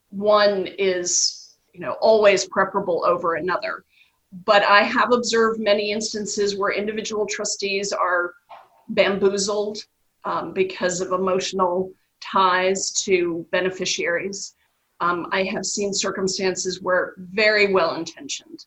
one 0.10 0.68
is 0.78 1.58
you 1.74 1.80
know 1.82 1.98
always 2.00 2.46
preferable 2.46 3.04
over 3.06 3.36
another 3.36 3.84
but 4.46 4.64
i 4.64 4.82
have 4.82 5.12
observed 5.12 5.60
many 5.60 5.92
instances 5.92 6.58
where 6.58 6.72
individual 6.72 7.26
trustees 7.26 7.92
are 7.92 8.34
bamboozled 8.90 9.84
um, 10.24 10.54
because 10.54 11.02
of 11.02 11.12
emotional 11.12 11.92
ties 12.22 12.92
to 12.92 13.46
beneficiaries 13.52 14.56
um, 15.00 15.28
I 15.32 15.44
have 15.44 15.66
seen 15.66 15.94
circumstances 15.94 16.82
where 16.82 17.14
very 17.18 17.72
well 17.72 17.96
intentioned. 17.96 18.66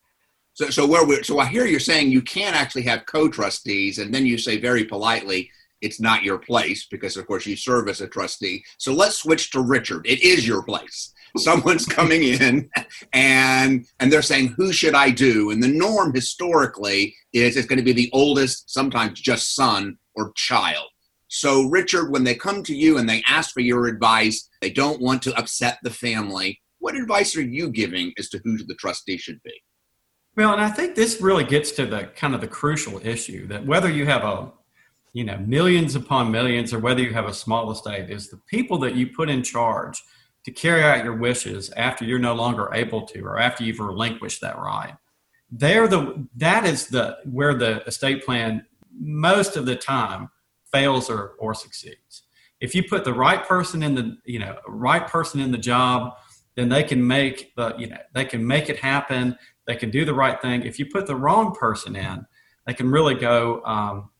So, 0.60 0.68
so 0.68 0.86
where 0.86 1.06
we 1.06 1.22
so 1.22 1.38
I 1.38 1.46
hear 1.46 1.64
you're 1.64 1.80
saying 1.80 2.10
you 2.10 2.20
can't 2.20 2.54
actually 2.54 2.82
have 2.82 3.06
co-trustees, 3.06 3.96
and 3.98 4.12
then 4.12 4.26
you 4.26 4.36
say 4.36 4.60
very 4.60 4.84
politely, 4.84 5.50
it's 5.80 6.02
not 6.02 6.22
your 6.22 6.36
place 6.36 6.86
because, 6.90 7.16
of 7.16 7.26
course, 7.26 7.46
you 7.46 7.56
serve 7.56 7.88
as 7.88 8.02
a 8.02 8.06
trustee. 8.06 8.62
So 8.76 8.92
let's 8.92 9.16
switch 9.16 9.52
to 9.52 9.62
Richard. 9.62 10.06
It 10.06 10.22
is 10.22 10.46
your 10.46 10.62
place. 10.62 11.14
Someone's 11.38 11.86
coming 11.98 12.24
in, 12.24 12.68
and 13.14 13.86
and 14.00 14.12
they're 14.12 14.20
saying, 14.20 14.48
"Who 14.58 14.70
should 14.70 14.94
I 14.94 15.08
do?" 15.08 15.50
And 15.50 15.62
the 15.62 15.68
norm 15.68 16.12
historically 16.12 17.14
is 17.32 17.56
it's 17.56 17.66
going 17.66 17.78
to 17.78 17.82
be 17.82 17.94
the 17.94 18.10
oldest, 18.12 18.68
sometimes 18.68 19.18
just 19.18 19.54
son 19.54 19.96
or 20.14 20.30
child. 20.36 20.88
So, 21.28 21.70
Richard, 21.70 22.10
when 22.10 22.24
they 22.24 22.34
come 22.34 22.62
to 22.64 22.76
you 22.76 22.98
and 22.98 23.08
they 23.08 23.22
ask 23.26 23.54
for 23.54 23.60
your 23.60 23.86
advice, 23.86 24.46
they 24.60 24.68
don't 24.68 25.00
want 25.00 25.22
to 25.22 25.34
upset 25.38 25.78
the 25.82 25.88
family. 25.88 26.60
What 26.80 26.96
advice 26.96 27.34
are 27.34 27.40
you 27.40 27.70
giving 27.70 28.12
as 28.18 28.28
to 28.28 28.42
who 28.44 28.58
the 28.58 28.74
trustee 28.74 29.16
should 29.16 29.42
be? 29.42 29.54
Well, 30.40 30.54
and 30.54 30.62
I 30.62 30.70
think 30.70 30.94
this 30.94 31.20
really 31.20 31.44
gets 31.44 31.70
to 31.72 31.84
the 31.84 32.04
kind 32.16 32.34
of 32.34 32.40
the 32.40 32.48
crucial 32.48 32.98
issue 33.06 33.46
that 33.48 33.66
whether 33.66 33.90
you 33.90 34.06
have 34.06 34.24
a 34.24 34.50
you 35.12 35.22
know, 35.22 35.36
millions 35.36 35.96
upon 35.96 36.30
millions, 36.30 36.72
or 36.72 36.78
whether 36.78 37.02
you 37.02 37.12
have 37.12 37.26
a 37.26 37.34
small 37.34 37.70
estate, 37.70 38.08
is 38.08 38.30
the 38.30 38.38
people 38.46 38.78
that 38.78 38.94
you 38.94 39.08
put 39.08 39.28
in 39.28 39.42
charge 39.42 40.02
to 40.46 40.50
carry 40.50 40.82
out 40.82 41.04
your 41.04 41.14
wishes 41.14 41.68
after 41.76 42.06
you're 42.06 42.18
no 42.18 42.32
longer 42.32 42.70
able 42.72 43.02
to, 43.08 43.20
or 43.20 43.38
after 43.38 43.64
you've 43.64 43.80
relinquished 43.80 44.40
that 44.40 44.58
right. 44.58 44.96
They're 45.50 45.86
the 45.86 46.26
that 46.36 46.64
is 46.64 46.86
the 46.86 47.18
where 47.30 47.52
the 47.52 47.84
estate 47.86 48.24
plan 48.24 48.64
most 48.98 49.58
of 49.58 49.66
the 49.66 49.76
time 49.76 50.30
fails 50.72 51.10
or, 51.10 51.32
or 51.38 51.52
succeeds. 51.52 52.22
If 52.60 52.74
you 52.74 52.82
put 52.82 53.04
the 53.04 53.12
right 53.12 53.46
person 53.46 53.82
in 53.82 53.94
the 53.94 54.16
you 54.24 54.38
know 54.38 54.56
right 54.66 55.06
person 55.06 55.38
in 55.38 55.52
the 55.52 55.58
job, 55.58 56.14
then 56.54 56.70
they 56.70 56.82
can 56.82 57.06
make 57.06 57.54
the 57.56 57.74
you 57.76 57.88
know 57.88 57.98
they 58.14 58.24
can 58.24 58.46
make 58.46 58.70
it 58.70 58.78
happen. 58.78 59.36
They 59.70 59.76
can 59.76 59.90
do 59.90 60.04
the 60.04 60.12
right 60.12 60.42
thing. 60.42 60.64
If 60.64 60.80
you 60.80 60.86
put 60.86 61.06
the 61.06 61.14
wrong 61.14 61.54
person 61.54 61.94
in, 61.94 62.26
they 62.66 62.74
can 62.74 62.90
really 62.90 63.14
go 63.14 63.62
um, 63.64 64.10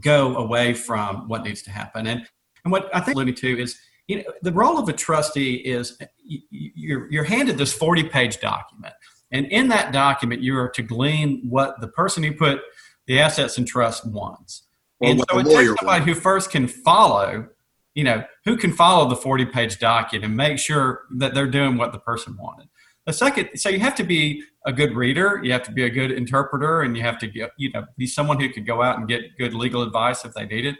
go 0.00 0.36
away 0.36 0.72
from 0.72 1.28
what 1.28 1.44
needs 1.44 1.60
to 1.64 1.70
happen. 1.70 2.06
And 2.06 2.26
and 2.64 2.72
what 2.72 2.88
I 2.94 3.00
think 3.00 3.16
alluding 3.16 3.34
to 3.34 3.60
is 3.60 3.78
you 4.08 4.16
know 4.16 4.22
the 4.40 4.52
role 4.52 4.78
of 4.78 4.88
a 4.88 4.94
trustee 4.94 5.56
is 5.56 5.98
you're 6.24 7.12
you're 7.12 7.24
handed 7.24 7.58
this 7.58 7.74
40 7.74 8.04
page 8.04 8.40
document, 8.40 8.94
and 9.30 9.44
in 9.48 9.68
that 9.68 9.92
document 9.92 10.40
you 10.40 10.56
are 10.56 10.70
to 10.70 10.82
glean 10.82 11.42
what 11.46 11.78
the 11.82 11.88
person 11.88 12.22
who 12.22 12.32
put 12.32 12.62
the 13.06 13.20
assets 13.20 13.58
in 13.58 13.66
trust 13.66 14.06
wants. 14.06 14.62
And 15.02 15.22
so 15.30 15.40
it 15.40 15.44
takes 15.44 15.78
somebody 15.78 16.06
who 16.06 16.14
first 16.14 16.50
can 16.50 16.66
follow 16.66 17.50
you 17.94 18.04
know, 18.04 18.22
who 18.44 18.56
can 18.56 18.72
follow 18.72 19.08
the 19.08 19.16
40 19.16 19.46
page 19.46 19.78
document 19.78 20.24
and 20.24 20.36
make 20.36 20.58
sure 20.58 21.02
that 21.16 21.34
they're 21.34 21.48
doing 21.48 21.76
what 21.76 21.92
the 21.92 21.98
person 21.98 22.36
wanted. 22.40 22.68
The 23.06 23.12
second, 23.12 23.48
so 23.56 23.68
you 23.68 23.80
have 23.80 23.94
to 23.96 24.04
be 24.04 24.42
a 24.66 24.72
good 24.72 24.94
reader, 24.94 25.40
you 25.42 25.52
have 25.52 25.62
to 25.64 25.72
be 25.72 25.84
a 25.84 25.90
good 25.90 26.12
interpreter, 26.12 26.82
and 26.82 26.96
you 26.96 27.02
have 27.02 27.18
to 27.20 27.26
get, 27.26 27.50
you 27.56 27.70
know, 27.72 27.84
be 27.96 28.06
someone 28.06 28.38
who 28.38 28.50
could 28.50 28.66
go 28.66 28.82
out 28.82 28.98
and 28.98 29.08
get 29.08 29.36
good 29.38 29.54
legal 29.54 29.82
advice 29.82 30.24
if 30.24 30.34
they 30.34 30.46
need 30.46 30.66
it. 30.66 30.76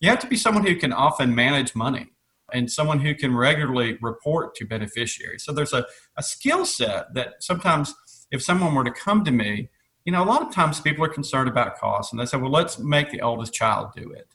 You 0.00 0.10
have 0.10 0.18
to 0.20 0.26
be 0.26 0.36
someone 0.36 0.66
who 0.66 0.76
can 0.76 0.92
often 0.92 1.34
manage 1.34 1.74
money 1.74 2.08
and 2.52 2.70
someone 2.70 3.00
who 3.00 3.14
can 3.14 3.34
regularly 3.34 3.98
report 4.02 4.54
to 4.56 4.66
beneficiaries. 4.66 5.44
So 5.44 5.52
there's 5.52 5.72
a, 5.72 5.86
a 6.18 6.22
skill 6.22 6.66
set 6.66 7.14
that 7.14 7.34
sometimes 7.40 7.94
if 8.30 8.42
someone 8.42 8.74
were 8.74 8.84
to 8.84 8.90
come 8.90 9.24
to 9.24 9.30
me, 9.30 9.70
you 10.04 10.12
know, 10.12 10.22
a 10.22 10.26
lot 10.26 10.42
of 10.42 10.52
times 10.52 10.80
people 10.80 11.04
are 11.04 11.08
concerned 11.08 11.48
about 11.48 11.78
costs 11.78 12.12
and 12.12 12.20
they 12.20 12.26
say, 12.26 12.36
well, 12.36 12.50
let's 12.50 12.78
make 12.78 13.10
the 13.10 13.22
oldest 13.22 13.54
child 13.54 13.90
do 13.96 14.10
it. 14.12 14.26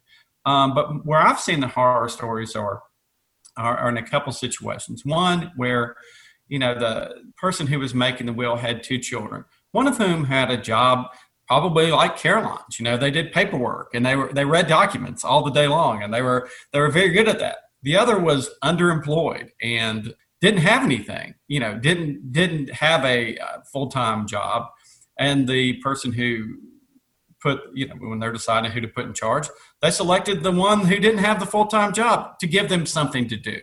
Um, 0.45 0.73
but 0.73 1.05
where 1.05 1.19
I've 1.19 1.39
seen 1.39 1.59
the 1.59 1.67
horror 1.67 2.09
stories 2.09 2.55
are, 2.55 2.81
are, 3.57 3.77
are 3.77 3.89
in 3.89 3.97
a 3.97 4.03
couple 4.03 4.31
situations. 4.31 5.03
One 5.05 5.51
where, 5.55 5.95
you 6.47 6.59
know, 6.59 6.77
the 6.77 7.31
person 7.37 7.67
who 7.67 7.79
was 7.79 7.93
making 7.93 8.25
the 8.25 8.33
will 8.33 8.55
had 8.55 8.83
two 8.83 8.97
children, 8.97 9.45
one 9.71 9.87
of 9.87 9.97
whom 9.97 10.25
had 10.25 10.49
a 10.49 10.57
job 10.57 11.07
probably 11.47 11.91
like 11.91 12.17
Caroline's. 12.17 12.79
You 12.79 12.83
know, 12.83 12.97
they 12.97 13.11
did 13.11 13.31
paperwork 13.31 13.93
and 13.93 14.05
they 14.05 14.15
were 14.15 14.31
they 14.33 14.45
read 14.45 14.67
documents 14.67 15.23
all 15.23 15.43
the 15.43 15.51
day 15.51 15.67
long, 15.67 16.03
and 16.03 16.13
they 16.13 16.21
were 16.21 16.49
they 16.73 16.79
were 16.79 16.91
very 16.91 17.09
good 17.09 17.27
at 17.27 17.39
that. 17.39 17.57
The 17.83 17.95
other 17.95 18.19
was 18.19 18.49
underemployed 18.63 19.49
and 19.61 20.13
didn't 20.41 20.61
have 20.61 20.83
anything. 20.83 21.35
You 21.47 21.59
know, 21.59 21.77
didn't 21.77 22.31
didn't 22.31 22.71
have 22.71 23.03
a 23.05 23.37
uh, 23.37 23.59
full 23.71 23.87
time 23.87 24.27
job, 24.27 24.67
and 25.17 25.47
the 25.47 25.73
person 25.81 26.11
who 26.11 26.57
put 27.41 27.61
you 27.73 27.87
know 27.87 27.95
when 27.95 28.19
they're 28.19 28.31
deciding 28.31 28.71
who 28.71 28.81
to 28.81 28.87
put 28.87 29.05
in 29.05 29.13
charge 29.13 29.47
they 29.81 29.91
selected 29.91 30.43
the 30.43 30.51
one 30.51 30.85
who 30.85 30.97
didn't 30.97 31.19
have 31.19 31.39
the 31.39 31.45
full-time 31.45 31.93
job 31.93 32.37
to 32.39 32.47
give 32.47 32.69
them 32.69 32.85
something 32.85 33.27
to 33.27 33.37
do 33.37 33.59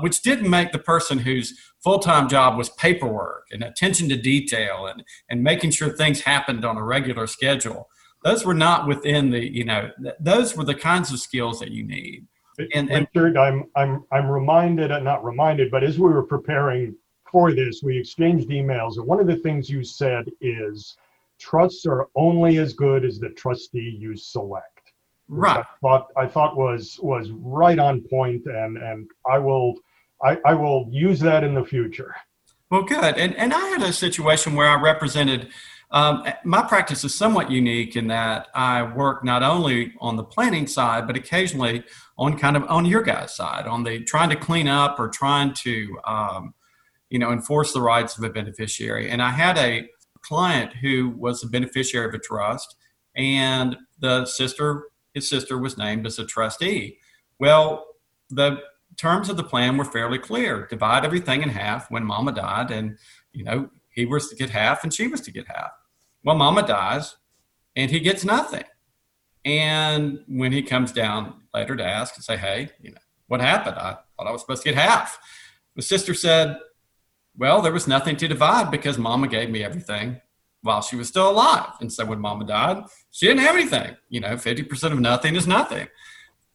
which 0.00 0.22
didn't 0.22 0.48
make 0.48 0.72
the 0.72 0.78
person 0.78 1.18
whose 1.18 1.58
full-time 1.82 2.28
job 2.28 2.56
was 2.56 2.70
paperwork 2.70 3.46
and 3.52 3.62
attention 3.62 4.08
to 4.08 4.16
detail 4.16 4.86
and, 4.86 5.04
and 5.30 5.42
making 5.42 5.70
sure 5.70 5.90
things 5.90 6.20
happened 6.20 6.64
on 6.64 6.76
a 6.76 6.82
regular 6.82 7.26
schedule 7.26 7.88
those 8.24 8.44
were 8.44 8.54
not 8.54 8.86
within 8.86 9.30
the 9.30 9.52
you 9.52 9.64
know 9.64 9.90
th- 10.02 10.14
those 10.20 10.56
were 10.56 10.64
the 10.64 10.74
kinds 10.74 11.12
of 11.12 11.20
skills 11.20 11.60
that 11.60 11.70
you 11.70 11.84
need 11.84 12.26
and, 12.74 12.90
and 12.90 13.08
Richard, 13.14 13.36
I'm 13.36 13.66
I'm 13.76 14.04
I'm 14.10 14.28
reminded, 14.28 14.90
and 14.90 15.04
not 15.04 15.24
reminded, 15.24 15.70
but 15.70 15.84
as 15.84 15.98
we 15.98 16.10
were 16.10 16.24
preparing 16.24 16.94
for 17.30 17.52
this, 17.52 17.82
we 17.82 17.98
exchanged 17.98 18.48
emails, 18.48 18.96
and 18.96 19.06
one 19.06 19.20
of 19.20 19.26
the 19.26 19.36
things 19.36 19.70
you 19.70 19.84
said 19.84 20.30
is 20.40 20.96
trusts 21.38 21.86
are 21.86 22.08
only 22.16 22.58
as 22.58 22.72
good 22.72 23.04
as 23.04 23.20
the 23.20 23.30
trustee 23.30 23.96
you 24.00 24.16
select. 24.16 24.92
Right. 25.28 25.60
I 25.60 25.64
thought 25.80 26.08
I 26.16 26.26
thought 26.26 26.56
was 26.56 26.98
was 27.00 27.30
right 27.30 27.78
on 27.78 28.00
point, 28.00 28.46
and 28.46 28.76
and 28.76 29.10
I 29.30 29.38
will 29.38 29.74
I, 30.22 30.38
I 30.44 30.54
will 30.54 30.88
use 30.90 31.20
that 31.20 31.44
in 31.44 31.54
the 31.54 31.64
future. 31.64 32.14
Well, 32.70 32.82
good. 32.82 33.16
And 33.16 33.34
and 33.36 33.54
I 33.54 33.66
had 33.68 33.82
a 33.82 33.92
situation 33.92 34.54
where 34.54 34.68
I 34.68 34.80
represented. 34.80 35.48
Um, 35.90 36.24
my 36.44 36.62
practice 36.62 37.02
is 37.02 37.14
somewhat 37.14 37.50
unique 37.50 37.96
in 37.96 38.08
that 38.08 38.48
I 38.54 38.82
work 38.82 39.24
not 39.24 39.42
only 39.42 39.94
on 40.00 40.16
the 40.16 40.24
planning 40.24 40.66
side, 40.66 41.06
but 41.06 41.16
occasionally 41.16 41.82
on 42.18 42.36
kind 42.36 42.58
of 42.58 42.64
on 42.64 42.84
your 42.84 43.00
guys' 43.00 43.34
side, 43.34 43.66
on 43.66 43.84
the 43.84 44.04
trying 44.04 44.28
to 44.28 44.36
clean 44.36 44.68
up 44.68 45.00
or 45.00 45.08
trying 45.08 45.54
to, 45.54 45.98
um, 46.04 46.52
you 47.08 47.18
know, 47.18 47.32
enforce 47.32 47.72
the 47.72 47.80
rights 47.80 48.18
of 48.18 48.24
a 48.24 48.28
beneficiary. 48.28 49.08
And 49.08 49.22
I 49.22 49.30
had 49.30 49.56
a 49.56 49.88
client 50.20 50.74
who 50.74 51.08
was 51.16 51.42
a 51.42 51.46
beneficiary 51.48 52.08
of 52.08 52.14
a 52.14 52.18
trust, 52.18 52.76
and 53.16 53.74
the 53.98 54.26
sister, 54.26 54.88
his 55.14 55.26
sister, 55.26 55.56
was 55.56 55.78
named 55.78 56.06
as 56.06 56.18
a 56.18 56.26
trustee. 56.26 56.98
Well, 57.40 57.86
the 58.28 58.58
terms 58.98 59.28
of 59.28 59.36
the 59.36 59.44
plan 59.44 59.76
were 59.76 59.84
fairly 59.84 60.18
clear: 60.18 60.66
divide 60.66 61.04
everything 61.04 61.42
in 61.42 61.48
half 61.48 61.90
when 61.90 62.04
Mama 62.04 62.32
died, 62.32 62.70
and 62.70 62.98
you 63.32 63.44
know 63.44 63.70
he 63.88 64.04
was 64.04 64.28
to 64.28 64.36
get 64.36 64.50
half 64.50 64.84
and 64.84 64.92
she 64.92 65.08
was 65.08 65.20
to 65.22 65.30
get 65.30 65.46
half. 65.48 65.70
Well, 66.24 66.36
Mama 66.36 66.66
dies, 66.66 67.16
and 67.74 67.90
he 67.90 68.00
gets 68.00 68.24
nothing. 68.24 68.64
And 69.44 70.20
when 70.28 70.52
he 70.52 70.62
comes 70.62 70.92
down 70.92 71.42
later 71.54 71.76
to 71.76 71.84
ask 71.84 72.16
and 72.16 72.24
say, 72.24 72.36
"Hey, 72.36 72.70
you 72.82 72.90
know 72.90 73.00
what 73.28 73.40
happened? 73.40 73.76
I 73.76 73.96
thought 74.16 74.26
I 74.26 74.32
was 74.32 74.42
supposed 74.42 74.62
to 74.64 74.68
get 74.70 74.78
half," 74.78 75.18
the 75.74 75.82
sister 75.82 76.12
said, 76.12 76.58
well, 77.38 77.62
there 77.62 77.72
was 77.72 77.86
nothing 77.86 78.16
to 78.16 78.28
divide 78.28 78.70
because 78.70 78.98
mama 78.98 79.28
gave 79.28 79.48
me 79.48 79.62
everything 79.62 80.20
while 80.62 80.82
she 80.82 80.96
was 80.96 81.06
still 81.06 81.30
alive. 81.30 81.70
And 81.80 81.90
so 81.90 82.04
when 82.04 82.18
mama 82.18 82.44
died, 82.44 82.82
she 83.12 83.26
didn't 83.26 83.42
have 83.42 83.54
anything. 83.54 83.96
You 84.08 84.20
know, 84.20 84.34
50% 84.34 84.92
of 84.92 84.98
nothing 84.98 85.36
is 85.36 85.46
nothing. 85.46 85.86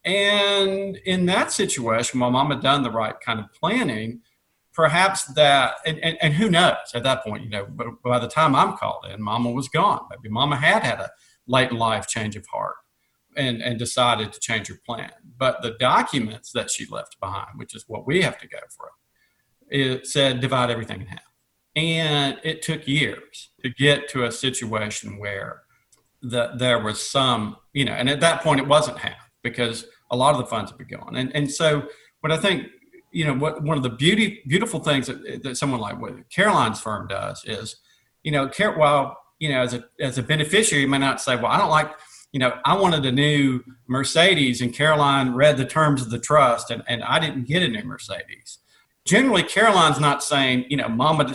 And 0.05 0.97
in 0.97 1.25
that 1.27 1.51
situation, 1.51 2.19
while 2.19 2.31
mama 2.31 2.61
done 2.61 2.83
the 2.83 2.91
right 2.91 3.15
kind 3.21 3.39
of 3.39 3.45
planning, 3.53 4.21
perhaps 4.73 5.25
that, 5.35 5.75
and, 5.85 5.99
and, 5.99 6.17
and 6.21 6.33
who 6.33 6.49
knows 6.49 6.75
at 6.93 7.03
that 7.03 7.23
point, 7.23 7.43
you 7.43 7.49
know, 7.49 7.65
but 7.69 8.01
by 8.03 8.19
the 8.19 8.27
time 8.27 8.55
I'm 8.55 8.75
called 8.75 9.05
in, 9.11 9.21
mama 9.21 9.51
was 9.51 9.69
gone. 9.69 10.05
Maybe 10.09 10.29
mama 10.29 10.57
had 10.57 10.83
had 10.83 10.99
a 10.99 11.11
late 11.47 11.71
life 11.71 12.07
change 12.07 12.35
of 12.35 12.45
heart 12.47 12.75
and, 13.37 13.61
and 13.61 13.79
decided 13.79 14.33
to 14.33 14.39
change 14.39 14.67
her 14.67 14.79
plan. 14.85 15.11
But 15.37 15.61
the 15.61 15.75
documents 15.79 16.51
that 16.51 16.69
she 16.69 16.85
left 16.85 17.19
behind, 17.19 17.57
which 17.57 17.75
is 17.75 17.85
what 17.87 18.05
we 18.05 18.21
have 18.21 18.37
to 18.39 18.47
go 18.47 18.59
through, 18.75 18.87
it 19.69 20.07
said 20.07 20.39
divide 20.39 20.69
everything 20.69 21.01
in 21.01 21.07
half. 21.07 21.21
And 21.75 22.39
it 22.43 22.61
took 22.61 22.87
years 22.87 23.49
to 23.63 23.69
get 23.69 24.09
to 24.09 24.25
a 24.25 24.31
situation 24.31 25.17
where 25.17 25.63
the, 26.21 26.51
there 26.55 26.79
was 26.79 27.01
some, 27.01 27.57
you 27.73 27.85
know, 27.85 27.93
and 27.93 28.09
at 28.09 28.19
that 28.19 28.41
point 28.41 28.59
it 28.59 28.67
wasn't 28.67 28.99
half 28.99 29.31
because 29.41 29.85
a 30.13 30.15
lot 30.15 30.33
of 30.33 30.39
the 30.39 30.45
funds 30.45 30.71
had 30.71 30.77
been 30.77 30.99
gone. 30.99 31.15
And, 31.15 31.35
and 31.35 31.51
so 31.51 31.87
what 32.21 32.31
I 32.31 32.37
think, 32.37 32.67
you 33.11 33.25
know, 33.25 33.33
what 33.33 33.61
one 33.61 33.77
of 33.77 33.83
the 33.83 33.89
beauty, 33.89 34.41
beautiful 34.47 34.79
things 34.79 35.07
that, 35.07 35.43
that 35.43 35.57
someone 35.57 35.79
like 35.79 36.01
what 36.01 36.29
Caroline's 36.29 36.79
firm 36.79 37.07
does 37.07 37.43
is, 37.45 37.75
you 38.23 38.31
know, 38.31 38.47
care, 38.47 38.77
while, 38.77 39.17
you 39.39 39.49
know, 39.49 39.61
as 39.61 39.73
a, 39.73 39.83
as 39.99 40.17
a 40.17 40.23
beneficiary, 40.23 40.83
you 40.83 40.87
may 40.87 40.97
not 40.97 41.21
say, 41.21 41.35
well, 41.35 41.47
I 41.47 41.57
don't 41.57 41.69
like, 41.69 41.91
you 42.31 42.39
know, 42.39 42.57
I 42.65 42.75
wanted 42.77 43.05
a 43.05 43.11
new 43.11 43.61
Mercedes 43.87 44.61
and 44.61 44.73
Caroline 44.73 45.33
read 45.33 45.57
the 45.57 45.65
terms 45.65 46.01
of 46.01 46.09
the 46.09 46.19
trust 46.19 46.71
and, 46.71 46.81
and 46.87 47.03
I 47.03 47.19
didn't 47.19 47.47
get 47.47 47.61
a 47.61 47.67
new 47.67 47.83
Mercedes 47.83 48.59
generally 49.05 49.43
Caroline's 49.43 49.99
not 49.99 50.23
saying, 50.23 50.65
you 50.69 50.77
know, 50.77 50.87
mama 50.87 51.33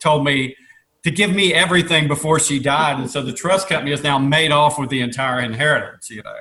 told 0.00 0.24
me 0.24 0.56
to 1.04 1.10
give 1.10 1.34
me 1.34 1.54
everything 1.54 2.08
before 2.08 2.38
she 2.38 2.58
died. 2.58 2.98
And 2.98 3.10
so 3.10 3.22
the 3.22 3.32
trust 3.32 3.68
company 3.68 3.92
is 3.92 4.02
now 4.02 4.18
made 4.18 4.50
off 4.50 4.78
with 4.78 4.90
the 4.90 5.00
entire 5.00 5.40
inheritance, 5.40 6.10
you 6.10 6.22
know. 6.22 6.34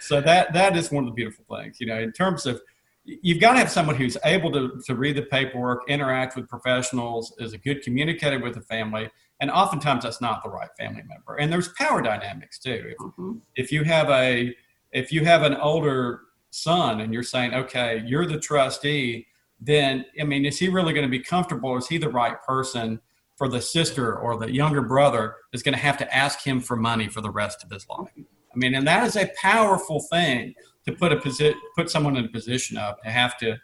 So 0.00 0.20
that 0.20 0.52
that 0.52 0.76
is 0.76 0.90
one 0.90 1.04
of 1.04 1.10
the 1.10 1.14
beautiful 1.14 1.44
things, 1.56 1.80
you 1.80 1.86
know, 1.86 1.98
in 1.98 2.12
terms 2.12 2.46
of 2.46 2.60
you've 3.04 3.40
got 3.40 3.52
to 3.52 3.58
have 3.58 3.70
someone 3.70 3.96
who's 3.96 4.16
able 4.24 4.52
to, 4.52 4.80
to 4.86 4.94
read 4.94 5.16
the 5.16 5.22
paperwork, 5.22 5.88
interact 5.88 6.36
with 6.36 6.48
professionals, 6.48 7.34
is 7.38 7.52
a 7.52 7.58
good 7.58 7.82
communicator 7.82 8.38
with 8.38 8.54
the 8.54 8.60
family. 8.60 9.10
And 9.40 9.50
oftentimes 9.50 10.04
that's 10.04 10.20
not 10.20 10.42
the 10.42 10.50
right 10.50 10.68
family 10.78 11.02
member. 11.08 11.36
And 11.36 11.52
there's 11.52 11.68
power 11.68 12.02
dynamics 12.02 12.58
too. 12.58 12.92
If, 12.92 12.98
mm-hmm. 12.98 13.32
if 13.56 13.72
you 13.72 13.84
have 13.84 14.10
a 14.10 14.54
if 14.92 15.12
you 15.12 15.24
have 15.24 15.42
an 15.42 15.54
older 15.54 16.22
son 16.50 17.00
and 17.00 17.14
you're 17.14 17.22
saying, 17.22 17.54
okay, 17.54 18.02
you're 18.04 18.26
the 18.26 18.38
trustee, 18.38 19.26
then 19.60 20.04
I 20.20 20.24
mean, 20.24 20.44
is 20.44 20.58
he 20.58 20.68
really 20.68 20.92
going 20.92 21.06
to 21.06 21.10
be 21.10 21.20
comfortable? 21.20 21.76
Is 21.76 21.86
he 21.86 21.96
the 21.96 22.08
right 22.08 22.42
person 22.42 23.00
for 23.36 23.48
the 23.48 23.60
sister 23.60 24.18
or 24.18 24.36
the 24.36 24.52
younger 24.52 24.82
brother 24.82 25.36
is 25.54 25.62
going 25.62 25.74
to 25.74 25.80
have 25.80 25.96
to 25.98 26.14
ask 26.14 26.42
him 26.42 26.60
for 26.60 26.76
money 26.76 27.08
for 27.08 27.22
the 27.22 27.30
rest 27.30 27.64
of 27.64 27.70
his 27.70 27.88
life? 27.88 28.10
I 28.52 28.58
mean, 28.58 28.74
and 28.74 28.86
that 28.86 29.06
is 29.06 29.16
a 29.16 29.30
powerful 29.40 30.00
thing 30.00 30.54
to 30.86 30.92
put 30.92 31.12
a 31.12 31.16
position, 31.16 31.58
put 31.76 31.90
someone 31.90 32.16
in 32.16 32.24
a 32.24 32.28
position 32.28 32.76
of 32.76 33.00
to 33.04 33.10
have 33.10 33.36
to, 33.38 33.56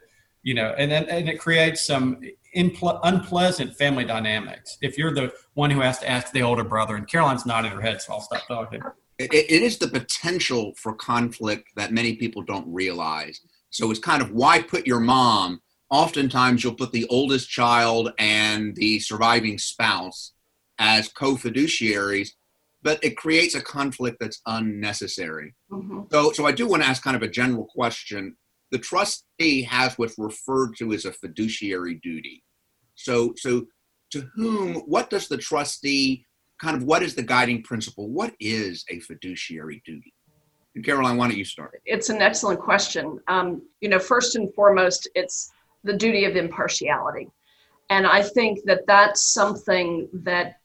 you 0.43 0.55
know, 0.55 0.75
and 0.79 0.91
then 0.91 1.09
and 1.09 1.29
it 1.29 1.39
creates 1.39 1.85
some 1.85 2.21
impl- 2.57 3.01
unpleasant 3.03 3.77
family 3.77 4.05
dynamics. 4.05 4.79
If 4.83 4.97
you're 4.97 5.15
the 5.15 5.33
one 5.55 5.71
who 5.71 5.81
has 5.81 5.99
to 6.01 6.09
ask 6.09 6.33
the 6.33 6.43
older 6.43 6.65
brother, 6.65 6.97
and 6.97 7.09
Caroline's 7.09 7.47
nodding 7.47 7.73
her 7.73 7.81
head, 7.81 8.01
so 8.01 8.15
I'll 8.15 8.21
stop 8.21 8.47
talking. 8.47 8.81
it, 9.19 9.33
it 9.33 9.63
is 9.63 9.79
the 9.79 9.89
potential 9.89 10.73
for 10.77 10.95
conflict 10.95 11.69
that 11.77 11.93
many 11.93 12.17
people 12.17 12.43
don't 12.43 12.67
realize. 12.73 13.41
So 13.71 13.91
it's 13.91 14.01
kind 14.01 14.23
of 14.23 14.31
why 14.31 14.63
put 14.63 14.87
your 14.87 15.01
mom. 15.01 15.61
Oftentimes, 15.91 16.65
you'll 16.65 16.75
put 16.75 16.93
the 16.93 17.07
oldest 17.09 17.49
child 17.49 18.13
and 18.19 18.75
the 18.75 18.99
surviving 18.99 19.57
spouse 19.59 20.33
as 20.79 21.09
co 21.09 21.37
fiduciaries, 21.37 22.31
but 22.87 23.03
it 23.03 23.17
creates 23.17 23.57
a 23.57 23.61
conflict 23.61 24.19
that's 24.21 24.41
unnecessary. 24.47 25.53
Mm-hmm. 25.73 26.03
So, 26.13 26.31
so 26.31 26.47
I 26.47 26.53
do 26.53 26.69
want 26.69 26.85
to 26.85 26.89
ask 26.89 27.03
kind 27.03 27.17
of 27.17 27.23
a 27.25 27.29
general 27.29 27.65
question. 27.65 28.37
The 28.71 28.79
trustee 28.79 29.63
has 29.63 29.99
what's 29.99 30.15
referred 30.17 30.77
to 30.79 30.93
as 30.93 31.05
a 31.05 31.11
fiduciary 31.11 31.99
duty. 32.01 32.45
So, 32.95 33.35
so 33.39 33.67
to 34.13 34.29
whom, 34.37 34.77
what 34.87 35.11
does 35.11 35.27
the 35.27 35.37
trustee 35.37 36.25
kind 36.63 36.77
of 36.77 36.85
what 36.85 37.03
is 37.03 37.17
the 37.17 37.25
guiding 37.25 37.65
principle? 37.65 38.09
What 38.09 38.35
is 38.39 38.85
a 38.89 39.01
fiduciary 39.01 39.83
duty? 39.85 40.15
And 40.77 40.85
Caroline, 40.85 41.17
why 41.17 41.27
don't 41.27 41.37
you 41.37 41.45
start? 41.45 41.83
It's 41.87 42.09
an 42.09 42.23
excellent 42.23 42.61
question. 42.61 43.19
Um, 43.27 43.63
you 43.81 43.89
know, 43.89 43.99
first 43.99 44.37
and 44.37 44.55
foremost, 44.55 45.09
it's 45.17 45.51
the 45.83 45.93
duty 45.93 46.25
of 46.25 46.37
impartiality. 46.37 47.27
And 47.91 48.07
I 48.07 48.23
think 48.23 48.61
that 48.67 48.83
that's 48.87 49.35
something 49.35 50.09
that 50.13 50.61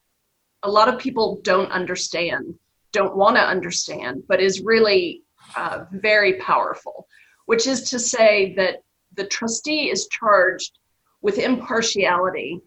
a 0.64 0.70
lot 0.70 0.88
of 0.88 1.00
people 1.00 1.40
don't 1.44 1.72
understand, 1.72 2.56
don't 2.92 3.16
want 3.16 3.36
to 3.36 3.42
understand, 3.42 4.24
but 4.28 4.42
is 4.42 4.62
really 4.62 5.24
uh, 5.56 5.86
very 5.92 6.34
powerful, 6.34 7.08
which 7.46 7.68
is 7.68 7.90
to 7.90 8.00
say 8.00 8.54
that 8.56 8.84
the 9.16 9.26
trustee 9.26 9.90
is 9.90 10.08
charged 10.08 10.78
with 11.22 11.38
impartiality 11.38 12.62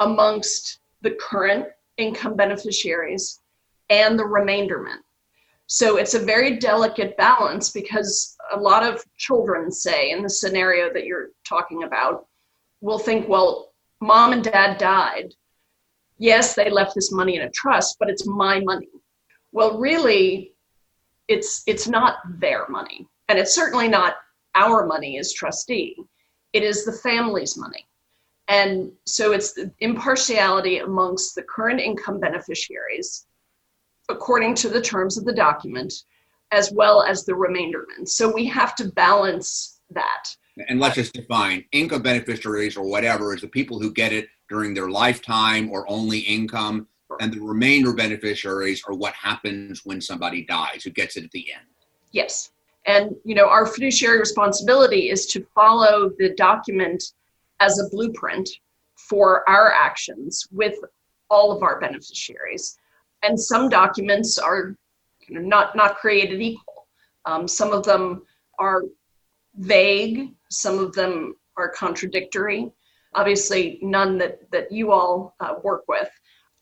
amongst 0.00 0.80
the 1.02 1.12
current 1.12 1.66
income 1.96 2.36
beneficiaries 2.36 3.40
and 3.90 4.18
the 4.18 4.24
remaindermen. 4.24 4.98
So 5.66 5.96
it's 5.96 6.14
a 6.14 6.18
very 6.18 6.58
delicate 6.58 7.16
balance 7.16 7.70
because 7.70 8.36
a 8.52 8.58
lot 8.58 8.82
of 8.82 9.04
children 9.16 9.70
say 9.70 10.10
in 10.10 10.22
the 10.22 10.30
scenario 10.30 10.92
that 10.92 11.06
you're 11.06 11.30
talking 11.48 11.84
about 11.84 12.26
will 12.80 12.98
think, 12.98 13.28
well, 13.28 13.72
mom 14.00 14.32
and 14.32 14.42
dad 14.42 14.78
died. 14.78 15.32
Yes, 16.22 16.54
they 16.54 16.70
left 16.70 16.94
this 16.94 17.10
money 17.10 17.34
in 17.34 17.42
a 17.42 17.50
trust, 17.50 17.96
but 17.98 18.08
it's 18.08 18.24
my 18.24 18.60
money. 18.60 18.90
Well, 19.50 19.80
really, 19.80 20.54
it's 21.26 21.64
it's 21.66 21.88
not 21.88 22.18
their 22.38 22.68
money. 22.68 23.08
And 23.28 23.40
it's 23.40 23.56
certainly 23.56 23.88
not 23.88 24.14
our 24.54 24.86
money 24.86 25.18
as 25.18 25.32
trustee. 25.32 25.96
It 26.52 26.62
is 26.62 26.84
the 26.84 26.92
family's 26.92 27.58
money. 27.58 27.88
And 28.46 28.92
so 29.04 29.32
it's 29.32 29.52
the 29.52 29.72
impartiality 29.80 30.78
amongst 30.78 31.34
the 31.34 31.42
current 31.42 31.80
income 31.80 32.20
beneficiaries, 32.20 33.26
according 34.08 34.54
to 34.62 34.68
the 34.68 34.80
terms 34.80 35.18
of 35.18 35.24
the 35.24 35.34
document, 35.34 35.92
as 36.52 36.70
well 36.70 37.02
as 37.02 37.24
the 37.24 37.32
remaindermen. 37.32 38.06
So 38.06 38.32
we 38.32 38.46
have 38.46 38.76
to 38.76 38.92
balance 38.92 39.80
that. 39.90 40.28
And 40.68 40.80
let's 40.80 40.96
just 40.96 41.14
define 41.14 41.64
income 41.72 42.02
beneficiaries 42.02 42.76
or 42.76 42.84
whatever 42.84 43.34
is 43.34 43.40
the 43.40 43.48
people 43.48 43.78
who 43.78 43.92
get 43.92 44.12
it 44.12 44.28
during 44.48 44.74
their 44.74 44.90
lifetime 44.90 45.70
or 45.70 45.90
only 45.90 46.18
income. 46.18 46.86
And 47.20 47.32
the 47.32 47.40
remainder 47.40 47.92
beneficiaries 47.92 48.82
are 48.86 48.94
what 48.94 49.14
happens 49.14 49.84
when 49.84 50.00
somebody 50.00 50.44
dies, 50.44 50.82
who 50.84 50.90
gets 50.90 51.16
it 51.16 51.24
at 51.24 51.30
the 51.30 51.52
end. 51.52 51.66
Yes. 52.10 52.52
And 52.86 53.14
you 53.24 53.34
know, 53.34 53.48
our 53.48 53.66
fiduciary 53.66 54.18
responsibility 54.18 55.10
is 55.10 55.26
to 55.26 55.46
follow 55.54 56.10
the 56.18 56.34
document 56.34 57.02
as 57.60 57.78
a 57.78 57.88
blueprint 57.90 58.48
for 58.96 59.48
our 59.48 59.72
actions 59.72 60.46
with 60.50 60.74
all 61.30 61.52
of 61.52 61.62
our 61.62 61.80
beneficiaries. 61.80 62.78
And 63.22 63.38
some 63.38 63.68
documents 63.68 64.38
are 64.38 64.76
you 65.28 65.34
know, 65.34 65.40
not, 65.40 65.76
not 65.76 65.96
created 65.96 66.40
equal. 66.42 66.86
Um, 67.24 67.46
some 67.46 67.72
of 67.72 67.84
them 67.84 68.22
are 68.58 68.82
vague, 69.56 70.32
some 70.50 70.78
of 70.78 70.92
them 70.92 71.34
are 71.56 71.68
contradictory. 71.68 72.70
Obviously, 73.14 73.78
none 73.82 74.18
that, 74.18 74.50
that 74.50 74.72
you 74.72 74.92
all 74.92 75.34
uh, 75.40 75.54
work 75.62 75.84
with. 75.88 76.08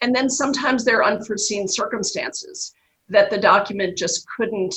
And 0.00 0.14
then 0.14 0.28
sometimes 0.28 0.84
there 0.84 0.98
are 0.98 1.04
unforeseen 1.04 1.68
circumstances 1.68 2.74
that 3.08 3.30
the 3.30 3.38
document 3.38 3.96
just 3.96 4.26
couldn't 4.36 4.74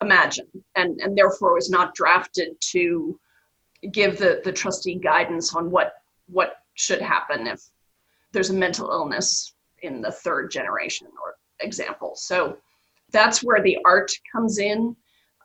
imagine 0.00 0.46
and, 0.74 1.00
and 1.00 1.16
therefore 1.16 1.54
was 1.54 1.70
not 1.70 1.94
drafted 1.94 2.48
to 2.60 3.18
give 3.92 4.18
the, 4.18 4.40
the 4.44 4.52
trustee 4.52 4.96
guidance 4.96 5.54
on 5.54 5.70
what 5.70 5.94
what 6.28 6.56
should 6.74 7.00
happen 7.00 7.46
if 7.46 7.62
there's 8.32 8.50
a 8.50 8.54
mental 8.54 8.90
illness 8.90 9.54
in 9.82 10.00
the 10.00 10.10
third 10.10 10.50
generation 10.50 11.06
or 11.22 11.36
example. 11.60 12.12
So 12.16 12.58
that's 13.12 13.42
where 13.42 13.62
the 13.62 13.78
art 13.84 14.10
comes 14.30 14.58
in. 14.58 14.96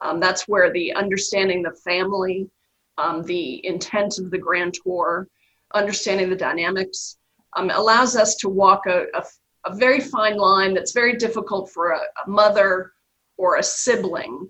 Um, 0.01 0.19
that's 0.19 0.47
where 0.47 0.71
the 0.71 0.93
understanding 0.93 1.61
the 1.61 1.75
family, 1.83 2.49
um, 2.97 3.23
the 3.23 3.65
intent 3.65 4.17
of 4.17 4.31
the 4.31 4.37
grantor, 4.37 5.27
understanding 5.73 6.29
the 6.29 6.35
dynamics 6.35 7.17
um, 7.55 7.69
allows 7.69 8.15
us 8.15 8.35
to 8.35 8.49
walk 8.49 8.85
a, 8.87 9.05
a, 9.13 9.23
a, 9.65 9.75
very 9.75 9.99
fine 9.99 10.37
line 10.37 10.73
that's 10.73 10.91
very 10.91 11.15
difficult 11.15 11.69
for 11.71 11.91
a, 11.91 11.99
a 12.25 12.29
mother 12.29 12.93
or 13.37 13.57
a 13.57 13.63
sibling 13.63 14.49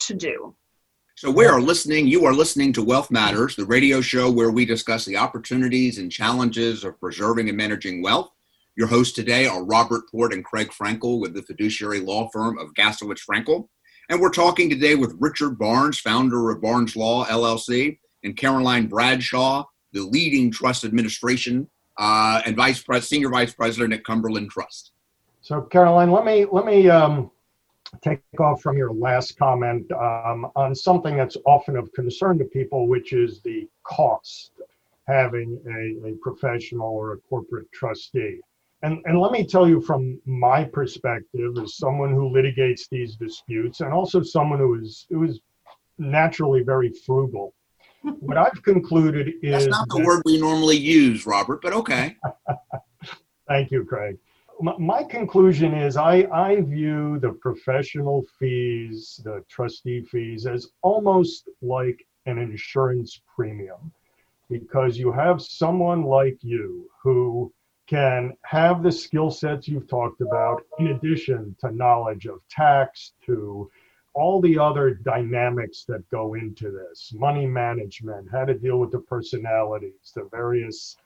to 0.00 0.14
do. 0.14 0.54
So 1.16 1.30
we 1.30 1.44
are 1.44 1.60
listening, 1.60 2.06
you 2.06 2.24
are 2.24 2.32
listening 2.32 2.72
to 2.74 2.82
Wealth 2.82 3.10
Matters, 3.10 3.54
the 3.54 3.66
radio 3.66 4.00
show 4.00 4.30
where 4.30 4.50
we 4.50 4.64
discuss 4.64 5.04
the 5.04 5.18
opportunities 5.18 5.98
and 5.98 6.10
challenges 6.10 6.82
of 6.82 6.98
preserving 6.98 7.48
and 7.48 7.58
managing 7.58 8.02
wealth. 8.02 8.30
Your 8.76 8.86
hosts 8.86 9.14
today 9.14 9.46
are 9.46 9.62
Robert 9.62 10.10
Port 10.10 10.32
and 10.32 10.44
Craig 10.44 10.70
Frankel 10.70 11.20
with 11.20 11.34
the 11.34 11.42
fiduciary 11.42 12.00
law 12.00 12.28
firm 12.32 12.56
of 12.58 12.72
Gaslowitz 12.72 13.20
Frankel. 13.28 13.68
And 14.10 14.20
we're 14.20 14.30
talking 14.30 14.68
today 14.68 14.96
with 14.96 15.14
Richard 15.20 15.56
Barnes, 15.56 16.00
founder 16.00 16.50
of 16.50 16.60
Barnes 16.60 16.96
Law 16.96 17.24
LLC, 17.26 18.00
and 18.24 18.36
Caroline 18.36 18.88
Bradshaw, 18.88 19.64
the 19.92 20.00
leading 20.00 20.50
trust 20.50 20.84
administration 20.84 21.70
uh, 21.96 22.42
and 22.44 22.56
vice 22.56 22.82
pres- 22.82 23.06
senior 23.06 23.28
vice 23.28 23.54
president 23.54 23.92
at 23.92 24.02
Cumberland 24.02 24.50
Trust. 24.50 24.90
So, 25.42 25.60
Caroline, 25.60 26.10
let 26.10 26.24
me 26.24 26.44
let 26.50 26.66
me 26.66 26.90
um, 26.90 27.30
take 28.02 28.20
off 28.40 28.60
from 28.60 28.76
your 28.76 28.92
last 28.92 29.38
comment 29.38 29.88
um, 29.92 30.50
on 30.56 30.74
something 30.74 31.16
that's 31.16 31.36
often 31.46 31.76
of 31.76 31.92
concern 31.92 32.36
to 32.38 32.44
people, 32.46 32.88
which 32.88 33.12
is 33.12 33.40
the 33.42 33.68
cost 33.84 34.50
having 35.06 35.56
a, 35.68 36.08
a 36.08 36.12
professional 36.16 36.88
or 36.88 37.12
a 37.12 37.18
corporate 37.18 37.70
trustee. 37.70 38.40
And, 38.82 39.02
and 39.04 39.20
let 39.20 39.32
me 39.32 39.44
tell 39.44 39.68
you 39.68 39.80
from 39.80 40.20
my 40.24 40.64
perspective 40.64 41.58
as 41.62 41.76
someone 41.76 42.14
who 42.14 42.30
litigates 42.30 42.88
these 42.90 43.16
disputes 43.16 43.80
and 43.80 43.92
also 43.92 44.22
someone 44.22 44.58
who 44.58 44.80
is 44.80 45.06
who 45.10 45.24
is 45.24 45.40
naturally 45.98 46.62
very 46.62 46.90
frugal. 46.90 47.54
What 48.20 48.38
I've 48.38 48.62
concluded 48.62 49.34
is 49.42 49.52
That's 49.52 49.66
not 49.66 49.88
the 49.90 49.98
that, 49.98 50.06
word 50.06 50.22
we 50.24 50.40
normally 50.40 50.78
use, 50.78 51.26
Robert, 51.26 51.60
but 51.60 51.74
okay. 51.74 52.16
Thank 53.48 53.70
you, 53.70 53.84
Craig 53.84 54.16
my 54.60 55.02
conclusion 55.02 55.74
is 55.74 55.96
I, 55.96 56.26
I 56.32 56.60
view 56.60 57.18
the 57.18 57.30
professional 57.32 58.24
fees, 58.38 59.20
the 59.24 59.44
trustee 59.48 60.02
fees, 60.02 60.46
as 60.46 60.68
almost 60.82 61.48
like 61.62 62.06
an 62.26 62.38
insurance 62.38 63.20
premium 63.34 63.92
because 64.50 64.98
you 64.98 65.12
have 65.12 65.40
someone 65.40 66.02
like 66.02 66.36
you 66.42 66.90
who 67.02 67.52
can 67.90 68.32
have 68.44 68.84
the 68.84 68.92
skill 68.92 69.32
sets 69.32 69.66
you've 69.66 69.88
talked 69.88 70.20
about 70.20 70.62
in 70.78 70.88
addition 70.88 71.56
to 71.60 71.72
knowledge 71.72 72.26
of 72.26 72.40
tax 72.48 73.14
to 73.26 73.68
all 74.14 74.40
the 74.40 74.56
other 74.56 74.94
dynamics 74.94 75.84
that 75.88 76.08
go 76.08 76.34
into 76.34 76.70
this 76.70 77.12
money 77.14 77.46
management 77.46 78.28
how 78.30 78.44
to 78.44 78.54
deal 78.54 78.78
with 78.78 78.92
the 78.92 78.98
personalities 79.00 80.12
the 80.14 80.28
various 80.30 80.96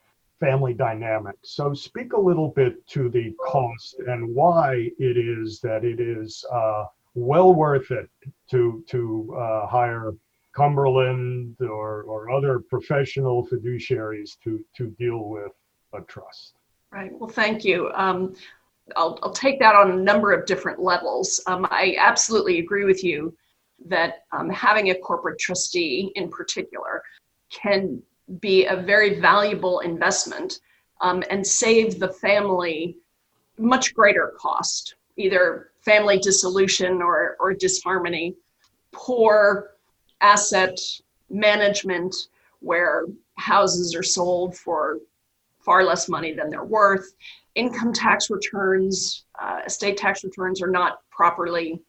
family 0.41 0.75
dynamics. 0.75 1.51
So, 1.51 1.73
speak 1.73 2.13
a 2.13 2.21
little 2.21 2.49
bit 2.49 2.87
to 2.89 3.09
the 3.09 3.35
cost 3.47 3.97
and 4.07 4.35
why 4.35 4.91
it 4.99 5.17
is 5.17 5.61
that 5.61 5.85
it 5.85 6.01
is 6.01 6.45
uh, 6.53 6.85
well 7.15 7.55
worth 7.55 7.91
it 7.93 8.11
to 8.51 8.85
to 8.89 9.35
uh, 9.39 9.67
hire 9.67 10.13
Cumberland 10.55 11.57
or, 11.61 12.03
or 12.03 12.31
other 12.31 12.59
professional 12.59 13.47
fiduciaries 13.47 14.37
to 14.45 14.63
to 14.77 14.89
deal 14.99 15.25
with 15.31 15.53
a 15.95 16.03
trust. 16.03 16.55
Right. 16.95 17.11
Well, 17.19 17.29
thank 17.29 17.65
you. 17.65 17.91
Um, 17.93 18.37
I'll, 18.95 19.19
I'll 19.25 19.33
take 19.33 19.59
that 19.59 19.75
on 19.75 19.91
a 19.91 19.97
number 19.97 20.31
of 20.33 20.47
different 20.47 20.79
levels. 20.79 21.41
Um, 21.49 21.67
I 21.69 21.97
absolutely 21.99 22.61
agree 22.61 22.85
with 22.85 23.03
you 23.03 23.37
that 23.87 24.23
um, 24.31 24.49
having 24.49 24.91
a 24.91 24.95
corporate 24.95 25.41
trustee 25.41 26.13
in 26.15 26.29
particular 26.29 27.03
can 27.51 28.01
be 28.39 28.67
a 28.67 28.77
very 28.77 29.19
valuable 29.19 29.81
investment 29.81 30.61
um, 31.01 31.25
and 31.31 31.45
save 31.45 31.99
the 31.99 32.13
family 32.13 32.97
much 33.59 33.93
greater 33.93 34.33
cost, 34.39 34.95
either 35.17 35.71
family 35.81 36.19
dissolution 36.19 37.03
or, 37.03 37.37
or 37.41 37.55
disharmony, 37.55 38.37
poor 38.93 39.73
asset 40.21 40.79
management 41.29 42.15
where 42.61 43.07
houses 43.37 43.97
are 43.97 44.03
sold 44.05 44.57
for 44.57 45.01
far 45.65 45.85
less 45.85 46.09
money 46.09 46.33
than 46.33 46.51
they're 46.51 46.65
worth, 46.65 47.15
income 47.55 47.93
tax 47.93 48.31
returns, 48.31 49.25
uh, 49.41 49.61
estate 49.67 49.97
tax 49.97 50.25
returns 50.25 50.61
are 50.63 50.71
not 50.71 50.99
properly 51.11 51.81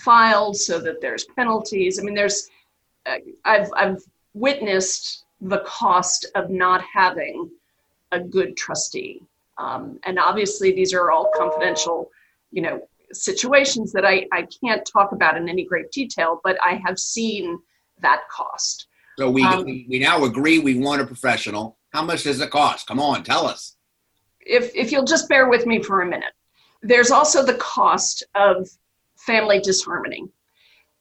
filed 0.00 0.56
so 0.56 0.78
that 0.78 1.00
there's 1.00 1.24
penalties. 1.36 1.98
I 1.98 2.02
mean, 2.02 2.14
there's, 2.14 2.48
uh, 3.06 3.16
I've, 3.44 3.70
I've 3.76 4.02
witnessed 4.34 5.24
the 5.40 5.60
cost 5.60 6.26
of 6.34 6.50
not 6.50 6.82
having 6.92 7.50
a 8.12 8.20
good 8.20 8.56
trustee. 8.56 9.22
Um, 9.58 9.98
and 10.04 10.18
obviously, 10.18 10.72
these 10.72 10.92
are 10.92 11.10
all 11.10 11.30
confidential, 11.34 12.10
you 12.50 12.62
know, 12.62 12.86
situations 13.12 13.92
that 13.92 14.04
I, 14.04 14.26
I 14.32 14.46
can't 14.62 14.84
talk 14.84 15.12
about 15.12 15.36
in 15.36 15.48
any 15.48 15.64
great 15.64 15.90
detail, 15.92 16.40
but 16.44 16.58
I 16.62 16.80
have 16.84 16.98
seen 16.98 17.58
that 18.02 18.22
cost. 18.30 18.88
So 19.18 19.30
we, 19.30 19.42
Um, 19.42 19.64
we, 19.64 19.86
we 19.88 19.98
now 19.98 20.24
agree 20.24 20.58
we 20.58 20.78
want 20.78 21.00
a 21.00 21.06
professional. 21.06 21.78
How 21.96 22.04
much 22.04 22.24
does 22.24 22.40
it 22.40 22.50
cost? 22.50 22.86
Come 22.86 23.00
on, 23.00 23.24
tell 23.24 23.46
us. 23.46 23.76
if 24.46 24.74
if 24.74 24.92
you'll 24.92 25.04
just 25.04 25.28
bear 25.28 25.48
with 25.48 25.66
me 25.66 25.82
for 25.82 26.02
a 26.02 26.06
minute 26.06 26.32
there's 26.82 27.10
also 27.10 27.44
the 27.44 27.54
cost 27.54 28.22
of 28.34 28.68
family 29.16 29.60
disharmony 29.60 30.24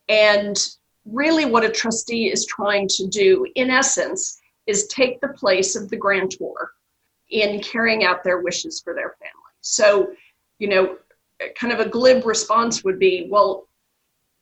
and 0.10 0.58
really 1.06 1.46
what 1.46 1.64
a 1.64 1.70
trustee 1.70 2.32
is 2.32 2.46
trying 2.46 2.88
to 2.88 3.08
do 3.08 3.46
in 3.56 3.70
essence 3.70 4.40
is 4.66 4.88
take 4.88 5.22
the 5.22 5.28
place 5.30 5.76
of 5.76 5.90
the 5.90 5.98
grantor 5.98 6.72
in 7.30 7.62
carrying 7.62 8.04
out 8.04 8.24
their 8.24 8.40
wishes 8.40 8.82
for 8.84 8.94
their 8.94 9.16
family 9.20 9.56
so 9.62 10.08
you 10.60 10.68
know 10.68 10.98
kind 11.60 11.74
of 11.74 11.80
a 11.80 11.90
glib 11.90 12.26
response 12.26 12.84
would 12.84 12.98
be 12.98 13.28
well 13.30 13.68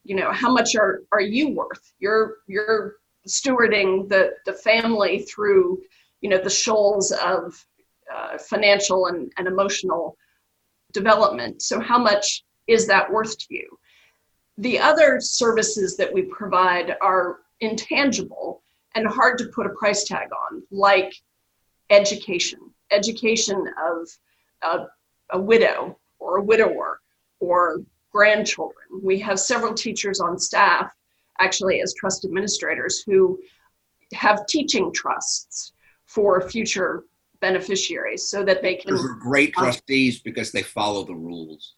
you 0.03 0.15
know 0.15 0.31
how 0.31 0.51
much 0.53 0.75
are 0.75 1.01
are 1.11 1.21
you 1.21 1.49
worth 1.49 1.93
you're 1.99 2.37
you're 2.47 2.95
stewarding 3.27 4.07
the 4.07 4.31
the 4.45 4.53
family 4.53 5.19
through 5.23 5.81
you 6.23 6.29
know 6.29 6.39
the 6.39 6.49
shoals 6.49 7.11
of 7.11 7.63
uh, 8.11 8.37
financial 8.37 9.07
and, 9.07 9.31
and 9.37 9.45
emotional 9.45 10.17
development. 10.93 11.61
So, 11.61 11.79
how 11.79 11.99
much 11.99 12.43
is 12.65 12.87
that 12.87 13.11
worth 13.11 13.37
to 13.37 13.45
you? 13.49 13.77
The 14.57 14.79
other 14.79 15.19
services 15.19 15.97
that 15.97 16.11
we 16.11 16.23
provide 16.23 16.95
are 17.01 17.41
intangible 17.59 18.63
and 18.95 19.05
hard 19.05 19.37
to 19.39 19.47
put 19.47 19.65
a 19.65 19.71
price 19.71 20.05
tag 20.05 20.29
on, 20.31 20.63
like 20.71 21.13
education, 21.89 22.59
education 22.91 23.65
of 23.83 24.09
a, 24.61 24.85
a 25.31 25.39
widow 25.41 25.97
or 26.19 26.37
a 26.37 26.43
widower 26.43 27.01
or 27.39 27.81
grandchildren. 28.11 28.85
We 29.01 29.19
have 29.19 29.39
several 29.39 29.73
teachers 29.73 30.21
on 30.21 30.39
staff, 30.39 30.93
actually, 31.39 31.81
as 31.81 31.93
trust 31.95 32.23
administrators, 32.23 33.03
who 33.05 33.39
have 34.13 34.45
teaching 34.45 34.93
trusts 34.93 35.73
for 36.13 36.47
future 36.47 37.05
beneficiaries 37.41 38.29
so 38.29 38.43
that 38.43 38.61
they 38.61 38.75
can 38.75 38.91
Those 38.91 39.03
are 39.03 39.15
great 39.15 39.53
trustees 39.53 40.21
because 40.21 40.51
they 40.51 40.61
follow 40.61 41.03
the 41.03 41.15
rules. 41.15 41.75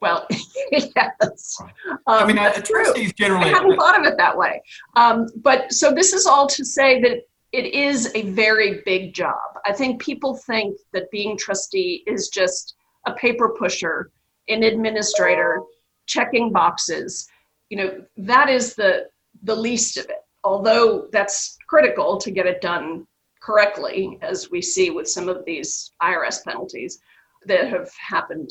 well 0.00 0.26
yes. 0.72 1.58
Um, 1.60 1.98
I 2.06 2.26
mean, 2.26 2.36
that's 2.36 2.58
a 2.58 2.62
true. 2.62 2.84
trustees 2.84 3.12
generally. 3.12 3.46
i 3.46 3.48
hadn't 3.48 3.76
thought 3.76 3.98
of 3.98 4.06
it 4.06 4.16
that 4.16 4.36
way. 4.36 4.62
Um, 4.96 5.26
but 5.36 5.72
so 5.72 5.92
this 5.92 6.12
is 6.12 6.26
all 6.26 6.46
to 6.48 6.64
say 6.64 7.00
that 7.02 7.18
it 7.52 7.66
is 7.74 8.10
a 8.14 8.22
very 8.30 8.82
big 8.84 9.14
job. 9.14 9.48
I 9.64 9.72
think 9.72 10.00
people 10.00 10.36
think 10.36 10.76
that 10.92 11.10
being 11.10 11.36
trustee 11.36 12.02
is 12.06 12.28
just 12.28 12.74
a 13.06 13.12
paper 13.12 13.54
pusher 13.58 14.10
an 14.48 14.62
administrator 14.62 15.62
checking 16.06 16.52
boxes. 16.52 17.28
You 17.70 17.78
know 17.78 18.04
that 18.16 18.48
is 18.48 18.74
the 18.74 19.08
the 19.42 19.54
least 19.54 19.96
of 19.96 20.04
it 20.06 20.24
although 20.44 21.08
that's 21.10 21.56
critical 21.66 22.18
to 22.18 22.30
get 22.30 22.46
it 22.46 22.60
done 22.60 23.06
correctly, 23.44 24.18
as 24.22 24.50
we 24.50 24.62
see 24.62 24.90
with 24.90 25.06
some 25.06 25.28
of 25.28 25.44
these 25.44 25.92
IRS 26.02 26.42
penalties 26.44 27.00
that 27.44 27.68
have 27.68 27.90
happened 27.94 28.48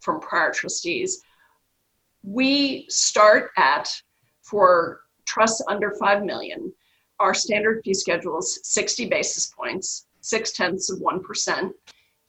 from 0.00 0.20
prior 0.20 0.52
trustees. 0.52 1.22
We 2.22 2.84
start 2.90 3.50
at, 3.56 3.90
for 4.42 5.00
trusts 5.24 5.62
under 5.68 5.94
5 5.98 6.24
million, 6.24 6.70
our 7.18 7.32
standard 7.32 7.82
fee 7.82 7.94
schedule 7.94 8.38
is 8.38 8.60
60 8.62 9.06
basis 9.06 9.54
points, 9.58 10.06
six 10.20 10.52
tenths 10.52 10.90
of 10.90 10.98
1% 10.98 11.72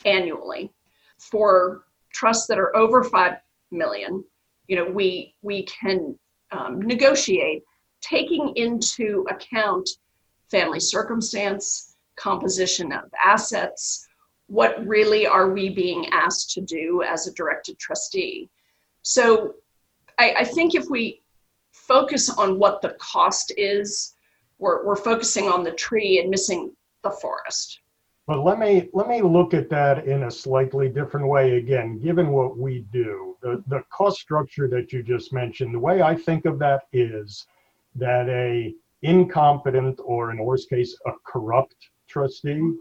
annually. 0.06 0.72
For 1.18 1.84
trusts 2.14 2.48
that 2.48 2.58
are 2.58 2.76
over 2.76 3.04
5 3.04 3.34
million, 3.72 4.24
you 4.68 4.78
know, 4.78 4.90
we, 4.90 5.36
we 5.42 5.64
can 5.64 6.18
um, 6.52 6.82
negotiate 6.82 7.64
taking 8.00 8.54
into 8.56 9.26
account 9.30 9.90
family 10.52 10.80
circumstance, 10.80 11.96
composition 12.18 12.92
of 12.92 13.06
assets, 13.24 14.08
what 14.48 14.86
really 14.86 15.26
are 15.26 15.50
we 15.50 15.70
being 15.70 16.08
asked 16.12 16.52
to 16.52 16.62
do 16.62 17.04
as 17.04 17.26
a 17.26 17.34
directed 17.34 17.80
trustee? 17.80 18.50
So 19.02 19.56
I, 20.20 20.36
I 20.40 20.44
think 20.44 20.76
if 20.76 20.90
we 20.90 21.22
focus 21.72 22.30
on 22.30 22.60
what 22.60 22.82
the 22.82 22.96
cost 23.00 23.54
is, 23.58 24.14
we're, 24.60 24.86
we're 24.86 24.98
focusing 24.98 25.48
on 25.48 25.64
the 25.64 25.72
tree 25.72 26.20
and 26.20 26.30
missing 26.30 26.72
the 27.02 27.10
forest. 27.10 27.80
But 28.28 28.44
let 28.44 28.60
me 28.60 28.88
let 28.94 29.10
me 29.10 29.22
look 29.22 29.54
at 29.54 29.70
that 29.72 30.06
in 30.06 30.24
a 30.24 30.32
slightly 30.32 30.88
different 30.88 31.28
way 31.28 31.58
again, 31.58 32.00
given 32.00 32.30
what 32.30 32.58
we 32.58 32.86
do. 32.92 33.36
The 33.42 33.64
the 33.68 33.84
cost 33.90 34.22
structure 34.22 34.68
that 34.70 34.94
you 34.94 35.02
just 35.02 35.34
mentioned, 35.34 35.74
the 35.74 35.80
way 35.80 36.02
I 36.02 36.16
think 36.16 36.46
of 36.46 36.60
that 36.60 36.84
is 36.94 37.48
that 37.96 38.30
a 38.30 38.74
incompetent 39.04 40.00
or 40.04 40.32
in 40.32 40.44
worst 40.44 40.70
case 40.70 40.96
a 41.08 41.12
corrupt 41.26 41.76
trustee 42.08 42.74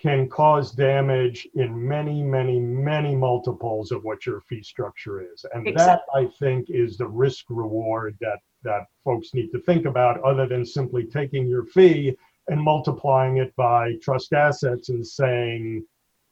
can 0.00 0.26
cause 0.28 0.72
damage 0.72 1.46
in 1.54 1.86
many 1.86 2.22
many 2.22 2.58
many 2.58 3.14
multiples 3.14 3.92
of 3.92 4.02
what 4.02 4.24
your 4.24 4.40
fee 4.42 4.62
structure 4.62 5.20
is. 5.20 5.44
And 5.52 5.66
that 5.76 6.02
i 6.14 6.26
think 6.38 6.70
is 6.70 6.96
the 6.96 7.06
risk 7.06 7.44
reward 7.48 8.16
that 8.20 8.38
that 8.62 8.86
folks 9.04 9.34
need 9.34 9.50
to 9.52 9.60
think 9.60 9.84
about 9.86 10.22
other 10.22 10.46
than 10.46 10.64
simply 10.64 11.04
taking 11.04 11.46
your 11.46 11.64
fee 11.64 12.16
and 12.48 12.60
multiplying 12.60 13.36
it 13.38 13.54
by 13.56 13.94
trust 14.02 14.32
assets 14.32 14.88
and 14.88 15.06
saying 15.06 15.84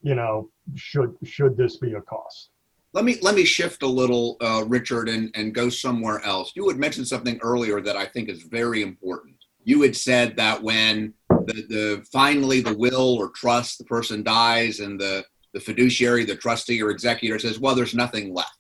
you 0.03 0.15
know 0.15 0.49
should 0.75 1.15
should 1.25 1.57
this 1.57 1.77
be 1.77 1.95
a 1.95 2.01
cost 2.03 2.51
Let 2.99 3.05
me 3.05 3.17
let 3.23 3.37
me 3.37 3.45
shift 3.45 3.85
a 3.85 3.87
little, 3.87 4.37
uh, 4.41 4.65
Richard, 4.67 5.09
and, 5.09 5.31
and 5.37 5.55
go 5.55 5.69
somewhere 5.69 6.21
else. 6.25 6.51
You 6.57 6.67
had 6.67 6.79
mentioned 6.79 7.07
something 7.07 7.39
earlier 7.43 7.81
that 7.81 7.97
I 7.97 8.05
think 8.05 8.29
is 8.29 8.43
very 8.43 8.83
important. 8.83 9.37
You 9.63 9.83
had 9.83 9.95
said 9.95 10.35
that 10.35 10.61
when 10.61 11.15
the, 11.29 11.65
the 11.69 12.07
finally 12.11 12.61
the 12.61 12.75
will 12.75 13.15
or 13.15 13.29
trust, 13.29 13.79
the 13.79 13.85
person 13.85 14.25
dies, 14.25 14.81
and 14.81 15.01
the 15.01 15.25
the 15.55 15.61
fiduciary, 15.61 16.25
the 16.25 16.35
trustee 16.35 16.83
or 16.83 16.91
executor 16.91 17.39
says, 17.39 17.61
"Well, 17.61 17.77
there's 17.77 17.95
nothing 17.95 18.35
left." 18.35 18.51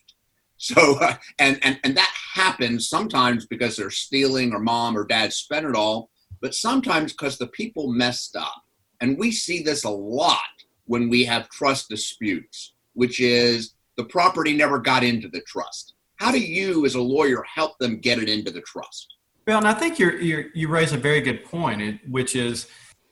So, 0.61 0.99
uh, 1.01 1.17
and 1.41 1.59
and 1.63 1.81
and 1.83 1.97
that 1.97 2.15
happens 2.35 2.89
sometimes 2.89 3.45
because 3.47 3.77
they're 3.77 3.91
stealing, 3.91 4.53
or 4.53 4.61
mom 4.61 4.97
or 4.97 5.05
dad 5.05 5.33
spent 5.33 5.67
it 5.67 5.75
all, 5.75 6.11
but 6.41 6.55
sometimes 6.55 7.13
because 7.13 7.39
the 7.39 7.49
people 7.49 7.93
messed 7.93 8.37
up, 8.37 8.63
and 9.01 9.19
we 9.19 9.33
see 9.33 9.65
this 9.65 9.83
a 9.83 9.91
lot 9.91 10.39
when 10.85 11.09
we 11.09 11.25
have 11.25 11.49
trust 11.49 11.89
disputes, 11.89 12.75
which 12.95 13.21
is 13.21 13.75
the 13.99 14.05
property 14.05 14.55
never 14.55 14.79
got 14.79 15.05
into 15.05 15.29
the 15.29 15.43
trust. 15.43 15.95
How 16.17 16.33
do 16.33 16.41
you, 16.41 16.87
as 16.87 16.95
a 16.95 17.01
lawyer, 17.01 17.43
help 17.43 17.77
them 17.79 17.99
get 17.99 18.19
it 18.19 18.29
into 18.29 18.51
the 18.51 18.63
trust? 18.63 19.15
Well, 19.47 19.59
and 19.59 19.69
I 19.69 19.75
think 19.75 19.99
you're, 19.99 20.21
you're, 20.21 20.47
you 20.55 20.69
raise 20.69 20.93
a 20.93 20.97
very 20.97 21.21
good 21.21 21.45
point, 21.45 22.01
which 22.09 22.37
is 22.37 22.69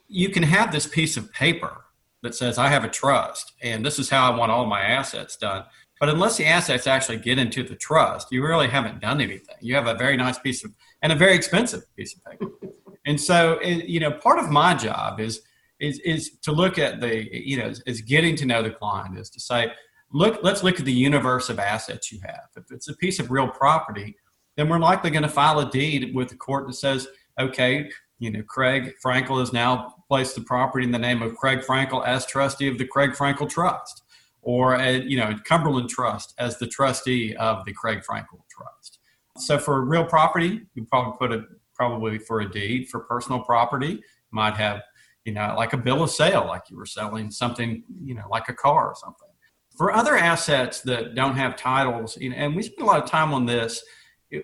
you 0.09 0.29
can 0.31 0.45
have 0.45 0.73
this 0.73 0.87
piece 0.87 1.17
of 1.17 1.31
paper 1.33 1.85
that 2.23 2.35
says, 2.35 2.57
I 2.57 2.69
have 2.69 2.85
a 2.85 2.89
trust 2.89 3.53
and 3.63 3.85
this 3.85 3.99
is 3.99 4.09
how 4.09 4.31
I 4.31 4.37
want 4.37 4.53
all 4.53 4.65
my 4.65 4.81
assets 4.81 5.37
done. 5.37 5.65
But 5.99 6.09
unless 6.09 6.37
the 6.37 6.47
assets 6.47 6.87
actually 6.87 7.19
get 7.19 7.39
into 7.39 7.63
the 7.63 7.75
trust, 7.75 8.31
you 8.31 8.45
really 8.45 8.69
haven't 8.69 9.01
done 9.01 9.21
anything. 9.21 9.57
You 9.61 9.75
have 9.75 9.87
a 9.87 9.95
very 9.95 10.17
nice 10.17 10.39
piece 10.39 10.65
of, 10.65 10.73
and 11.03 11.11
a 11.11 11.17
very 11.17 11.35
expensive 11.35 11.83
piece 11.97 12.15
of 12.15 12.25
paper. 12.25 12.53
and 13.07 13.21
so, 13.21 13.61
you 13.63 13.99
know, 13.99 14.13
part 14.13 14.39
of 14.39 14.51
my 14.51 14.75
job 14.75 15.21
is, 15.21 15.43
is, 15.81 15.99
is 16.01 16.39
to 16.43 16.53
look 16.53 16.79
at 16.79 17.01
the, 17.01 17.27
you 17.33 17.57
know, 17.57 17.67
is, 17.67 17.83
is 17.87 18.03
getting 18.03 18.37
to 18.37 18.47
know 18.47 18.63
the 18.63 18.71
client, 18.71 19.19
is 19.19 19.31
to 19.31 19.41
say, 19.41 19.73
look, 20.13 20.41
let's 20.43 20.63
look 20.63 20.79
at 20.79 20.85
the 20.85 20.93
universe 20.93 21.49
of 21.49 21.59
assets 21.59 22.13
you 22.13 22.21
have. 22.25 22.49
If 22.57 22.71
it's 22.71 22.89
a 22.89 22.97
piece 22.97 23.19
of 23.19 23.31
real 23.31 23.49
property, 23.49 24.17
then 24.57 24.69
we're 24.69 24.79
likely 24.79 25.11
going 25.11 25.23
to 25.23 25.29
file 25.29 25.61
a 25.61 25.71
deed 25.71 26.15
with 26.15 26.29
the 26.29 26.37
court 26.37 26.67
that 26.67 26.75
says, 26.75 27.09
okay, 27.39 27.91
you 28.19 28.31
know, 28.31 28.43
Craig 28.43 28.95
Frankel 29.05 29.41
has 29.41 29.53
now 29.53 29.95
placed 30.09 30.35
the 30.35 30.41
property 30.41 30.85
in 30.85 30.91
the 30.91 30.99
name 30.99 31.21
of 31.21 31.35
Craig 31.35 31.61
Frankel 31.61 32.07
as 32.07 32.25
trustee 32.27 32.69
of 32.69 32.79
the 32.79 32.87
Craig 32.87 33.11
Frankel 33.11 33.49
Trust, 33.49 34.03
or 34.41 34.77
a, 34.77 35.03
you 35.03 35.19
know, 35.19 35.35
Cumberland 35.45 35.91
Trust 35.91 36.35
as 36.39 36.59
the 36.59 36.67
trustee 36.67 37.35
of 37.37 37.65
the 37.67 37.73
Craig 37.73 38.03
Frankel 38.09 38.41
Trust. 38.49 39.01
So 39.37 39.59
for 39.59 39.85
real 39.85 40.05
property, 40.05 40.63
you 40.75 40.87
probably 40.87 41.19
put 41.19 41.33
it 41.33 41.45
probably 41.75 42.19
for 42.19 42.41
a 42.41 42.51
deed. 42.51 42.89
For 42.89 43.01
personal 43.01 43.41
property, 43.41 44.01
might 44.31 44.57
have, 44.57 44.81
you 45.27 45.33
know, 45.33 45.55
like 45.57 45.75
a 45.75 45.77
bill 45.77 46.03
of 46.03 46.11
sale, 46.11 46.47
like 46.47 46.63
you 46.71 46.77
were 46.77 46.87
selling 46.87 47.31
something, 47.31 47.83
you 48.03 48.15
know, 48.15 48.25
like 48.31 48.49
a 48.49 48.55
car 48.55 48.89
or 48.89 48.95
something. 48.95 49.26
For 49.77 49.93
other 49.93 50.17
assets 50.17 50.81
that 50.83 51.15
don't 51.15 51.37
have 51.37 51.57
titles, 51.57 52.17
and 52.17 52.57
we 52.57 52.63
spend 52.63 52.83
a 52.83 52.91
lot 52.91 53.03
of 53.03 53.09
time 53.09 53.33
on 53.33 53.47
this 53.47 53.83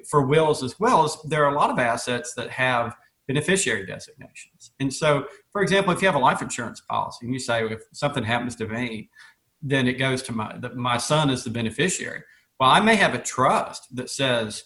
for 0.09 0.27
wills 0.27 0.63
as 0.63 0.79
well 0.79 1.05
as 1.05 1.17
there 1.25 1.45
are 1.45 1.55
a 1.55 1.59
lot 1.59 1.71
of 1.71 1.79
assets 1.79 2.35
that 2.35 2.51
have 2.51 2.97
beneficiary 3.27 3.87
designations. 3.87 4.73
And 4.81 4.93
so, 4.93 5.27
for 5.51 5.63
example, 5.63 5.93
if 5.93 6.03
you 6.03 6.09
have 6.09 6.15
a 6.15 6.19
life 6.19 6.43
insurance 6.43 6.81
policy 6.81 7.27
and 7.27 7.35
you 7.35 7.41
say, 7.41 7.65
if 7.67 7.83
something 7.93 8.25
happens 8.25 8.57
to 8.57 8.67
me, 8.67 9.11
then 9.63 9.87
it 9.87 9.95
goes 9.95 10.23
to 10.23 10.33
my 10.33 10.59
my 10.75 10.99
son 10.99 11.31
as 11.31 11.45
the 11.45 11.51
beneficiary. 11.51 12.23
Well, 12.59 12.71
I 12.71 12.81
may 12.81 12.97
have 12.97 13.15
a 13.15 13.23
trust 13.23 13.95
that 13.97 14.11
says 14.11 14.65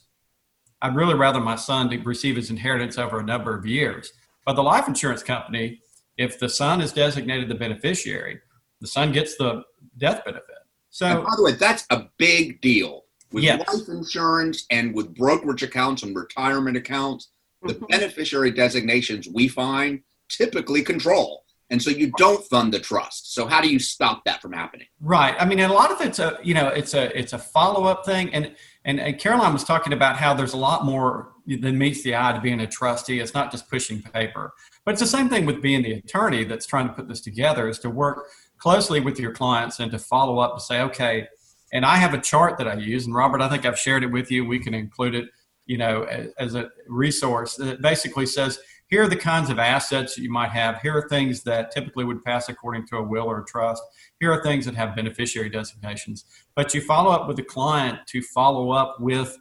I'd 0.82 0.96
really 0.96 1.14
rather 1.14 1.40
my 1.40 1.56
son 1.56 1.90
to 1.90 1.98
receive 1.98 2.36
his 2.36 2.50
inheritance 2.50 2.98
over 2.98 3.20
a 3.20 3.24
number 3.24 3.56
of 3.56 3.66
years. 3.66 4.12
But 4.44 4.54
the 4.54 4.62
life 4.62 4.88
insurance 4.88 5.22
company, 5.22 5.80
if 6.16 6.38
the 6.38 6.48
son 6.48 6.80
is 6.80 6.92
designated 6.92 7.48
the 7.48 7.54
beneficiary, 7.54 8.40
the 8.80 8.86
son 8.86 9.12
gets 9.12 9.36
the 9.36 9.62
death 9.98 10.24
benefit. 10.24 10.44
So, 10.90 11.06
and 11.06 11.24
by 11.24 11.30
the 11.36 11.42
way, 11.42 11.52
that's 11.52 11.86
a 11.90 12.04
big 12.18 12.60
deal 12.60 13.04
with 13.32 13.44
Yes. 13.44 13.66
life 13.68 13.88
insurance 13.88 14.66
and 14.70 14.94
with 14.94 15.14
brokerage 15.14 15.62
accounts 15.62 16.02
and 16.02 16.16
retirement 16.16 16.76
accounts. 16.76 17.28
The 17.62 17.74
Mhm. 17.74 17.88
beneficiary 17.88 18.50
designations 18.52 19.28
we 19.28 19.48
find 19.48 20.00
typically 20.28 20.82
control. 20.82 21.44
And 21.68 21.82
so 21.82 21.90
you 21.90 22.12
don't 22.16 22.44
fund 22.46 22.72
the 22.72 22.78
trust. 22.78 23.34
So 23.34 23.46
how 23.46 23.60
do 23.60 23.68
you 23.68 23.80
stop 23.80 24.24
that 24.24 24.40
from 24.40 24.52
happening? 24.52 24.86
Right. 25.00 25.34
I 25.36 25.44
mean, 25.44 25.58
and 25.58 25.72
a 25.72 25.74
lot 25.74 25.90
of 25.90 26.00
it's 26.00 26.20
a 26.20 26.38
you 26.44 26.54
know 26.54 26.68
it's 26.68 26.94
a 26.94 27.16
it's 27.18 27.32
a 27.32 27.38
follow 27.38 27.84
up 27.86 28.06
thing, 28.06 28.32
and, 28.32 28.54
and 28.84 29.00
and 29.00 29.18
Caroline 29.18 29.52
was 29.52 29.64
talking 29.64 29.92
about 29.92 30.16
how 30.16 30.32
there's 30.32 30.52
a 30.52 30.56
lot 30.56 30.84
more 30.84 31.32
than 31.46 31.76
meets 31.76 32.02
the 32.04 32.14
eye 32.14 32.32
to 32.32 32.40
being 32.40 32.60
a 32.60 32.68
trustee. 32.68 33.18
It's 33.18 33.34
not 33.34 33.50
just 33.50 33.68
pushing 33.68 34.00
paper, 34.00 34.54
but 34.84 34.92
it's 34.92 35.00
the 35.00 35.08
same 35.08 35.28
thing 35.28 35.44
with 35.44 35.60
being 35.60 35.82
the 35.82 35.94
attorney 35.94 36.44
that's 36.44 36.66
trying 36.66 36.86
to 36.86 36.94
put 36.94 37.08
this 37.08 37.20
together. 37.20 37.68
Is 37.68 37.80
to 37.80 37.90
work 37.90 38.28
closely 38.66 38.98
with 38.98 39.20
your 39.20 39.30
clients 39.30 39.78
and 39.78 39.92
to 39.92 39.98
follow 39.98 40.40
up 40.40 40.56
to 40.56 40.60
say, 40.60 40.80
okay, 40.80 41.28
and 41.72 41.86
I 41.86 41.96
have 41.96 42.14
a 42.14 42.20
chart 42.20 42.58
that 42.58 42.66
I 42.66 42.74
use, 42.74 43.06
and 43.06 43.14
Robert, 43.14 43.40
I 43.40 43.48
think 43.48 43.64
I've 43.64 43.78
shared 43.78 44.02
it 44.02 44.10
with 44.10 44.28
you. 44.28 44.44
We 44.44 44.58
can 44.58 44.74
include 44.74 45.14
it, 45.14 45.28
you 45.66 45.78
know, 45.78 46.02
as, 46.02 46.32
as 46.38 46.54
a 46.56 46.70
resource 46.88 47.54
that 47.56 47.80
basically 47.80 48.26
says 48.26 48.58
here 48.88 49.04
are 49.04 49.08
the 49.08 49.14
kinds 49.14 49.50
of 49.50 49.60
assets 49.60 50.16
that 50.16 50.22
you 50.22 50.30
might 50.30 50.50
have. 50.50 50.80
Here 50.80 50.96
are 50.96 51.08
things 51.08 51.44
that 51.44 51.70
typically 51.70 52.04
would 52.04 52.24
pass 52.24 52.48
according 52.48 52.88
to 52.88 52.96
a 52.96 53.02
will 53.02 53.26
or 53.26 53.40
a 53.40 53.44
trust 53.44 53.82
here 54.20 54.32
are 54.32 54.42
things 54.42 54.64
that 54.64 54.74
have 54.74 54.96
beneficiary 54.96 55.48
designations 55.48 56.24
but 56.54 56.74
you 56.74 56.80
follow 56.80 57.10
up 57.10 57.28
with 57.28 57.36
the 57.36 57.42
client 57.42 57.98
to 58.06 58.22
follow 58.22 58.70
up 58.70 58.96
with 59.00 59.36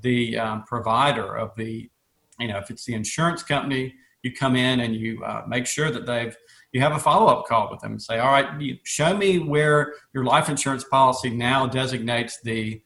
the 0.00 0.38
um, 0.38 0.62
provider 0.64 1.36
of 1.36 1.50
the 1.56 1.90
you 2.38 2.48
know 2.48 2.58
if 2.58 2.70
it's 2.70 2.84
the 2.84 2.94
insurance 2.94 3.42
company 3.42 3.94
you 4.22 4.32
come 4.32 4.56
in 4.56 4.80
and 4.80 4.94
you 4.94 5.22
uh, 5.24 5.42
make 5.48 5.66
sure 5.66 5.90
that 5.90 6.06
they've 6.06 6.36
you 6.72 6.80
have 6.80 6.92
a 6.92 6.98
follow-up 6.98 7.46
call 7.46 7.70
with 7.70 7.80
them 7.80 7.92
and 7.92 8.02
say 8.02 8.18
all 8.18 8.30
right 8.30 8.60
you 8.60 8.76
show 8.84 9.16
me 9.16 9.38
where 9.38 9.94
your 10.12 10.24
life 10.24 10.48
insurance 10.48 10.84
policy 10.84 11.30
now 11.30 11.66
designates 11.66 12.40
the 12.42 12.80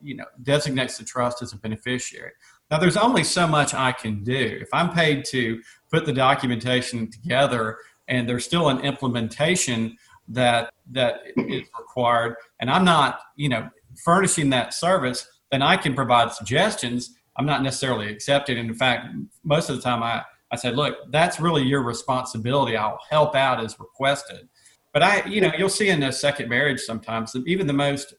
you 0.00 0.14
know 0.14 0.24
designates 0.42 0.98
the 0.98 1.04
trust 1.04 1.42
as 1.42 1.52
a 1.52 1.56
beneficiary. 1.56 2.32
Now 2.70 2.78
there's 2.78 2.96
only 2.96 3.24
so 3.24 3.46
much 3.46 3.74
i 3.74 3.92
can 3.92 4.22
do. 4.22 4.58
If 4.60 4.68
i'm 4.72 4.90
paid 4.92 5.24
to 5.26 5.60
put 5.90 6.06
the 6.06 6.12
documentation 6.12 7.10
together 7.10 7.78
and 8.08 8.28
there's 8.28 8.44
still 8.44 8.68
an 8.68 8.80
implementation 8.80 9.96
that 10.28 10.72
that 10.92 11.20
is 11.36 11.62
required 11.78 12.34
and 12.60 12.70
i'm 12.70 12.84
not 12.84 13.20
you 13.36 13.48
know 13.48 13.68
furnishing 14.04 14.50
that 14.50 14.74
service 14.74 15.26
then 15.50 15.62
i 15.62 15.76
can 15.76 15.94
provide 15.94 16.32
suggestions. 16.32 17.16
I'm 17.38 17.46
not 17.46 17.62
necessarily 17.62 18.10
accepted 18.10 18.56
in 18.56 18.72
fact 18.74 19.08
most 19.44 19.68
of 19.70 19.76
the 19.76 19.82
time 19.82 20.02
i 20.02 20.24
i 20.56 20.60
said 20.60 20.76
look 20.76 20.96
that's 21.10 21.40
really 21.40 21.62
your 21.62 21.82
responsibility. 21.82 22.76
I'll 22.76 22.98
help 23.10 23.34
out 23.34 23.62
as 23.62 23.78
requested. 23.78 24.48
But 24.92 25.02
i 25.02 25.24
you 25.26 25.40
know 25.40 25.52
you'll 25.56 25.68
see 25.68 25.88
in 25.88 26.02
a 26.02 26.12
second 26.12 26.48
marriage 26.48 26.80
sometimes 26.80 27.32
that 27.32 27.46
even 27.46 27.66
the 27.66 27.72
most 27.72 28.14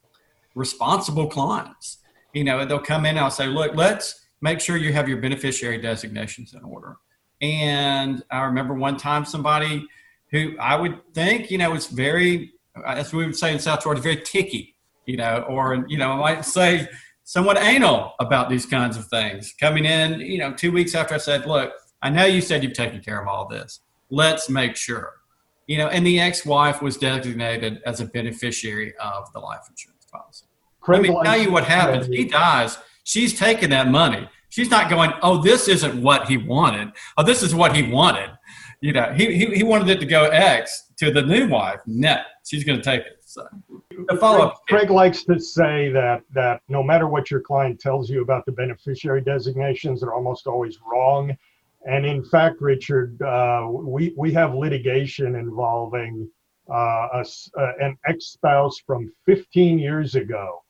responsible 0.55 1.27
clients 1.27 1.99
you 2.33 2.43
know 2.43 2.65
they'll 2.65 2.79
come 2.79 3.05
in 3.05 3.11
and 3.11 3.19
i'll 3.19 3.29
say 3.29 3.47
look 3.47 3.75
let's 3.75 4.25
make 4.41 4.59
sure 4.59 4.77
you 4.77 4.93
have 4.93 5.07
your 5.07 5.19
beneficiary 5.19 5.79
designations 5.79 6.53
in 6.53 6.63
order. 6.63 6.97
And 7.41 8.23
i 8.31 8.41
remember 8.41 8.73
one 8.73 8.97
time 8.97 9.25
somebody 9.25 9.87
who 10.31 10.57
I 10.59 10.75
would 10.75 10.99
think, 11.13 11.49
you 11.51 11.57
know, 11.57 11.71
was 11.71 11.87
very, 11.87 12.53
as 12.85 13.13
we 13.13 13.25
would 13.25 13.35
say 13.35 13.53
in 13.53 13.59
South 13.59 13.83
Georgia, 13.83 14.01
very 14.01 14.21
ticky, 14.21 14.75
you 15.05 15.17
know, 15.17 15.45
or, 15.47 15.85
you 15.87 15.97
know, 15.97 16.11
I 16.11 16.15
might 16.17 16.45
say 16.45 16.87
somewhat 17.23 17.57
anal 17.57 18.13
about 18.19 18.49
these 18.49 18.65
kinds 18.65 18.97
of 18.97 19.07
things. 19.07 19.53
Coming 19.59 19.85
in, 19.85 20.19
you 20.19 20.37
know, 20.37 20.53
two 20.53 20.71
weeks 20.71 20.95
after 20.95 21.15
I 21.15 21.17
said, 21.17 21.45
look, 21.45 21.71
I 22.01 22.09
know 22.09 22.25
you 22.25 22.41
said 22.41 22.63
you've 22.63 22.73
taken 22.73 23.01
care 23.01 23.21
of 23.21 23.27
all 23.27 23.47
this. 23.47 23.81
Let's 24.09 24.49
make 24.49 24.75
sure. 24.75 25.13
You 25.67 25.77
know, 25.79 25.87
and 25.87 26.05
the 26.05 26.19
ex 26.19 26.45
wife 26.45 26.81
was 26.81 26.97
designated 26.97 27.81
as 27.85 27.99
a 27.99 28.05
beneficiary 28.05 28.93
of 28.97 29.31
the 29.33 29.39
life 29.39 29.61
insurance 29.69 30.05
policy. 30.11 30.45
Let 30.87 31.01
me 31.01 31.09
Craig 31.09 31.25
tell 31.25 31.37
you 31.37 31.51
what 31.51 31.65
happens. 31.65 32.07
He 32.07 32.25
dies. 32.25 32.77
She's 33.03 33.37
taking 33.37 33.69
that 33.71 33.89
money. 33.89 34.29
She's 34.49 34.69
not 34.69 34.89
going, 34.89 35.11
oh, 35.21 35.41
this 35.41 35.67
isn't 35.67 36.01
what 36.01 36.27
he 36.27 36.37
wanted. 36.37 36.93
Oh, 37.17 37.23
this 37.23 37.43
is 37.43 37.53
what 37.53 37.75
he 37.75 37.83
wanted. 37.83 38.29
You 38.79 38.93
know, 38.93 39.11
he, 39.13 39.35
he, 39.35 39.45
he 39.55 39.63
wanted 39.63 39.89
it 39.89 39.99
to 39.99 40.05
go 40.05 40.25
X 40.25 40.91
to 40.97 41.11
the 41.11 41.21
new 41.21 41.49
wife. 41.49 41.79
No, 41.85 42.17
she's 42.45 42.63
going 42.63 42.79
to 42.79 42.83
take 42.83 43.01
it. 43.01 43.17
So 43.25 43.45
the 44.07 44.15
follow 44.17 44.45
up. 44.45 44.61
Craig 44.69 44.89
likes 44.89 45.23
to 45.25 45.39
say 45.39 45.89
that 45.89 46.21
that 46.33 46.61
no 46.69 46.81
matter 46.81 47.07
what 47.07 47.29
your 47.29 47.41
client 47.41 47.79
tells 47.79 48.09
you 48.09 48.21
about 48.21 48.45
the 48.45 48.51
beneficiary 48.53 49.21
designations, 49.21 50.01
they're 50.01 50.13
almost 50.13 50.47
always 50.47 50.79
wrong. 50.89 51.35
And 51.85 52.05
in 52.05 52.23
fact, 52.23 52.59
Richard, 52.59 53.21
uh, 53.21 53.67
we 53.69 54.13
we 54.17 54.33
have 54.33 54.53
litigation 54.55 55.35
involving 55.35 56.29
uh, 56.69 57.07
a 57.13 57.25
uh, 57.57 57.71
an 57.79 57.97
ex-spouse 58.05 58.79
from 58.85 59.11
15 59.25 59.79
years 59.79 60.15
ago 60.15 60.63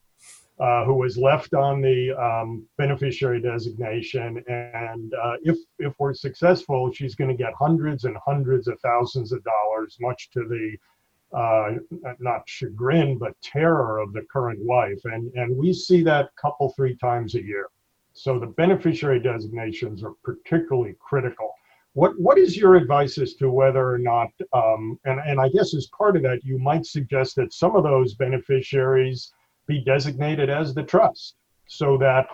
uh, 0.60 0.86
who 0.86 0.94
was 0.94 1.18
left 1.18 1.54
on 1.54 1.82
the 1.82 2.12
um, 2.14 2.68
beneficiary 2.78 3.42
designation. 3.42 4.44
And 4.48 5.14
uh, 5.14 5.38
if 5.44 5.58
if 5.80 5.94
we're 5.98 6.14
successful, 6.14 6.92
she's 6.92 7.16
going 7.16 7.30
to 7.30 7.44
get 7.44 7.54
hundreds 7.54 8.04
and 8.04 8.16
hundreds 8.24 8.68
of 8.68 8.80
thousands 8.82 9.32
of 9.32 9.44
dollars, 9.44 9.98
much 10.00 10.30
to 10.32 10.48
the 10.48 10.78
uh, 11.34 11.72
not 12.20 12.48
chagrin, 12.48 13.18
but 13.18 13.40
terror 13.42 14.00
of 14.00 14.14
the 14.14 14.26
current 14.32 14.60
wife. 14.64 15.00
And, 15.06 15.32
and 15.36 15.56
we 15.56 15.74
see 15.74 16.02
that 16.04 16.30
couple, 16.36 16.74
three 16.76 16.96
times 16.96 17.36
a 17.36 17.44
year. 17.44 17.68
So 18.18 18.40
the 18.40 18.48
beneficiary 18.48 19.20
designations 19.20 20.04
are 20.04 20.14
particularly 20.24 20.96
critical. 21.00 21.54
What, 21.94 22.20
what 22.20 22.38
is 22.38 22.58
your 22.58 22.76
advice 22.76 23.18
as 23.18 23.36
to 23.36 23.52
whether 23.52 23.88
or 23.88 23.98
not, 23.98 24.30
um, 24.54 25.00
and, 25.06 25.20
and 25.20 25.40
I 25.40 25.50
guess 25.50 25.74
as 25.74 25.88
part 25.88 26.16
of 26.16 26.24
that, 26.24 26.44
you 26.44 26.58
might 26.58 26.86
suggest 26.86 27.36
that 27.36 27.54
some 27.54 27.76
of 27.76 27.84
those 27.84 28.16
beneficiaries 28.16 29.34
be 29.68 29.84
designated 29.84 30.50
as 30.50 30.74
the 30.74 30.84
trust 30.84 31.36
so 31.68 31.98
that 31.98 32.28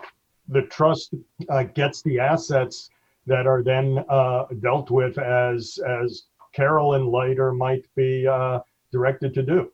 the 0.50 0.64
trust 0.64 1.16
uh, 1.50 1.64
gets 1.64 2.02
the 2.02 2.20
assets 2.20 2.90
that 3.26 3.48
are 3.48 3.64
then 3.64 4.04
uh, 4.10 4.46
dealt 4.60 4.92
with 4.92 5.18
as, 5.18 5.80
as 6.02 6.24
Carolyn 6.54 7.08
later 7.08 7.54
might 7.54 7.86
be 7.96 8.28
uh, 8.28 8.60
directed 8.92 9.34
to 9.34 9.44
do. 9.44 9.72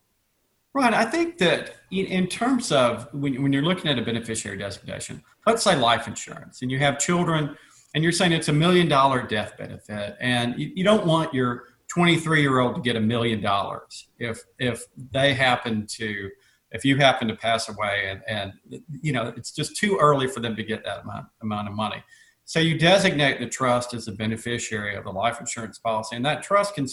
Right. 0.74 0.94
I 0.94 1.04
think 1.04 1.40
that 1.40 1.78
in, 1.90 2.06
in 2.06 2.28
terms 2.28 2.72
of 2.72 3.12
when, 3.12 3.42
when 3.42 3.52
you're 3.52 3.64
looking 3.64 3.90
at 3.90 3.98
a 3.98 4.04
beneficiary 4.04 4.58
designation, 4.58 5.24
let's 5.50 5.64
say 5.64 5.76
life 5.76 6.08
insurance, 6.08 6.62
and 6.62 6.72
you 6.72 6.80
have 6.80 7.00
children, 7.00 7.58
and 7.94 8.04
you're 8.04 8.14
saying 8.14 8.32
it's 8.32 8.50
a 8.50 8.54
million 8.54 8.88
dollar 8.88 9.24
death 9.24 9.58
benefit, 9.58 10.16
and 10.20 10.58
you, 10.60 10.72
you 10.76 10.84
don't 10.84 11.06
want 11.06 11.34
your 11.34 11.66
23 11.88 12.42
year 12.42 12.60
old 12.60 12.76
to 12.76 12.82
get 12.82 12.96
a 12.96 13.00
million 13.02 13.42
dollars 13.42 14.10
if 14.20 14.44
if 14.60 14.84
they 15.12 15.34
happen 15.34 15.88
to 15.88 16.30
if 16.72 16.86
you 16.86 16.98
happen 16.98 17.28
to 17.28 17.36
pass 17.36 17.68
away 17.68 18.04
and 18.10 18.22
and 18.28 18.54
you 19.02 19.12
know 19.12 19.34
it's 19.36 19.52
just 19.52 19.76
too 19.76 19.98
early 20.00 20.28
for 20.28 20.40
them 20.40 20.56
to 20.56 20.64
get 20.64 20.86
that 20.86 21.02
amount, 21.02 21.26
amount 21.42 21.68
of 21.68 21.74
money. 21.74 22.04
So 22.46 22.60
you 22.60 22.78
designate 22.78 23.40
the 23.40 23.48
trust 23.48 23.94
as 23.96 24.08
a 24.08 24.12
beneficiary 24.12 24.96
of 24.96 25.04
the 25.04 25.12
life 25.12 25.40
insurance 25.40 25.80
policy 25.80 26.16
and 26.16 26.24
that 26.26 26.44
trust 26.44 26.76
can 26.76 26.86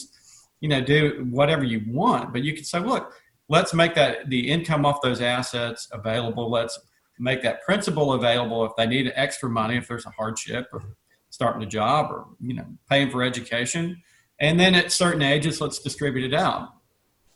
you 0.60 0.68
know 0.70 0.80
do 0.80 1.26
whatever 1.30 1.62
you 1.62 1.82
want 1.88 2.32
but 2.32 2.42
you 2.42 2.54
can 2.54 2.64
say 2.64 2.78
look 2.78 3.12
let's 3.48 3.72
make 3.74 3.94
that 3.94 4.28
the 4.28 4.50
income 4.50 4.84
off 4.84 5.00
those 5.02 5.20
assets 5.20 5.88
available. 5.92 6.50
Let's 6.50 6.78
make 7.18 7.42
that 7.42 7.62
principal 7.62 8.12
available 8.12 8.64
if 8.64 8.72
they 8.76 8.86
need 8.86 9.12
extra 9.14 9.48
money 9.48 9.76
if 9.76 9.88
there's 9.88 10.06
a 10.06 10.10
hardship 10.10 10.68
or 10.72 10.82
starting 11.30 11.62
a 11.62 11.66
job 11.66 12.10
or 12.10 12.26
you 12.40 12.54
know 12.54 12.66
paying 12.88 13.10
for 13.10 13.22
education. 13.22 14.02
And 14.38 14.60
then 14.60 14.74
at 14.74 14.92
certain 14.92 15.22
ages 15.22 15.60
let's 15.60 15.78
distribute 15.78 16.32
it 16.32 16.34
out. 16.34 16.74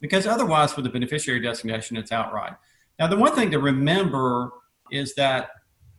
Because 0.00 0.26
otherwise 0.26 0.76
with 0.76 0.84
the 0.84 0.90
beneficiary 0.90 1.40
designation 1.40 1.96
it's 1.96 2.12
outright. 2.12 2.54
Now 2.98 3.06
the 3.06 3.16
one 3.16 3.34
thing 3.34 3.50
to 3.50 3.58
remember 3.58 4.52
is 4.90 5.14
that 5.14 5.50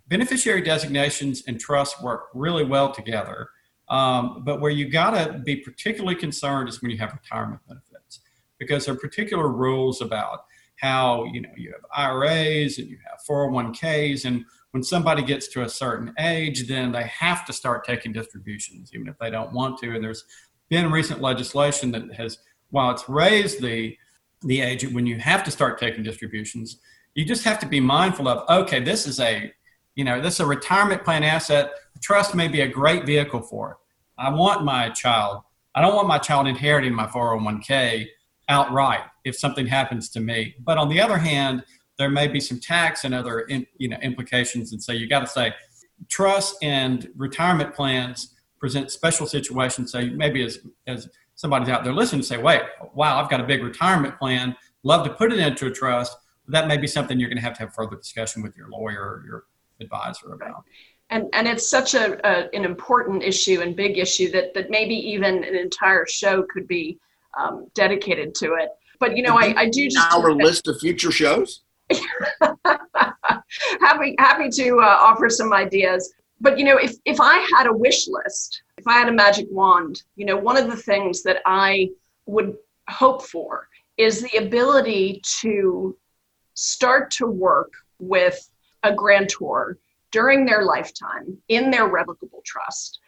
beneficiary 0.07 0.61
designations 0.61 1.43
and 1.47 1.59
trusts 1.59 2.01
work 2.01 2.25
really 2.33 2.65
well 2.65 2.91
together. 2.91 3.49
Um, 3.89 4.43
but 4.43 4.61
where 4.61 4.71
you 4.71 4.89
got 4.89 5.11
to 5.11 5.39
be 5.39 5.57
particularly 5.57 6.15
concerned 6.15 6.69
is 6.69 6.81
when 6.81 6.91
you 6.91 6.97
have 6.97 7.13
retirement 7.13 7.61
benefits 7.67 8.19
because 8.57 8.85
there 8.85 8.93
are 8.93 8.97
particular 8.97 9.49
rules 9.49 10.01
about 10.01 10.45
how 10.81 11.25
you 11.25 11.41
know 11.41 11.49
you 11.55 11.71
have 11.71 11.81
iras 11.95 12.79
and 12.79 12.89
you 12.89 12.97
have 13.09 13.19
401ks 13.29 14.25
and 14.25 14.43
when 14.71 14.81
somebody 14.83 15.21
gets 15.21 15.47
to 15.49 15.61
a 15.61 15.69
certain 15.69 16.13
age 16.19 16.67
then 16.67 16.91
they 16.91 17.03
have 17.03 17.45
to 17.45 17.53
start 17.53 17.85
taking 17.85 18.11
distributions 18.11 18.91
even 18.93 19.07
if 19.07 19.17
they 19.19 19.29
don't 19.29 19.53
want 19.53 19.77
to. 19.79 19.93
And 19.93 20.03
there's 20.03 20.25
been 20.69 20.91
recent 20.91 21.21
legislation 21.21 21.91
that 21.91 22.13
has 22.13 22.39
while 22.71 22.91
it's 22.91 23.07
raised 23.07 23.61
the 23.61 23.95
the 24.43 24.61
age 24.61 24.87
when 24.91 25.05
you 25.05 25.17
have 25.19 25.43
to 25.43 25.51
start 25.51 25.79
taking 25.79 26.01
distributions 26.01 26.77
you 27.13 27.23
just 27.23 27.43
have 27.43 27.59
to 27.59 27.67
be 27.67 27.79
mindful 27.79 28.27
of 28.27 28.49
okay 28.49 28.79
this 28.79 29.05
is 29.05 29.19
a 29.19 29.53
you 29.95 30.03
know 30.03 30.19
this 30.19 30.35
is 30.35 30.39
a 30.39 30.45
retirement 30.45 31.03
plan 31.03 31.23
asset. 31.23 31.71
Trust 32.01 32.33
may 32.33 32.47
be 32.47 32.61
a 32.61 32.67
great 32.67 33.05
vehicle 33.05 33.41
for 33.41 33.71
it. 33.71 33.77
I 34.17 34.31
want 34.31 34.63
my 34.63 34.89
child 34.89 35.43
i 35.75 35.81
don't 35.81 35.95
want 35.95 36.07
my 36.07 36.17
child 36.17 36.47
inheriting 36.47 36.93
my 36.93 37.07
401k 37.07 38.07
outright 38.51 39.01
if 39.23 39.35
something 39.35 39.65
happens 39.65 40.09
to 40.09 40.19
me. 40.19 40.55
But 40.59 40.77
on 40.77 40.89
the 40.89 41.01
other 41.01 41.17
hand, 41.17 41.63
there 41.97 42.09
may 42.09 42.27
be 42.27 42.39
some 42.39 42.59
tax 42.59 43.05
and 43.05 43.13
other 43.13 43.41
in, 43.41 43.65
you 43.77 43.87
know 43.87 43.97
implications, 43.97 44.73
and 44.73 44.81
so 44.81 44.91
you 44.91 45.07
got 45.07 45.21
to 45.21 45.27
say 45.27 45.53
trust 46.09 46.55
and 46.61 47.09
retirement 47.15 47.73
plans 47.73 48.35
present 48.59 48.91
special 48.91 49.25
situations. 49.25 49.91
So 49.91 50.05
maybe 50.05 50.43
as 50.43 50.59
as 50.87 51.09
somebody's 51.35 51.69
out 51.69 51.83
there 51.83 51.93
listening, 51.93 52.23
say, 52.23 52.37
"Wait, 52.37 52.61
wow, 52.93 53.21
I've 53.21 53.29
got 53.29 53.39
a 53.39 53.43
big 53.43 53.63
retirement 53.63 54.17
plan. 54.17 54.55
Love 54.83 55.05
to 55.05 55.13
put 55.13 55.31
it 55.31 55.39
into 55.39 55.67
a 55.67 55.71
trust." 55.71 56.17
but 56.45 56.53
That 56.53 56.67
may 56.67 56.77
be 56.77 56.87
something 56.87 57.19
you're 57.19 57.29
going 57.29 57.37
to 57.37 57.43
have 57.43 57.53
to 57.53 57.61
have 57.61 57.73
further 57.73 57.95
discussion 57.95 58.41
with 58.41 58.55
your 58.57 58.67
lawyer 58.69 59.01
or 59.01 59.23
your 59.25 59.43
advisor 59.79 60.33
about. 60.33 60.63
And 61.09 61.25
and 61.33 61.47
it's 61.47 61.69
such 61.69 61.93
a, 61.93 62.05
a 62.27 62.49
an 62.55 62.65
important 62.65 63.23
issue 63.23 63.61
and 63.61 63.75
big 63.75 63.97
issue 63.97 64.31
that 64.31 64.53
that 64.55 64.69
maybe 64.69 64.95
even 64.95 65.43
an 65.43 65.55
entire 65.55 66.05
show 66.07 66.43
could 66.51 66.67
be 66.67 66.99
um, 67.39 67.67
dedicated 67.73 68.35
to 68.35 68.53
it. 68.55 68.69
But 68.99 69.17
you 69.17 69.23
know, 69.23 69.35
I, 69.37 69.53
I 69.57 69.69
do 69.69 69.89
just 69.89 70.13
our 70.13 70.33
list 70.33 70.67
of 70.67 70.79
future 70.79 71.11
shows. 71.11 71.61
happy 73.79 74.15
happy 74.17 74.49
to 74.49 74.79
uh, 74.79 74.97
offer 74.99 75.29
some 75.29 75.53
ideas. 75.53 76.13
But 76.39 76.57
you 76.57 76.65
know, 76.65 76.77
if 76.77 76.95
if 77.05 77.19
I 77.19 77.47
had 77.55 77.67
a 77.67 77.73
wish 77.73 78.07
list, 78.07 78.63
if 78.77 78.87
I 78.87 78.93
had 78.93 79.09
a 79.09 79.13
magic 79.13 79.47
wand, 79.49 80.03
you 80.15 80.25
know, 80.25 80.37
one 80.37 80.57
of 80.57 80.69
the 80.69 80.77
things 80.77 81.23
that 81.23 81.41
I 81.45 81.89
would 82.25 82.55
hope 82.87 83.23
for 83.23 83.67
is 83.97 84.21
the 84.21 84.37
ability 84.37 85.21
to 85.41 85.95
start 86.53 87.11
to 87.11 87.27
work 87.27 87.71
with 87.99 88.49
a 88.83 88.93
grantor 88.93 89.77
during 90.11 90.45
their 90.45 90.63
lifetime 90.63 91.37
in 91.47 91.71
their 91.71 91.87
revocable 91.87 92.41
trust. 92.45 92.99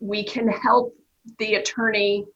We 0.00 0.24
can 0.24 0.48
help 0.48 0.94
the 1.38 1.56
attorney 1.56 2.26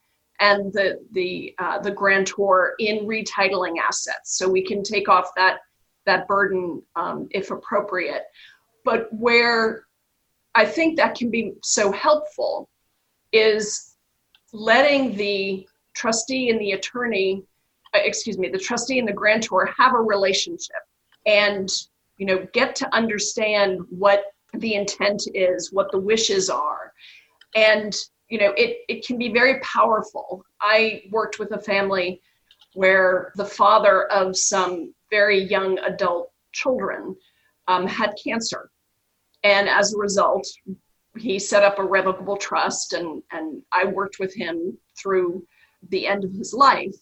and 0.41 0.73
the 0.73 0.99
the 1.13 1.55
uh, 1.59 1.79
the 1.79 1.91
grantor 1.91 2.75
in 2.79 3.07
retitling 3.07 3.75
assets, 3.79 4.37
so 4.37 4.49
we 4.49 4.65
can 4.65 4.83
take 4.83 5.09
off 5.09 5.31
that 5.37 5.59
that 6.07 6.27
burden 6.27 6.83
um, 6.97 7.29
if 7.31 7.51
appropriate. 7.51 8.25
But 8.85 9.13
where 9.13 9.85
I 10.55 10.65
think 10.67 10.97
that 10.97 11.15
can 11.15 11.31
be 11.31 11.55
so 11.63 11.93
helpful 11.93 12.69
is 13.33 13.95
letting 14.53 15.17
the 15.17 15.67
trustee 15.95 16.51
and 16.51 16.61
the 16.61 16.73
attorney, 16.73 17.43
uh, 17.95 18.01
excuse 18.03 18.39
me, 18.39 18.49
the 18.49 18.59
trustee 18.59 18.99
and 18.99 19.09
the 19.09 19.13
grantor 19.13 19.73
have 19.79 19.95
a 19.95 20.01
relationship 20.01 20.83
and 21.27 21.71
you 22.19 22.27
know 22.27 22.47
get 22.53 22.75
to 22.77 22.95
understand 22.95 23.81
what 23.89 24.25
the 24.55 24.75
intent 24.75 25.23
is, 25.35 25.73
what 25.73 25.91
the 25.93 25.99
wishes 25.99 26.51
are. 26.51 26.93
And 27.55 27.95
you 28.33 28.39
know, 28.39 28.55
it, 28.57 28.79
it 28.89 29.07
can 29.07 29.19
be 29.19 29.31
very 29.31 29.61
powerful. 29.61 30.43
I 30.63 31.03
worked 31.11 31.39
with 31.39 31.53
a 31.53 31.61
family 31.61 32.23
where 32.73 33.31
the 33.37 33.45
father 33.45 34.11
of 34.11 34.39
some 34.39 34.95
very 35.11 35.39
young 35.39 35.79
adult 35.81 36.33
children 36.53 37.15
um, 37.69 37.87
had 37.87 38.15
cancer. 38.25 38.71
And 39.45 39.69
as 39.69 39.93
a 39.93 39.99
result, 39.99 40.49
he 41.19 41.39
set 41.39 41.63
up 41.63 41.79
a 41.79 41.85
revocable 41.85 42.39
trust, 42.39 42.95
and, 42.95 43.23
and 43.33 43.61
I 43.71 43.85
worked 43.85 44.19
with 44.19 44.35
him 44.35 44.79
through 44.97 45.47
the 45.91 46.07
end 46.07 46.25
of 46.25 46.33
his 46.33 46.55
life. 46.55 46.97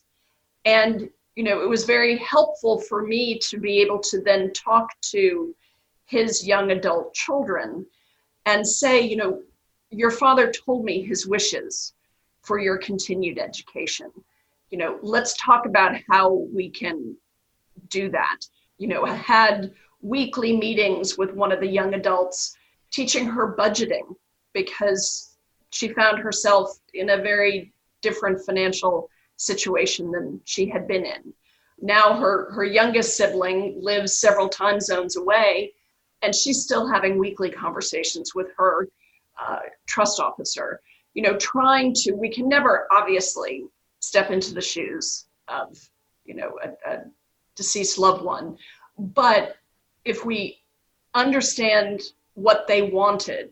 And, 0.64 1.08
you 1.36 1.44
know, 1.44 1.62
it 1.62 1.68
was 1.68 1.84
very 1.84 2.18
helpful 2.18 2.80
for 2.80 3.06
me 3.06 3.38
to 3.50 3.60
be 3.60 3.80
able 3.80 4.00
to 4.00 4.20
then 4.20 4.52
talk 4.52 4.88
to 5.12 5.54
his 6.06 6.44
young 6.44 6.72
adult 6.72 7.14
children 7.14 7.86
and 8.46 8.66
say, 8.66 9.00
you 9.00 9.14
know, 9.14 9.42
your 9.90 10.10
father 10.10 10.50
told 10.50 10.84
me 10.84 11.02
his 11.02 11.26
wishes 11.26 11.94
for 12.42 12.58
your 12.58 12.78
continued 12.78 13.38
education. 13.38 14.10
You 14.70 14.78
know, 14.78 14.98
let's 15.02 15.36
talk 15.36 15.66
about 15.66 15.96
how 16.08 16.32
we 16.32 16.70
can 16.70 17.16
do 17.88 18.08
that. 18.10 18.38
You 18.78 18.88
know, 18.88 19.04
I 19.04 19.14
had 19.14 19.72
weekly 20.00 20.56
meetings 20.56 21.18
with 21.18 21.34
one 21.34 21.52
of 21.52 21.60
the 21.60 21.66
young 21.66 21.94
adults 21.94 22.56
teaching 22.90 23.26
her 23.26 23.54
budgeting 23.56 24.14
because 24.52 25.36
she 25.70 25.88
found 25.88 26.18
herself 26.18 26.78
in 26.94 27.10
a 27.10 27.22
very 27.22 27.72
different 28.00 28.44
financial 28.44 29.10
situation 29.36 30.10
than 30.10 30.40
she 30.44 30.68
had 30.68 30.86
been 30.86 31.04
in. 31.04 31.32
Now 31.80 32.18
her 32.18 32.50
her 32.52 32.64
youngest 32.64 33.16
sibling 33.16 33.78
lives 33.80 34.18
several 34.18 34.48
time 34.48 34.80
zones 34.80 35.16
away 35.16 35.72
and 36.22 36.34
she's 36.34 36.62
still 36.62 36.86
having 36.86 37.18
weekly 37.18 37.50
conversations 37.50 38.34
with 38.34 38.48
her 38.56 38.88
uh, 39.44 39.60
trust 39.86 40.20
officer. 40.20 40.80
You 41.14 41.22
know, 41.22 41.36
trying 41.36 41.92
to, 42.02 42.12
we 42.12 42.30
can 42.30 42.48
never 42.48 42.86
obviously 42.92 43.64
step 43.98 44.30
into 44.30 44.54
the 44.54 44.60
shoes 44.60 45.26
of, 45.48 45.76
you 46.24 46.34
know, 46.34 46.52
a, 46.62 46.90
a 46.90 47.04
deceased 47.56 47.98
loved 47.98 48.22
one. 48.24 48.56
But 48.98 49.56
if 50.04 50.24
we 50.24 50.58
understand 51.14 52.02
what 52.34 52.66
they 52.68 52.82
wanted, 52.82 53.50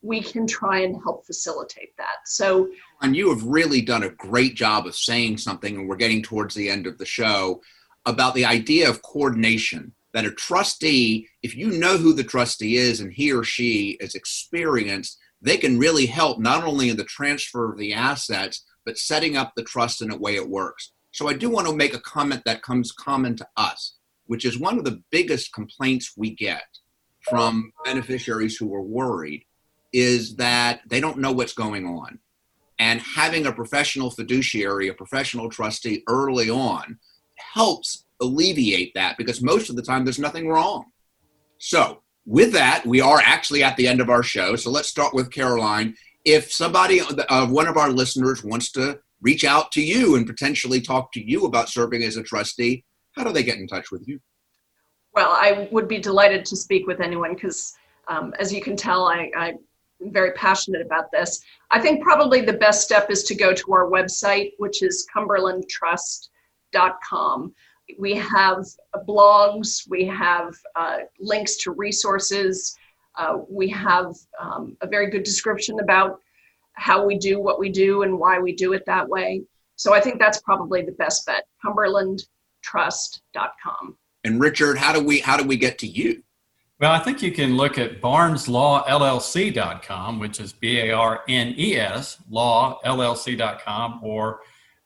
we 0.00 0.20
can 0.20 0.46
try 0.46 0.80
and 0.80 0.96
help 1.02 1.26
facilitate 1.26 1.96
that. 1.96 2.16
So, 2.26 2.68
and 3.00 3.16
you 3.16 3.30
have 3.30 3.44
really 3.44 3.80
done 3.80 4.04
a 4.04 4.10
great 4.10 4.54
job 4.54 4.86
of 4.86 4.94
saying 4.94 5.38
something, 5.38 5.76
and 5.76 5.88
we're 5.88 5.96
getting 5.96 6.22
towards 6.22 6.54
the 6.54 6.68
end 6.68 6.86
of 6.86 6.98
the 6.98 7.06
show 7.06 7.62
about 8.06 8.34
the 8.34 8.44
idea 8.44 8.88
of 8.88 9.02
coordination. 9.02 9.92
That 10.12 10.26
a 10.26 10.30
trustee, 10.30 11.28
if 11.42 11.56
you 11.56 11.70
know 11.72 11.96
who 11.96 12.12
the 12.12 12.22
trustee 12.22 12.76
is 12.76 13.00
and 13.00 13.12
he 13.12 13.32
or 13.32 13.42
she 13.42 13.96
is 13.98 14.14
experienced, 14.14 15.18
they 15.44 15.58
can 15.58 15.78
really 15.78 16.06
help 16.06 16.38
not 16.38 16.64
only 16.64 16.88
in 16.88 16.96
the 16.96 17.04
transfer 17.04 17.70
of 17.70 17.78
the 17.78 17.92
assets, 17.92 18.64
but 18.86 18.98
setting 18.98 19.36
up 19.36 19.52
the 19.54 19.62
trust 19.62 20.00
in 20.00 20.10
a 20.10 20.16
way 20.16 20.36
it 20.36 20.48
works. 20.48 20.92
So 21.12 21.28
I 21.28 21.34
do 21.34 21.50
want 21.50 21.68
to 21.68 21.76
make 21.76 21.94
a 21.94 22.00
comment 22.00 22.42
that 22.46 22.62
comes 22.62 22.92
common 22.92 23.36
to 23.36 23.46
us, 23.56 23.98
which 24.26 24.46
is 24.46 24.58
one 24.58 24.78
of 24.78 24.84
the 24.84 25.02
biggest 25.10 25.52
complaints 25.52 26.14
we 26.16 26.34
get 26.34 26.64
from 27.20 27.72
beneficiaries 27.84 28.56
who 28.56 28.74
are 28.74 28.82
worried 28.82 29.44
is 29.92 30.36
that 30.36 30.80
they 30.88 30.98
don't 30.98 31.18
know 31.18 31.32
what's 31.32 31.52
going 31.52 31.86
on. 31.86 32.18
And 32.78 33.00
having 33.00 33.46
a 33.46 33.52
professional 33.52 34.10
fiduciary, 34.10 34.88
a 34.88 34.94
professional 34.94 35.50
trustee 35.50 36.02
early 36.08 36.48
on 36.48 36.98
helps 37.36 38.06
alleviate 38.20 38.94
that 38.94 39.18
because 39.18 39.42
most 39.42 39.68
of 39.68 39.76
the 39.76 39.82
time 39.82 40.04
there's 40.04 40.18
nothing 40.18 40.48
wrong. 40.48 40.86
So 41.58 42.00
with 42.26 42.52
that, 42.52 42.86
we 42.86 43.00
are 43.00 43.20
actually 43.24 43.62
at 43.62 43.76
the 43.76 43.86
end 43.86 44.00
of 44.00 44.10
our 44.10 44.22
show. 44.22 44.56
So 44.56 44.70
let's 44.70 44.88
start 44.88 45.14
with 45.14 45.30
Caroline. 45.30 45.94
If 46.24 46.52
somebody, 46.52 47.00
uh, 47.00 47.46
one 47.48 47.68
of 47.68 47.76
our 47.76 47.90
listeners, 47.90 48.42
wants 48.42 48.72
to 48.72 48.98
reach 49.20 49.44
out 49.44 49.70
to 49.72 49.82
you 49.82 50.16
and 50.16 50.26
potentially 50.26 50.80
talk 50.80 51.12
to 51.12 51.22
you 51.22 51.44
about 51.44 51.68
serving 51.68 52.02
as 52.02 52.16
a 52.16 52.22
trustee, 52.22 52.84
how 53.12 53.24
do 53.24 53.32
they 53.32 53.42
get 53.42 53.58
in 53.58 53.66
touch 53.66 53.90
with 53.90 54.08
you? 54.08 54.18
Well, 55.14 55.30
I 55.30 55.68
would 55.70 55.86
be 55.86 55.98
delighted 55.98 56.46
to 56.46 56.56
speak 56.56 56.86
with 56.86 57.00
anyone 57.00 57.34
because, 57.34 57.74
um, 58.08 58.32
as 58.38 58.50
you 58.52 58.62
can 58.62 58.76
tell, 58.76 59.06
I, 59.06 59.30
I'm 59.36 59.58
very 60.00 60.32
passionate 60.32 60.82
about 60.82 61.12
this. 61.12 61.40
I 61.70 61.80
think 61.80 62.02
probably 62.02 62.40
the 62.40 62.54
best 62.54 62.82
step 62.82 63.10
is 63.10 63.22
to 63.24 63.34
go 63.34 63.52
to 63.54 63.72
our 63.72 63.88
website, 63.88 64.52
which 64.58 64.82
is 64.82 65.06
cumberlandtrust.com 65.14 67.54
we 67.98 68.14
have 68.14 68.64
blogs, 69.08 69.88
we 69.88 70.04
have 70.06 70.54
uh, 70.76 70.98
links 71.20 71.56
to 71.58 71.72
resources, 71.72 72.76
uh, 73.16 73.38
we 73.48 73.68
have 73.68 74.14
um, 74.40 74.76
a 74.80 74.86
very 74.86 75.10
good 75.10 75.22
description 75.22 75.78
about 75.80 76.20
how 76.74 77.04
we 77.04 77.18
do 77.18 77.40
what 77.40 77.58
we 77.58 77.70
do 77.70 78.02
and 78.02 78.18
why 78.18 78.38
we 78.38 78.52
do 78.52 78.72
it 78.72 78.84
that 78.86 79.08
way. 79.08 79.42
So 79.76 79.92
I 79.94 80.00
think 80.00 80.18
that's 80.18 80.40
probably 80.40 80.82
the 80.82 80.92
best 80.92 81.26
bet. 81.26 81.46
CumberlandTrust.com. 81.64 83.96
And 84.24 84.40
Richard, 84.40 84.78
how 84.78 84.92
do 84.92 85.04
we 85.04 85.20
how 85.20 85.36
do 85.36 85.44
we 85.44 85.56
get 85.56 85.78
to 85.78 85.86
you? 85.86 86.24
Well, 86.80 86.90
I 86.90 86.98
think 86.98 87.22
you 87.22 87.30
can 87.30 87.56
look 87.56 87.78
at 87.78 88.00
barneslawllc.com, 88.00 90.18
which 90.18 90.40
is 90.40 90.52
B 90.52 90.80
A 90.80 90.90
R 90.90 91.22
N 91.28 91.54
E 91.56 91.76
S, 91.76 92.18
lawllc.com, 92.30 94.00
or 94.02 94.40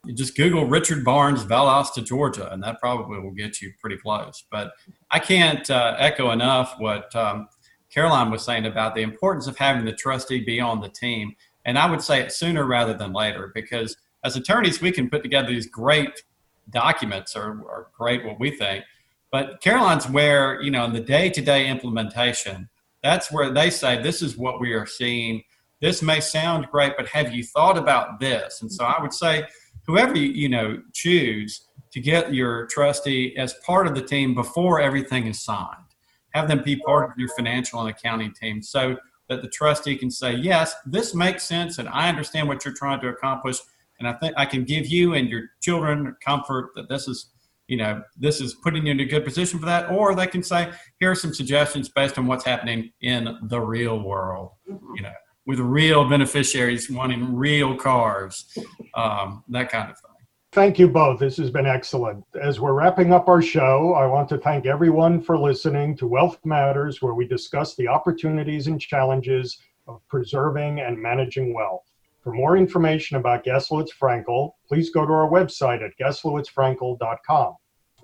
you 0.05 0.15
just 0.15 0.37
Google 0.37 0.65
Richard 0.65 1.05
Barnes, 1.05 1.45
Valdosta, 1.45 2.05
Georgia, 2.05 2.51
and 2.53 2.63
that 2.63 2.81
probably 2.81 3.19
will 3.21 3.33
get 3.33 3.61
you 3.61 3.73
pretty 3.81 3.97
close. 3.97 4.45
But 4.51 4.73
I 5.11 5.19
can't 5.19 5.69
uh, 5.69 5.97
echo 5.99 6.31
enough 6.31 6.75
what 6.79 7.15
um, 7.17 7.49
Caroline 7.91 8.31
was 8.31 8.45
saying 8.45 8.67
about 8.67 8.95
the 8.95 9.03
importance 9.03 9.47
of 9.47 9.57
having 9.57 9.85
the 9.85 9.93
trustee 9.93 10.45
be 10.45 10.61
on 10.61 10.81
the 10.81 10.89
team. 10.89 11.35
And 11.65 11.79
I 11.79 11.91
would 11.91 12.03
say 12.03 12.21
it 12.21 12.33
sooner 12.33 12.65
rather 12.65 12.95
than 12.95 13.13
later 13.13 13.51
because 13.55 13.97
as 14.25 14.37
attorneys, 14.37 14.81
we 14.81 14.93
can 14.93 15.11
put 15.11 15.23
together 15.23 15.49
these 15.49 15.67
great 15.67 16.23
documents 16.71 17.37
or, 17.37 17.61
or 17.63 17.91
great 17.97 18.25
what 18.25 18.39
we 18.41 18.51
think. 18.51 18.85
But 19.31 19.61
Caroline's 19.61 20.09
where, 20.09 20.61
you 20.63 20.71
know, 20.71 20.85
in 20.85 20.93
the 20.93 21.01
day 21.01 21.29
to 21.31 21.41
day 21.41 21.69
implementation, 21.69 22.69
that's 23.03 23.31
where 23.31 23.53
they 23.53 23.71
say, 23.71 24.03
this 24.03 24.23
is 24.23 24.37
what 24.37 24.61
we 24.61 24.73
are 24.73 24.87
seeing. 24.87 25.43
This 25.81 26.03
may 26.03 26.21
sound 26.21 26.67
great, 26.73 26.95
but 26.97 27.07
have 27.09 27.33
you 27.33 27.45
thought 27.45 27.79
about 27.79 28.19
this? 28.19 28.63
And 28.63 28.73
so 28.73 28.85
I 28.85 29.01
would 29.01 29.13
say, 29.13 29.47
whoever 29.89 30.17
you, 30.17 30.31
you 30.31 30.49
know 30.49 30.81
choose 30.93 31.67
to 31.91 31.99
get 31.99 32.33
your 32.33 32.67
trustee 32.67 33.35
as 33.37 33.55
part 33.67 33.87
of 33.89 33.95
the 33.95 34.03
team 34.03 34.35
before 34.35 34.81
everything 34.81 35.27
is 35.27 35.41
signed. 35.41 35.89
Have 36.35 36.47
them 36.47 36.63
be 36.63 36.77
part 36.77 37.11
of 37.11 37.19
your 37.19 37.31
financial 37.31 37.81
and 37.81 37.89
accounting 37.89 38.33
team 38.35 38.63
so 38.63 38.97
that 39.29 39.41
the 39.41 39.49
trustee 39.49 39.97
can 39.97 40.11
say, 40.11 40.35
yes, 40.35 40.75
this 40.85 41.15
makes 41.15 41.45
sense 41.45 41.79
and 41.79 41.89
I 41.89 42.09
understand 42.11 42.47
what 42.47 42.65
you're 42.65 42.75
trying 42.75 43.01
to 43.01 43.09
accomplish. 43.09 43.59
And 43.99 44.07
I 44.07 44.13
think 44.13 44.35
I 44.37 44.45
can 44.45 44.65
give 44.65 44.87
you 44.87 45.15
and 45.15 45.29
your 45.29 45.45
children 45.63 46.15
comfort 46.23 46.71
that 46.77 46.91
this 46.91 47.09
is, 47.09 47.31
you 47.67 47.79
know, 47.79 48.03
this 48.19 48.43
is 48.43 48.55
putting 48.55 48.85
you 48.87 48.93
in 48.93 49.01
a 49.01 49.07
good 49.07 49.25
position 49.25 49.59
for 49.59 49.67
that. 49.67 49.91
Or 49.91 50.15
they 50.15 50.27
can 50.27 50.43
say, 50.43 50.71
here 51.01 51.11
are 51.11 51.15
some 51.15 51.33
suggestions 51.35 51.89
based 51.89 52.19
on 52.19 52.27
what's 52.27 52.45
happening 52.45 52.93
in 53.01 53.39
the 53.45 53.61
real 53.61 54.01
world, 54.01 54.51
Mhm. 54.71 54.81
you 54.97 55.03
know, 55.03 55.13
with 55.49 55.61
real 55.61 56.07
beneficiaries 56.07 56.91
wanting 56.91 57.35
real 57.35 57.75
cars, 57.75 58.55
um, 58.95 59.43
that 59.49 59.71
kind 59.71 59.91
of 59.91 59.99
thing. 59.99 60.05
Thank 60.53 60.79
you 60.79 60.89
both. 60.89 61.21
This 61.21 61.39
has 61.39 61.51
been 61.51 61.65
excellent. 61.65 62.23
As 62.39 62.61
we're 62.61 62.75
wrapping 62.75 63.15
up 63.15 63.29
our 63.29 63.41
show, 63.41 63.95
I 63.95 64.05
want 64.05 64.29
to 64.29 64.37
thank 64.37 64.67
everyone 64.67 65.23
for 65.23 65.39
listening 65.39 65.97
to 65.97 66.07
Wealth 66.07 66.39
Matters, 66.45 67.01
where 67.01 67.15
we 67.15 67.27
discuss 67.27 67.75
the 67.77 67.89
opportunities 67.89 68.67
and 68.67 68.79
challenges 68.79 69.59
of 69.87 70.07
preserving 70.09 70.81
and 70.81 71.01
managing 71.01 71.55
wealth. 71.55 71.91
For 72.23 72.35
more 72.35 72.59
information 72.59 73.17
about 73.17 73.43
Gaslowitz 73.45 73.93
Frankel, 73.99 74.53
please 74.69 74.91
go 74.91 75.07
to 75.07 75.13
our 75.15 75.31
website 75.31 75.83
at 75.83 75.97
gaslowitzfrankel.com. 75.99 77.55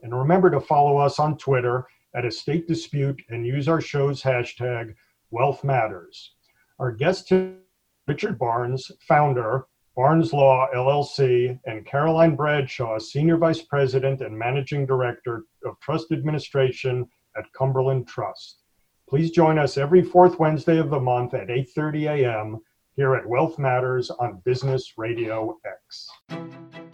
And 0.02 0.18
remember 0.18 0.50
to 0.50 0.60
follow 0.60 0.96
us 0.96 1.18
on 1.18 1.36
Twitter 1.36 1.86
at 2.14 2.24
Estate 2.24 2.66
Dispute 2.66 3.20
and 3.28 3.46
use 3.46 3.68
our 3.68 3.82
show's 3.82 4.22
hashtag 4.22 4.94
Wealth 5.30 5.62
Matters. 5.62 6.33
Our 6.80 6.90
guest 6.90 7.28
today, 7.28 7.54
Richard 8.08 8.36
Barnes, 8.36 8.90
founder, 9.06 9.66
Barnes 9.94 10.32
Law 10.32 10.66
LLC, 10.74 11.56
and 11.66 11.86
Caroline 11.86 12.34
Bradshaw, 12.34 12.98
Senior 12.98 13.36
Vice 13.36 13.62
President 13.62 14.20
and 14.20 14.36
Managing 14.36 14.84
Director 14.84 15.44
of 15.64 15.78
Trust 15.80 16.10
Administration 16.10 17.06
at 17.36 17.44
Cumberland 17.52 18.08
Trust. 18.08 18.62
Please 19.08 19.30
join 19.30 19.56
us 19.56 19.78
every 19.78 20.02
fourth 20.02 20.40
Wednesday 20.40 20.78
of 20.78 20.90
the 20.90 20.98
month 20.98 21.32
at 21.32 21.46
8:30 21.46 22.10
a.m. 22.10 22.58
here 22.96 23.14
at 23.14 23.28
Wealth 23.28 23.56
Matters 23.56 24.10
on 24.10 24.42
Business 24.44 24.94
Radio 24.98 25.56
X. 25.64 26.93